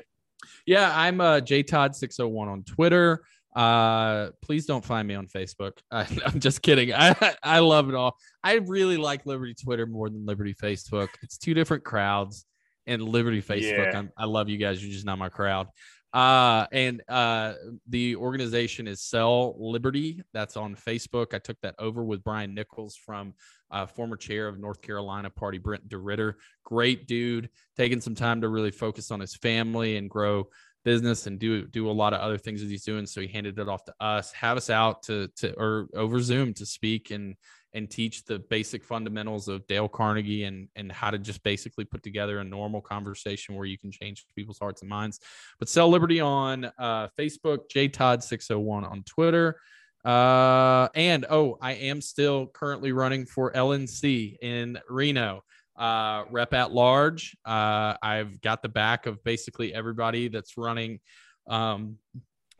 Yeah, 0.67 0.93
I'm 0.95 1.21
uh, 1.21 1.41
JTodd601 1.41 2.47
on 2.47 2.63
Twitter. 2.63 3.25
Uh, 3.57 4.31
please 4.43 4.67
don't 4.67 4.85
find 4.85 5.07
me 5.07 5.15
on 5.15 5.27
Facebook. 5.27 5.79
I, 5.91 6.07
I'm 6.27 6.41
just 6.41 6.63
kidding. 6.63 6.93
I 6.93 7.35
I 7.43 7.59
love 7.61 7.89
it 7.89 7.95
all. 7.95 8.17
I 8.43 8.55
really 8.55 8.97
like 8.97 9.27
Liberty 9.27 9.55
Twitter 9.55 9.87
more 9.87 10.11
than 10.11 10.27
Liberty 10.27 10.55
Facebook. 10.55 11.09
It's 11.23 11.39
two 11.39 11.55
different 11.55 11.85
crowds. 11.85 12.45
And 12.87 13.01
Liberty 13.01 13.41
Facebook, 13.41 13.93
Yeah. 13.93 13.99
I'm, 13.99 14.11
I 14.17 14.27
love 14.27 14.51
you 14.51 14.59
guys. 14.59 14.83
You're 14.85 14.93
just 14.93 15.07
not 15.07 15.19
my 15.19 15.31
crowd. 15.31 15.69
Uh, 16.15 16.65
and 16.71 17.03
uh, 17.09 17.55
the 17.89 18.15
organization 18.15 18.87
is 18.87 19.03
Sell 19.03 19.57
Liberty. 19.59 20.23
That's 20.33 20.57
on 20.57 20.77
Facebook. 20.77 21.35
I 21.35 21.41
took 21.41 21.61
that 21.63 21.75
over 21.81 22.05
with 22.05 22.23
Brian 22.23 22.55
Nichols 22.55 22.95
from 22.95 23.35
uh, 23.73 23.85
former 23.87 24.17
chair 24.17 24.47
of 24.47 24.61
North 24.61 24.81
Carolina 24.81 25.29
Party, 25.29 25.59
Brent 25.59 25.89
DeRitter. 25.89 26.35
Great 26.63 27.09
dude, 27.09 27.51
taking 27.77 28.01
some 28.01 28.15
time 28.15 28.41
to 28.43 28.49
really 28.49 28.71
focus 28.71 29.11
on 29.11 29.19
his 29.19 29.35
family 29.35 29.97
and 29.97 30.09
grow 30.09 30.49
business 30.85 31.27
and 31.27 31.41
do 31.41 31.67
do 31.67 31.91
a 31.91 31.93
lot 31.93 32.13
of 32.13 32.21
other 32.21 32.39
things 32.39 32.61
that 32.61 32.71
he's 32.71 32.85
doing. 32.85 33.07
So 33.07 33.21
he 33.21 33.27
handed 33.27 33.59
it 33.59 33.69
off 33.69 33.85
to 33.87 33.95
us, 33.99 34.31
have 34.33 34.57
us 34.57 34.71
out 34.71 35.03
to 35.05 35.29
to 35.39 35.53
or 35.59 35.89
over 35.97 36.21
Zoom 36.21 36.55
to 36.55 36.67
speak 36.67 37.11
and 37.11 37.35
and 37.75 37.91
teach 37.91 38.25
the 38.25 38.39
basic 38.39 38.83
fundamentals 38.83 39.49
of 39.49 39.67
Dale 39.67 39.89
Carnegie 39.89 40.45
and 40.45 40.69
and 40.77 40.91
how 40.91 41.11
to 41.11 41.19
just 41.19 41.43
basically 41.43 41.85
put 41.85 42.03
together 42.03 42.39
a 42.39 42.45
normal 42.45 42.81
conversation 42.81 43.55
where 43.55 43.67
you 43.67 43.77
can 43.77 43.91
change 43.91 44.25
people's 44.35 44.59
hearts 44.59 44.81
and 44.83 44.89
minds. 44.89 45.21
But 45.59 45.69
Sell 45.69 45.89
Liberty 45.89 46.21
on 46.21 46.71
uh, 46.79 47.09
Facebook, 47.19 47.69
JTodd601 47.75 48.91
on 48.91 49.03
Twitter. 49.03 49.61
Uh, 50.05 50.89
and 50.95 51.25
oh, 51.31 51.57
I 51.63 51.73
am 51.73 52.01
still 52.03 52.47
currently 52.47 52.93
running 52.93 53.25
for 53.25 53.53
LNC 53.53 54.37
in 54.43 54.79
Reno 54.89 55.43
uh, 55.77 56.25
rep 56.31 56.55
at 56.55 56.73
large. 56.73 57.37
Uh, 57.45 57.95
I've 58.03 58.41
got 58.41 58.63
the 58.63 58.69
back 58.69 59.07
of 59.07 59.23
basically 59.25 59.75
everybody 59.75 60.29
that's 60.29 60.57
running 60.57 61.01
um, 61.49 61.97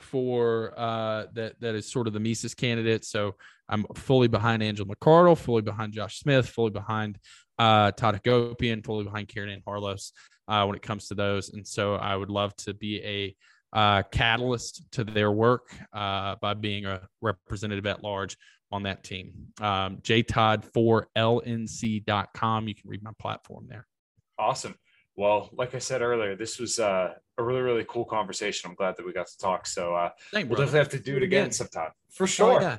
for 0.01 0.75
uh, 0.77 1.27
that 1.35 1.61
that 1.61 1.75
is 1.75 1.91
sort 1.91 2.07
of 2.07 2.13
the 2.13 2.21
Mises 2.21 2.55
candidate. 2.55 3.05
So 3.05 3.37
I'm 3.69 3.85
fully 3.95 4.29
behind 4.29 4.63
Angela 4.63 4.95
McArdle, 4.95 5.37
fully 5.39 5.63
behind 5.63 5.93
Josh 5.93 6.19
Smith, 6.19 6.49
fully 6.49 6.71
behind 6.71 7.19
uh, 7.59 7.91
Todd 7.93 8.21
Hagopian, 8.23 8.85
fully 8.85 9.05
behind 9.05 9.29
Caryn 9.29 9.53
Ann 9.53 9.63
Harlos 9.67 10.13
uh, 10.49 10.65
when 10.65 10.77
it 10.77 10.83
comes 10.83 11.09
to 11.09 11.15
those. 11.15 11.51
And 11.51 11.67
so 11.67 11.95
I 11.95 12.15
would 12.17 12.31
love 12.31 12.55
to 12.57 12.75
be 12.75 13.01
a 13.03 13.35
uh, 13.77 14.03
catalyst 14.13 14.85
to 14.93 15.03
their 15.05 15.33
work 15.33 15.75
uh, 15.93 16.37
by 16.41 16.55
being 16.55 16.87
a 16.87 17.03
representative 17.21 17.87
at 17.87 18.03
large 18.05 18.37
on 18.71 18.85
that 18.85 19.03
team. 19.05 19.33
Um, 19.61 19.97
jtodd4lnc.com. 19.99 22.69
You 22.69 22.75
can 22.75 22.91
read 22.91 23.03
my 23.03 23.11
platform 23.19 23.67
there. 23.69 23.87
Awesome. 24.39 24.75
Well, 25.17 25.49
like 25.53 25.75
I 25.77 25.79
said 25.79 26.03
earlier, 26.03 26.35
this 26.37 26.59
was 26.59 26.79
uh, 26.81 27.15
a 27.39 27.43
really, 27.43 27.61
really 27.61 27.85
cool 27.89 28.05
conversation. 28.05 28.69
I'm 28.69 28.75
glad 28.75 28.97
that 28.97 29.07
we 29.07 29.13
got 29.13 29.29
to 29.29 29.39
talk. 29.39 29.65
So 29.67 29.95
uh, 29.95 30.11
Thank 30.33 30.51
we'll 30.51 30.59
definitely 30.59 30.81
have 30.81 30.89
to 30.91 30.99
do 30.99 31.17
it 31.17 31.23
again 31.23 31.53
sometime 31.53 31.93
for 32.11 32.25
Oh, 32.25 32.27
sure. 32.27 32.61
yeah. 32.61 32.79